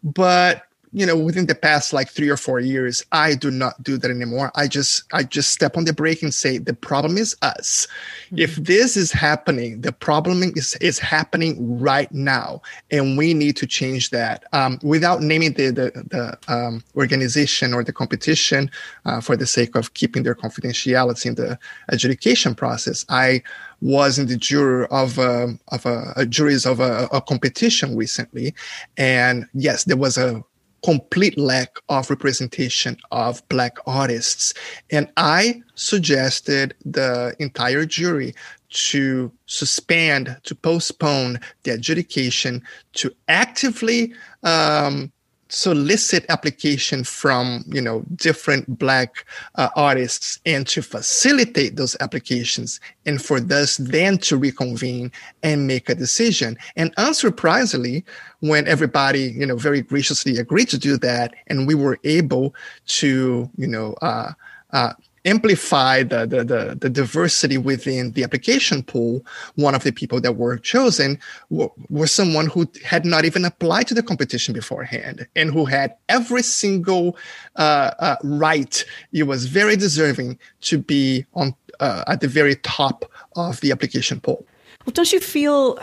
But 0.04 0.62
you 0.92 1.04
know 1.04 1.16
within 1.16 1.46
the 1.46 1.54
past 1.54 1.92
like 1.92 2.08
three 2.08 2.28
or 2.28 2.36
four 2.36 2.60
years 2.60 3.04
i 3.12 3.34
do 3.34 3.50
not 3.50 3.82
do 3.82 3.96
that 3.98 4.10
anymore. 4.10 4.50
I 4.54 4.68
just 4.68 5.04
i 5.12 5.22
just 5.22 5.50
step 5.50 5.76
on 5.76 5.84
the 5.84 5.92
brake 5.92 6.22
and 6.22 6.32
say 6.32 6.58
the 6.58 6.74
problem 6.74 7.18
is 7.18 7.36
us. 7.42 7.86
Mm-hmm. 8.26 8.38
if 8.38 8.56
this 8.56 8.96
is 8.96 9.12
happening 9.12 9.80
the 9.80 9.92
problem 9.92 10.42
is 10.42 10.76
is 10.80 10.98
happening 10.98 11.80
right 11.80 12.10
now 12.12 12.62
and 12.90 13.18
we 13.18 13.34
need 13.34 13.56
to 13.56 13.66
change 13.66 14.10
that. 14.10 14.44
Um, 14.52 14.78
without 14.82 15.22
naming 15.22 15.52
the 15.54 15.70
the, 15.70 15.90
the 16.14 16.38
um, 16.52 16.82
organization 16.96 17.74
or 17.74 17.84
the 17.84 17.92
competition 17.92 18.70
uh, 19.04 19.20
for 19.20 19.36
the 19.36 19.46
sake 19.46 19.74
of 19.74 19.94
keeping 19.94 20.22
their 20.22 20.34
confidentiality 20.34 21.26
in 21.26 21.34
the 21.34 21.58
adjudication 21.88 22.54
process 22.54 23.04
i 23.08 23.42
was 23.80 24.18
in 24.18 24.26
the 24.26 24.36
jury 24.36 24.86
of 24.90 25.18
a, 25.18 25.44
um, 25.44 25.60
of 25.68 25.86
a, 25.86 26.12
a 26.16 26.26
juries 26.26 26.66
of 26.66 26.80
a, 26.80 27.08
a 27.12 27.20
competition 27.20 27.96
recently 27.96 28.54
and 28.96 29.46
yes 29.54 29.84
there 29.84 29.96
was 29.96 30.18
a 30.18 30.42
complete 30.84 31.38
lack 31.38 31.76
of 31.88 32.10
representation 32.10 32.96
of 33.10 33.46
black 33.48 33.76
artists. 33.86 34.54
And 34.90 35.10
i 35.16 35.62
suggested 35.74 36.74
the 36.84 37.34
entire 37.38 37.84
jury 37.84 38.34
to 38.70 39.32
suspend 39.46 40.36
to 40.44 40.54
postpone 40.54 41.40
the 41.62 41.72
adjudication 41.72 42.62
to 42.94 43.14
actively 43.28 44.12
um, 44.42 45.10
solicit 45.48 46.24
application 46.28 47.04
from 47.04 47.64
you 47.68 47.80
know 47.80 48.04
different 48.16 48.78
black 48.78 49.24
uh, 49.54 49.68
artists 49.76 50.38
and 50.44 50.66
to 50.66 50.82
facilitate 50.82 51.76
those 51.76 51.96
applications 52.00 52.80
and 53.06 53.22
for 53.22 53.40
thus 53.40 53.76
then 53.78 54.18
to 54.18 54.36
reconvene 54.36 55.10
and 55.42 55.66
make 55.66 55.88
a 55.88 55.94
decision. 55.94 56.56
And 56.76 56.94
unsurprisingly 56.96 58.04
when 58.40 58.68
everybody 58.68 59.32
you 59.36 59.46
know 59.46 59.56
very 59.56 59.82
graciously 59.82 60.38
agreed 60.38 60.68
to 60.68 60.78
do 60.78 60.96
that 60.98 61.34
and 61.46 61.66
we 61.66 61.74
were 61.74 61.98
able 62.04 62.54
to 62.86 63.50
you 63.56 63.66
know 63.66 63.94
uh, 64.02 64.32
uh, 64.72 64.92
amplify 65.24 66.02
the, 66.02 66.26
the, 66.26 66.44
the, 66.44 66.78
the, 66.80 66.90
diversity 66.90 67.58
within 67.58 68.12
the 68.12 68.24
application 68.24 68.82
pool, 68.82 69.24
one 69.56 69.74
of 69.74 69.84
the 69.84 69.92
people 69.92 70.20
that 70.20 70.32
were 70.36 70.56
chosen 70.58 71.18
were, 71.50 72.06
someone 72.06 72.46
who 72.46 72.66
had 72.84 73.04
not 73.04 73.24
even 73.24 73.44
applied 73.44 73.86
to 73.86 73.94
the 73.94 74.02
competition 74.02 74.54
beforehand 74.54 75.26
and 75.36 75.52
who 75.52 75.64
had 75.64 75.94
every 76.08 76.42
single 76.42 77.16
uh, 77.56 77.90
uh, 77.98 78.16
right. 78.22 78.84
It 79.12 79.24
was 79.24 79.46
very 79.46 79.76
deserving 79.76 80.38
to 80.62 80.78
be 80.78 81.26
on 81.34 81.54
uh, 81.80 82.04
at 82.06 82.20
the 82.20 82.28
very 82.28 82.56
top 82.56 83.04
of 83.36 83.60
the 83.60 83.70
application 83.70 84.20
pool. 84.20 84.44
Well, 84.84 84.92
don't 84.92 85.12
you 85.12 85.20
feel 85.20 85.78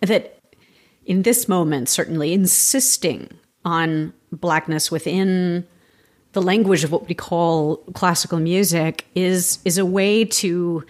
that 0.00 0.40
in 1.04 1.22
this 1.22 1.48
moment, 1.48 1.88
certainly 1.88 2.32
insisting 2.32 3.28
on 3.64 4.12
blackness 4.32 4.90
within 4.90 5.66
the 6.32 6.42
language 6.42 6.84
of 6.84 6.92
what 6.92 7.08
we 7.08 7.14
call 7.14 7.78
classical 7.94 8.38
music 8.38 9.06
is 9.14 9.58
is 9.64 9.78
a 9.78 9.86
way 9.86 10.24
to 10.24 10.84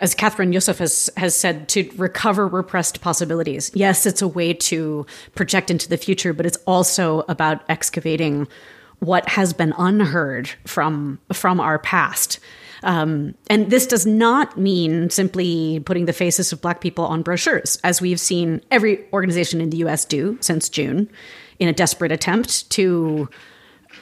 as 0.00 0.14
Catherine 0.14 0.52
Youssef 0.52 0.78
has, 0.78 1.08
has 1.16 1.34
said, 1.34 1.68
to 1.70 1.90
recover 1.96 2.48
repressed 2.48 3.00
possibilities. 3.00 3.70
Yes, 3.74 4.06
it's 4.06 4.20
a 4.20 4.28
way 4.28 4.52
to 4.52 5.06
project 5.34 5.70
into 5.70 5.88
the 5.88 5.96
future, 5.96 6.32
but 6.32 6.46
it's 6.46 6.58
also 6.66 7.24
about 7.28 7.62
excavating 7.68 8.48
what 8.98 9.28
has 9.28 9.52
been 9.52 9.72
unheard 9.78 10.50
from 10.66 11.18
from 11.32 11.60
our 11.60 11.78
past. 11.78 12.38
Um, 12.82 13.34
and 13.48 13.70
this 13.70 13.86
does 13.86 14.04
not 14.04 14.58
mean 14.58 15.08
simply 15.08 15.80
putting 15.80 16.04
the 16.04 16.12
faces 16.12 16.52
of 16.52 16.60
Black 16.60 16.82
people 16.82 17.06
on 17.06 17.22
brochures, 17.22 17.78
as 17.82 18.02
we've 18.02 18.20
seen 18.20 18.60
every 18.70 19.06
organization 19.12 19.60
in 19.60 19.70
the 19.70 19.78
U.S. 19.78 20.04
do 20.04 20.36
since 20.40 20.68
June, 20.68 21.08
in 21.58 21.68
a 21.68 21.72
desperate 21.72 22.12
attempt 22.12 22.68
to 22.70 23.28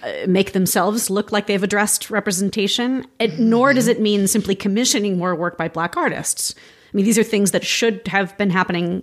Uh, 0.02 0.26
make 0.26 0.52
themselves 0.52 1.10
look 1.10 1.30
like 1.30 1.46
they've 1.46 1.62
addressed 1.62 2.10
representation, 2.10 3.06
it, 3.18 3.38
nor 3.38 3.72
does 3.72 3.86
it 3.86 4.00
mean 4.00 4.26
simply 4.26 4.54
commissioning 4.54 5.16
more 5.16 5.34
work 5.34 5.56
by 5.56 5.68
Black 5.68 5.96
artists. 5.96 6.54
I 6.56 6.96
mean, 6.96 7.04
these 7.04 7.18
are 7.18 7.24
things 7.24 7.52
that 7.52 7.64
should 7.64 8.06
have 8.08 8.36
been 8.36 8.50
happening 8.50 9.02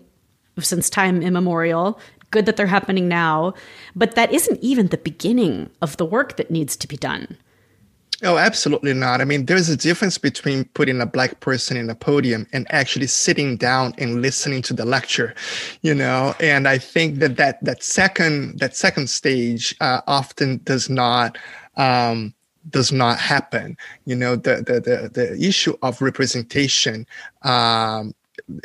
since 0.59 0.89
time 0.89 1.21
immemorial. 1.21 1.99
Good 2.31 2.45
that 2.45 2.57
they're 2.57 2.67
happening 2.67 3.07
now, 3.07 3.53
but 3.95 4.15
that 4.15 4.31
isn't 4.31 4.61
even 4.61 4.87
the 4.87 4.97
beginning 4.97 5.69
of 5.81 5.97
the 5.97 6.05
work 6.05 6.37
that 6.37 6.51
needs 6.51 6.75
to 6.77 6.87
be 6.87 6.97
done. 6.97 7.37
Oh, 8.22 8.38
absolutely 8.38 8.93
not. 8.93 9.22
I 9.22 9.26
mean, 9.26 9.45
there's 9.45 9.70
a 9.70 9.78
difference 9.78 10.17
between 10.17 10.65
putting 10.74 10.99
a 10.99 11.05
black 11.05 11.39
person 11.39 11.78
in 11.78 11.89
a 11.89 11.95
podium 11.95 12.47
and 12.51 12.67
actually 12.70 13.07
sitting 13.07 13.55
down 13.55 13.93
and 13.97 14.22
listening 14.22 14.61
to 14.63 14.74
the 14.74 14.84
lecture, 14.84 15.34
you 15.84 15.93
know. 15.95 16.36
And 16.41 16.67
I 16.67 16.80
think 16.80 17.20
that 17.20 17.38
that 17.38 17.63
that 17.63 17.82
second 17.82 18.59
that 18.59 18.76
second 18.76 19.09
stage 19.09 19.74
uh, 19.80 20.01
often 20.05 20.59
does 20.65 20.89
not 20.89 21.38
um, 21.78 22.34
does 22.70 22.91
not 22.91 23.20
happen. 23.20 23.78
You 24.03 24.17
know, 24.17 24.36
the 24.36 24.57
the 24.67 24.82
the, 24.82 25.09
the 25.13 25.41
issue 25.41 25.78
of 25.82 26.01
representation 26.01 27.07
um, 27.43 28.13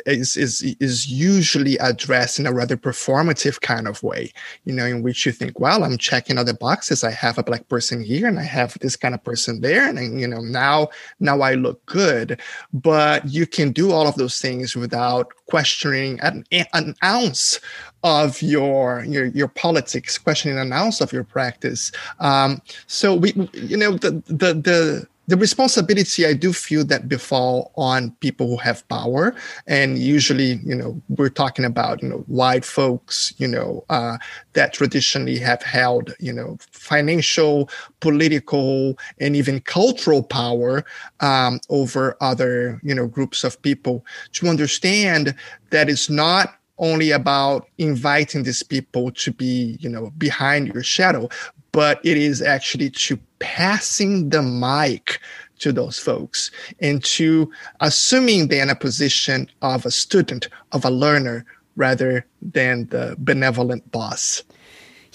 is 0.05 0.35
is 0.37 0.61
is 0.79 1.07
usually 1.07 1.77
addressed 1.77 2.39
in 2.39 2.47
a 2.47 2.53
rather 2.53 2.77
performative 2.77 3.61
kind 3.61 3.87
of 3.87 4.01
way 4.03 4.31
you 4.65 4.73
know 4.73 4.85
in 4.85 5.03
which 5.03 5.25
you 5.25 5.31
think 5.31 5.59
well 5.59 5.83
i'm 5.83 5.97
checking 5.97 6.37
other 6.37 6.53
boxes. 6.53 7.03
I 7.03 7.11
have 7.11 7.37
a 7.37 7.43
black 7.43 7.67
person 7.67 8.03
here 8.03 8.27
and 8.27 8.39
i 8.39 8.43
have 8.43 8.77
this 8.79 8.95
kind 8.95 9.13
of 9.13 9.23
person 9.23 9.61
there 9.61 9.87
and 9.87 10.19
you 10.19 10.27
know 10.27 10.39
now 10.39 10.89
now 11.19 11.41
i 11.41 11.53
look 11.53 11.85
good. 11.85 12.39
But 12.73 13.27
you 13.27 13.45
can 13.45 13.71
do 13.71 13.91
all 13.91 14.07
of 14.07 14.15
those 14.15 14.39
things 14.39 14.75
without 14.75 15.31
questioning 15.47 16.19
an, 16.21 16.43
an 16.73 16.95
ounce 17.03 17.59
of 18.03 18.41
your 18.41 19.03
your 19.05 19.25
your 19.25 19.47
politics 19.47 20.17
questioning 20.17 20.57
an 20.59 20.73
ounce 20.73 21.01
of 21.01 21.11
your 21.11 21.23
practice. 21.23 21.91
Um 22.19 22.61
so 22.87 23.15
we 23.15 23.33
you 23.53 23.77
know 23.77 23.91
the 23.97 24.11
the 24.27 24.53
the 24.53 25.07
the 25.27 25.37
responsibility 25.37 26.25
I 26.25 26.33
do 26.33 26.53
feel 26.53 26.85
that 26.85 27.09
befall 27.09 27.71
on 27.75 28.11
people 28.19 28.47
who 28.47 28.57
have 28.57 28.87
power, 28.89 29.35
and 29.67 29.97
usually, 29.97 30.59
you 30.63 30.75
know, 30.75 31.01
we're 31.09 31.29
talking 31.29 31.65
about 31.65 32.01
you 32.03 32.09
know 32.09 32.23
white 32.27 32.65
folks, 32.65 33.33
you 33.37 33.47
know, 33.47 33.83
uh, 33.89 34.17
that 34.53 34.73
traditionally 34.73 35.39
have 35.39 35.63
held 35.63 36.13
you 36.19 36.33
know 36.33 36.57
financial, 36.71 37.69
political, 38.01 38.97
and 39.19 39.35
even 39.35 39.59
cultural 39.61 40.21
power 40.21 40.85
um, 41.21 41.59
over 41.69 42.15
other 42.21 42.79
you 42.83 42.93
know 42.93 43.07
groups 43.07 43.43
of 43.43 43.61
people. 43.61 44.05
To 44.33 44.47
understand 44.47 45.35
that 45.71 45.89
it's 45.89 46.09
not 46.09 46.55
only 46.77 47.11
about 47.11 47.67
inviting 47.77 48.43
these 48.43 48.63
people 48.63 49.11
to 49.11 49.31
be 49.31 49.77
you 49.79 49.89
know 49.89 50.11
behind 50.17 50.67
your 50.67 50.83
shadow 50.83 51.29
but 51.75 51.99
it 52.05 52.15
is 52.15 52.41
actually 52.41 52.89
to 52.89 53.19
passing 53.39 54.29
the 54.29 54.41
mic 54.41 55.19
to 55.59 55.73
those 55.73 55.99
folks 55.99 56.49
and 56.79 57.03
to 57.03 57.51
assuming 57.81 58.47
they're 58.47 58.63
in 58.63 58.69
a 58.69 58.75
position 58.75 59.49
of 59.61 59.85
a 59.85 59.91
student, 59.91 60.47
of 60.71 60.85
a 60.85 60.89
learner, 60.89 61.45
rather 61.75 62.25
than 62.41 62.87
the 62.87 63.17
benevolent 63.19 63.91
boss. 63.91 64.41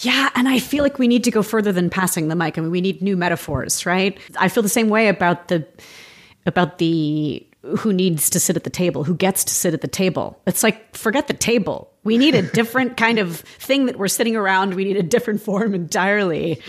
Yeah, 0.00 0.28
and 0.34 0.50
I 0.50 0.58
feel 0.58 0.82
like 0.82 0.98
we 0.98 1.08
need 1.08 1.24
to 1.24 1.30
go 1.30 1.42
further 1.42 1.72
than 1.72 1.88
passing 1.88 2.28
the 2.28 2.36
mic. 2.36 2.58
I 2.58 2.60
mean, 2.60 2.70
we 2.70 2.82
need 2.82 3.00
new 3.00 3.16
metaphors, 3.16 3.86
right? 3.86 4.18
I 4.38 4.48
feel 4.48 4.62
the 4.62 4.68
same 4.68 4.90
way 4.90 5.08
about 5.08 5.48
the 5.48 5.66
about 6.44 6.76
the 6.76 7.46
who 7.62 7.92
needs 7.92 8.30
to 8.30 8.40
sit 8.40 8.56
at 8.56 8.64
the 8.64 8.70
table, 8.70 9.04
who 9.04 9.14
gets 9.14 9.44
to 9.44 9.52
sit 9.52 9.74
at 9.74 9.82
the 9.82 9.88
table. 9.88 10.40
It's 10.46 10.62
like 10.62 10.96
forget 10.96 11.26
the 11.26 11.34
table. 11.34 11.92
We 12.04 12.16
need 12.16 12.34
a 12.34 12.42
different 12.42 12.96
kind 12.96 13.18
of 13.18 13.40
thing 13.40 13.86
that 13.86 13.98
we're 13.98 14.08
sitting 14.08 14.34
around. 14.34 14.74
We 14.74 14.84
need 14.84 14.96
a 14.96 15.02
different 15.02 15.42
form 15.42 15.74
entirely. 15.74 16.62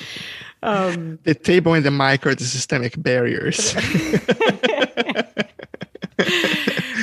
Um, 0.64 1.20
the 1.24 1.34
table 1.34 1.74
and 1.74 1.86
the 1.86 1.92
mic 1.92 2.26
are 2.28 2.36
the 2.36 2.44
systemic 2.44 3.02
barriers. 3.02 3.74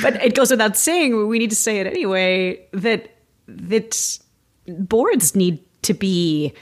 but 0.01 0.23
it 0.23 0.35
goes 0.35 0.51
without 0.51 0.77
saying, 0.77 1.27
we 1.27 1.39
need 1.39 1.49
to 1.49 1.55
say 1.55 1.79
it 1.79 1.87
anyway, 1.87 2.65
that 2.71 3.15
that 3.47 4.19
boards 4.67 5.35
need 5.35 5.63
to 5.81 5.93
be 5.93 6.53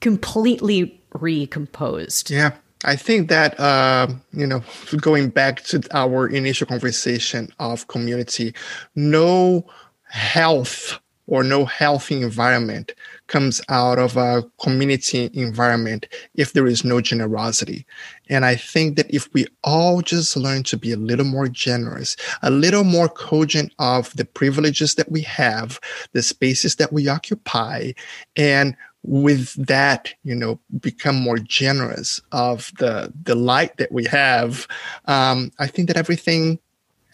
completely 0.00 1.00
recomposed. 1.12 2.30
Yeah. 2.30 2.52
I 2.84 2.96
think 2.96 3.28
that, 3.28 3.58
uh, 3.60 4.08
you 4.32 4.46
know, 4.46 4.62
going 5.00 5.28
back 5.28 5.62
to 5.64 5.82
our 5.92 6.28
initial 6.28 6.66
conversation 6.66 7.52
of 7.58 7.88
community, 7.88 8.54
no 8.94 9.66
health 10.04 10.98
or 11.26 11.44
no 11.44 11.64
healthy 11.64 12.22
environment 12.22 12.92
comes 13.28 13.62
out 13.68 14.00
of 14.00 14.16
a 14.16 14.42
community 14.60 15.30
environment 15.34 16.08
if 16.34 16.54
there 16.54 16.66
is 16.66 16.84
no 16.84 17.00
generosity. 17.00 17.86
And 18.28 18.44
I 18.44 18.56
think 18.56 18.96
that 18.96 19.14
if 19.14 19.32
we 19.32 19.46
all 19.62 20.02
just 20.02 20.36
learn 20.36 20.64
to 20.64 20.76
be 20.76 20.90
a 20.90 20.96
little 20.96 21.24
more 21.24 21.46
generous, 21.46 22.16
a 22.42 22.50
little 22.50 22.82
more 22.82 23.08
cogent 23.08 23.72
of 23.78 24.12
the 24.16 24.24
privileges 24.24 24.96
that 24.96 25.12
we 25.12 25.20
have, 25.20 25.78
the 26.12 26.22
spaces 26.22 26.74
that 26.76 26.92
we 26.92 27.06
occupy, 27.08 27.92
and 28.36 28.74
with 29.02 29.54
that, 29.66 30.14
you 30.24 30.34
know, 30.34 30.60
become 30.78 31.16
more 31.16 31.38
generous 31.38 32.20
of 32.32 32.70
the 32.78 33.12
the 33.22 33.34
light 33.34 33.76
that 33.78 33.92
we 33.92 34.04
have, 34.04 34.66
um, 35.06 35.52
I 35.58 35.66
think 35.66 35.88
that 35.88 35.96
everything 35.96 36.58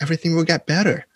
everything 0.00 0.34
will 0.34 0.44
get 0.44 0.66
better. 0.66 1.06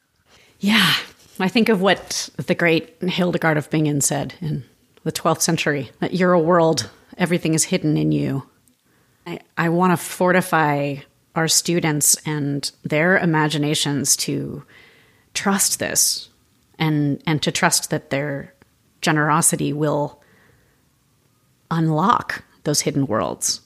Yeah, 0.61 0.95
I 1.39 1.49
think 1.49 1.68
of 1.68 1.81
what 1.81 2.29
the 2.37 2.55
great 2.55 2.97
Hildegard 3.03 3.57
of 3.57 3.71
Bingen 3.71 4.01
said 4.01 4.35
in 4.41 4.64
the 5.05 5.12
12th 5.12 5.41
century 5.41 5.91
that 6.01 6.14
you're 6.14 6.33
a 6.33 6.41
world, 6.41 6.91
everything 7.16 7.55
is 7.55 7.64
hidden 7.64 7.97
in 7.97 8.12
you. 8.12 8.45
I, 9.27 9.41
I 9.57 9.68
want 9.71 9.93
to 9.93 9.97
fortify 9.97 10.97
our 11.35 11.49
students 11.49 12.16
and 12.27 12.71
their 12.85 13.18
imaginations 13.18 14.16
to 14.16 14.64
trust 15.33 15.79
this 15.79 16.29
and 16.79 17.23
and 17.27 17.43
to 17.43 17.53
trust 17.53 17.91
that 17.91 18.11
their 18.11 18.55
generosity 19.01 19.73
will 19.73 20.20
unlock 21.71 22.45
those 22.64 22.81
hidden 22.81 23.07
worlds. 23.07 23.61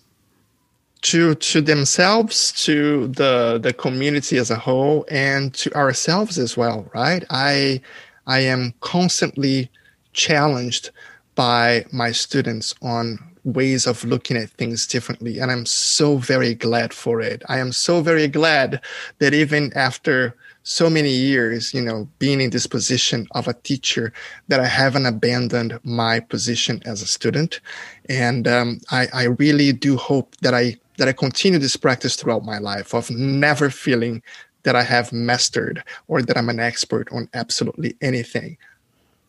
To 1.02 1.34
to 1.34 1.60
themselves 1.60 2.52
to 2.64 3.08
the 3.08 3.58
the 3.62 3.74
community 3.74 4.38
as 4.38 4.50
a 4.50 4.56
whole 4.56 5.04
and 5.10 5.52
to 5.54 5.74
ourselves 5.74 6.38
as 6.38 6.56
well 6.56 6.90
right? 6.94 7.24
I 7.28 7.82
i 8.26 8.38
am 8.38 8.72
constantly 8.80 9.70
challenged 10.14 10.90
by 11.34 11.84
my 11.92 12.10
students 12.10 12.74
on 12.80 13.18
ways 13.44 13.86
of 13.86 14.02
looking 14.04 14.38
at 14.38 14.48
things 14.48 14.86
differently 14.86 15.38
and 15.38 15.50
i'm 15.50 15.66
so 15.66 16.16
very 16.16 16.54
glad 16.54 16.94
for 16.94 17.20
it. 17.20 17.42
I 17.50 17.58
am 17.58 17.72
so 17.72 18.00
very 18.00 18.28
glad 18.28 18.80
that 19.18 19.34
even 19.34 19.72
after 19.74 20.34
so 20.64 20.90
many 20.90 21.10
years, 21.10 21.72
you 21.72 21.80
know, 21.80 22.08
being 22.18 22.40
in 22.40 22.50
this 22.50 22.66
position 22.66 23.28
of 23.32 23.46
a 23.46 23.52
teacher 23.52 24.12
that 24.48 24.60
I 24.60 24.66
haven't 24.66 25.06
abandoned 25.06 25.78
my 25.84 26.20
position 26.20 26.82
as 26.86 27.02
a 27.02 27.06
student. 27.06 27.60
And 28.08 28.48
um, 28.48 28.80
I, 28.90 29.06
I 29.12 29.24
really 29.24 29.72
do 29.72 29.96
hope 29.96 30.34
that 30.40 30.54
I 30.54 30.76
that 30.96 31.08
I 31.08 31.12
continue 31.12 31.58
this 31.58 31.76
practice 31.76 32.14
throughout 32.14 32.44
my 32.44 32.58
life 32.58 32.94
of 32.94 33.10
never 33.10 33.68
feeling 33.68 34.22
that 34.62 34.76
I 34.76 34.84
have 34.84 35.12
mastered 35.12 35.82
or 36.06 36.22
that 36.22 36.36
I'm 36.36 36.48
an 36.48 36.60
expert 36.60 37.08
on 37.12 37.28
absolutely 37.34 37.96
anything. 38.00 38.56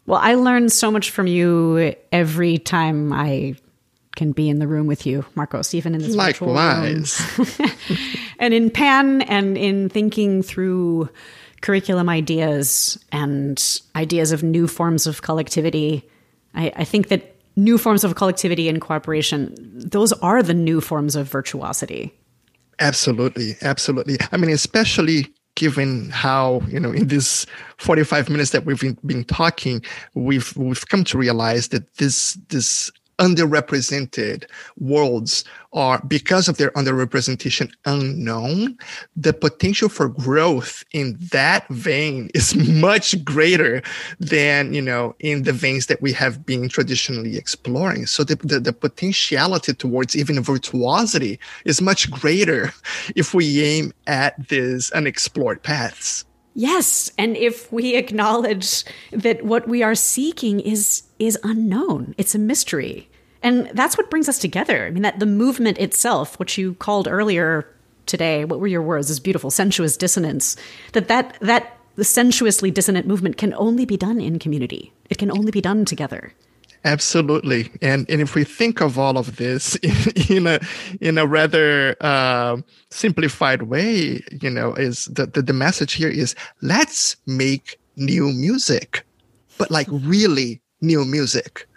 Well, 0.06 0.20
I 0.22 0.36
learn 0.36 0.70
so 0.70 0.92
much 0.92 1.10
from 1.10 1.26
you 1.26 1.96
every 2.12 2.60
time 2.60 3.12
I 3.12 3.56
can 4.16 4.32
be 4.32 4.50
in 4.50 4.60
the 4.60 4.68
room 4.68 4.88
with 4.88 5.06
you, 5.06 5.26
Marcos, 5.36 5.74
even 5.74 5.96
in 5.96 6.02
this 6.02 6.16
Likewise. 6.16 7.22
and 8.40 8.54
in 8.54 8.70
PAN 8.70 9.22
and 9.24 9.58
in 9.58 9.90
thinking 9.90 10.42
through 10.42 11.10
curriculum 11.62 12.10
ideas 12.10 13.04
and 13.12 13.82
ideas 13.96 14.32
of 14.32 14.44
new 14.44 14.68
forms 14.68 15.08
of 15.08 15.22
collectivity. 15.22 16.08
I, 16.54 16.72
I 16.76 16.84
think 16.84 17.08
that 17.10 17.36
new 17.56 17.78
forms 17.78 18.04
of 18.04 18.16
collectivity 18.16 18.70
and 18.70 18.80
cooperation, 18.80 19.54
those 19.74 20.14
are 20.14 20.44
the 20.44 20.54
new 20.54 20.82
forms 20.82 21.16
of 21.16 21.28
virtuosity. 21.28 22.14
Absolutely. 22.80 23.56
Absolutely. 23.62 24.18
I 24.32 24.38
mean, 24.38 24.52
especially 24.52 25.34
given 25.56 26.10
how 26.10 26.62
you 26.68 26.80
know 26.80 26.92
in 26.92 27.08
this 27.08 27.46
45 27.78 28.30
minutes 28.30 28.52
that 28.52 28.66
we've 28.66 28.82
been, 28.82 28.98
been, 29.06 29.24
talking 29.24 29.82
we've 30.14 30.56
we've 30.58 30.88
come 30.90 31.06
to 31.06 31.18
realize 31.18 31.70
that 31.70 31.96
this 31.96 32.34
this 32.50 32.92
underrepresented 33.20 34.46
worlds 34.78 35.44
are 35.74 36.02
because 36.08 36.48
of 36.48 36.58
their 36.58 36.72
underrepresentation 36.72 37.72
unknown 37.86 38.78
the 39.16 39.34
potential 39.34 39.90
for 39.90 40.10
growth 40.10 40.84
in 40.92 41.18
that 41.32 41.68
vein 41.70 42.30
is 42.34 42.56
much 42.82 43.24
greater 43.24 43.82
than 44.20 44.74
you 44.74 44.82
know 44.82 45.16
in 45.20 45.44
the 45.44 45.54
veins 45.54 45.88
that 45.88 46.02
we 46.02 46.12
have 46.12 46.46
been 46.46 46.70
traditionally 46.70 47.38
exploring. 47.38 48.06
So 48.06 48.24
the, 48.24 48.36
the, 48.36 48.60
the 48.60 48.74
potentiality 48.74 49.74
towards 49.74 50.16
even 50.16 50.42
virtuosity 50.42 51.40
is 51.66 51.82
much 51.82 52.10
greater 52.12 52.74
if 53.16 53.34
we 53.34 53.64
aim 53.64 53.94
at 54.08 54.48
these 54.48 54.92
unexplored 54.92 55.64
paths 55.64 56.26
Yes, 56.58 57.12
and 57.18 57.36
if 57.36 57.70
we 57.72 57.96
acknowledge 57.96 58.86
that 59.12 59.44
what 59.44 59.68
we 59.68 59.84
are 59.84 59.94
seeking 59.94 60.62
is 60.62 61.04
is 61.20 61.38
unknown, 61.44 62.16
it's 62.18 62.34
a 62.34 62.40
mystery. 62.40 63.10
And 63.44 63.70
that's 63.74 63.98
what 63.98 64.10
brings 64.10 64.30
us 64.30 64.40
together. 64.40 64.86
I 64.86 64.90
mean 64.90 65.04
that 65.04 65.20
the 65.20 65.26
movement 65.26 65.78
itself, 65.78 66.40
which 66.40 66.58
you 66.58 66.76
called 66.76 67.10
earlier 67.10 67.68
today, 68.06 68.46
what 68.46 68.62
were 68.62 68.68
your 68.68 68.82
words? 68.82 69.10
This 69.10 69.20
beautiful 69.20 69.52
sensuous 69.52 69.98
dissonance. 69.98 70.56
That 70.94 71.10
that 71.10 71.38
that 71.42 71.78
the 71.96 72.06
sensuously 72.06 72.72
dissonant 72.72 73.06
movement 73.06 73.36
can 73.38 73.54
only 73.56 73.86
be 73.86 73.98
done 73.98 74.22
in 74.22 74.40
community. 74.40 74.94
It 75.10 75.18
can 75.18 75.32
only 75.32 75.52
be 75.52 75.62
done 75.62 75.84
together. 75.84 76.34
Absolutely, 76.86 77.72
and 77.82 78.08
and 78.12 78.22
if 78.22 78.36
we 78.36 78.44
think 78.44 78.80
of 78.80 79.00
all 79.00 79.18
of 79.18 79.38
this 79.38 79.76
in, 79.78 79.96
in 80.38 80.48
a 80.48 80.60
in 81.02 81.18
a 81.18 81.26
rather 81.26 81.96
uh, 82.00 82.58
simplified 82.92 83.64
way, 83.64 84.22
you 84.40 84.52
know, 84.52 84.76
is 84.76 85.06
that 85.06 85.34
the, 85.34 85.42
the 85.42 85.52
message 85.52 85.94
here 85.94 86.10
is 86.10 86.36
let's 86.62 87.18
make 87.26 87.80
new 87.96 88.32
music, 88.32 89.04
but 89.58 89.72
like 89.72 89.88
really 89.90 90.62
new 90.80 91.04
music. 91.06 91.68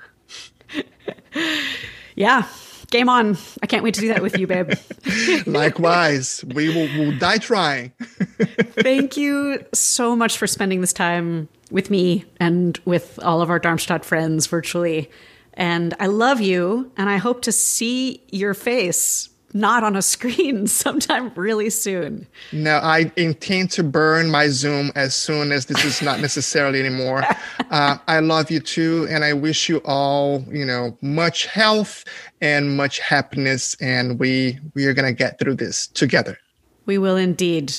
yeah, 2.15 2.47
Game 2.91 3.09
on. 3.09 3.37
I 3.63 3.67
can't 3.67 3.85
wait 3.85 3.95
to 3.95 4.01
do 4.01 4.09
that 4.09 4.23
with 4.23 4.39
you, 4.39 4.47
babe. 4.47 4.73
Likewise. 5.47 6.45
We 6.55 6.69
will 6.69 6.89
we'll 6.99 7.19
die 7.19 7.39
trying. 7.39 7.91
Thank 8.01 9.17
you 9.17 9.65
so 9.75 10.17
much 10.17 10.39
for 10.39 10.47
spending 10.47 10.81
this 10.81 10.95
time 10.95 11.49
with 11.71 11.91
me 11.91 12.25
and 12.41 12.79
with 12.87 13.19
all 13.23 13.43
of 13.43 13.51
our 13.51 13.59
Darmstadt 13.59 14.05
friends 14.05 14.47
virtually. 14.47 15.11
And 15.53 15.95
I 16.01 16.07
love 16.07 16.41
you, 16.41 16.91
and 16.97 17.11
I 17.11 17.17
hope 17.17 17.43
to 17.43 17.53
see 17.53 18.23
your 18.31 18.55
face 18.55 19.29
not 19.55 19.83
on 19.83 19.97
a 19.97 20.03
screen 20.03 20.67
sometime 20.83 21.33
really 21.35 21.71
soon. 21.71 22.27
No, 22.53 22.77
I 22.77 23.11
intend 23.17 23.71
to 23.73 23.83
burn 23.83 24.31
my 24.31 24.49
Zoom 24.49 24.93
as 24.95 25.15
soon 25.15 25.53
as 25.53 25.67
this 25.67 25.85
is 25.85 26.03
not 26.03 26.21
necessarily 26.29 26.81
anymore. 26.81 27.25
Uh, 27.71 27.99
I 28.07 28.21
love 28.21 28.51
you 28.51 28.61
too, 28.61 29.07
and 29.11 29.25
I 29.25 29.33
wish 29.33 29.69
you 29.69 29.79
all, 29.85 30.45
you 30.51 30.65
know, 30.65 30.97
much 31.01 31.47
health 31.47 32.05
and 32.41 32.77
much 32.77 32.99
happiness. 32.99 33.77
And 33.81 34.19
we 34.19 34.59
we 34.75 34.87
are 34.87 34.95
gonna 34.95 35.13
get 35.13 35.39
through 35.39 35.57
this 35.57 35.87
together. 35.89 36.39
We 36.87 36.99
will 36.99 37.17
indeed. 37.17 37.75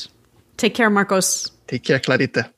Take 0.58 0.76
care, 0.76 0.90
Marcos. 0.90 1.52
Take 1.68 1.84
care, 1.84 2.00
Clarita. 2.00 2.52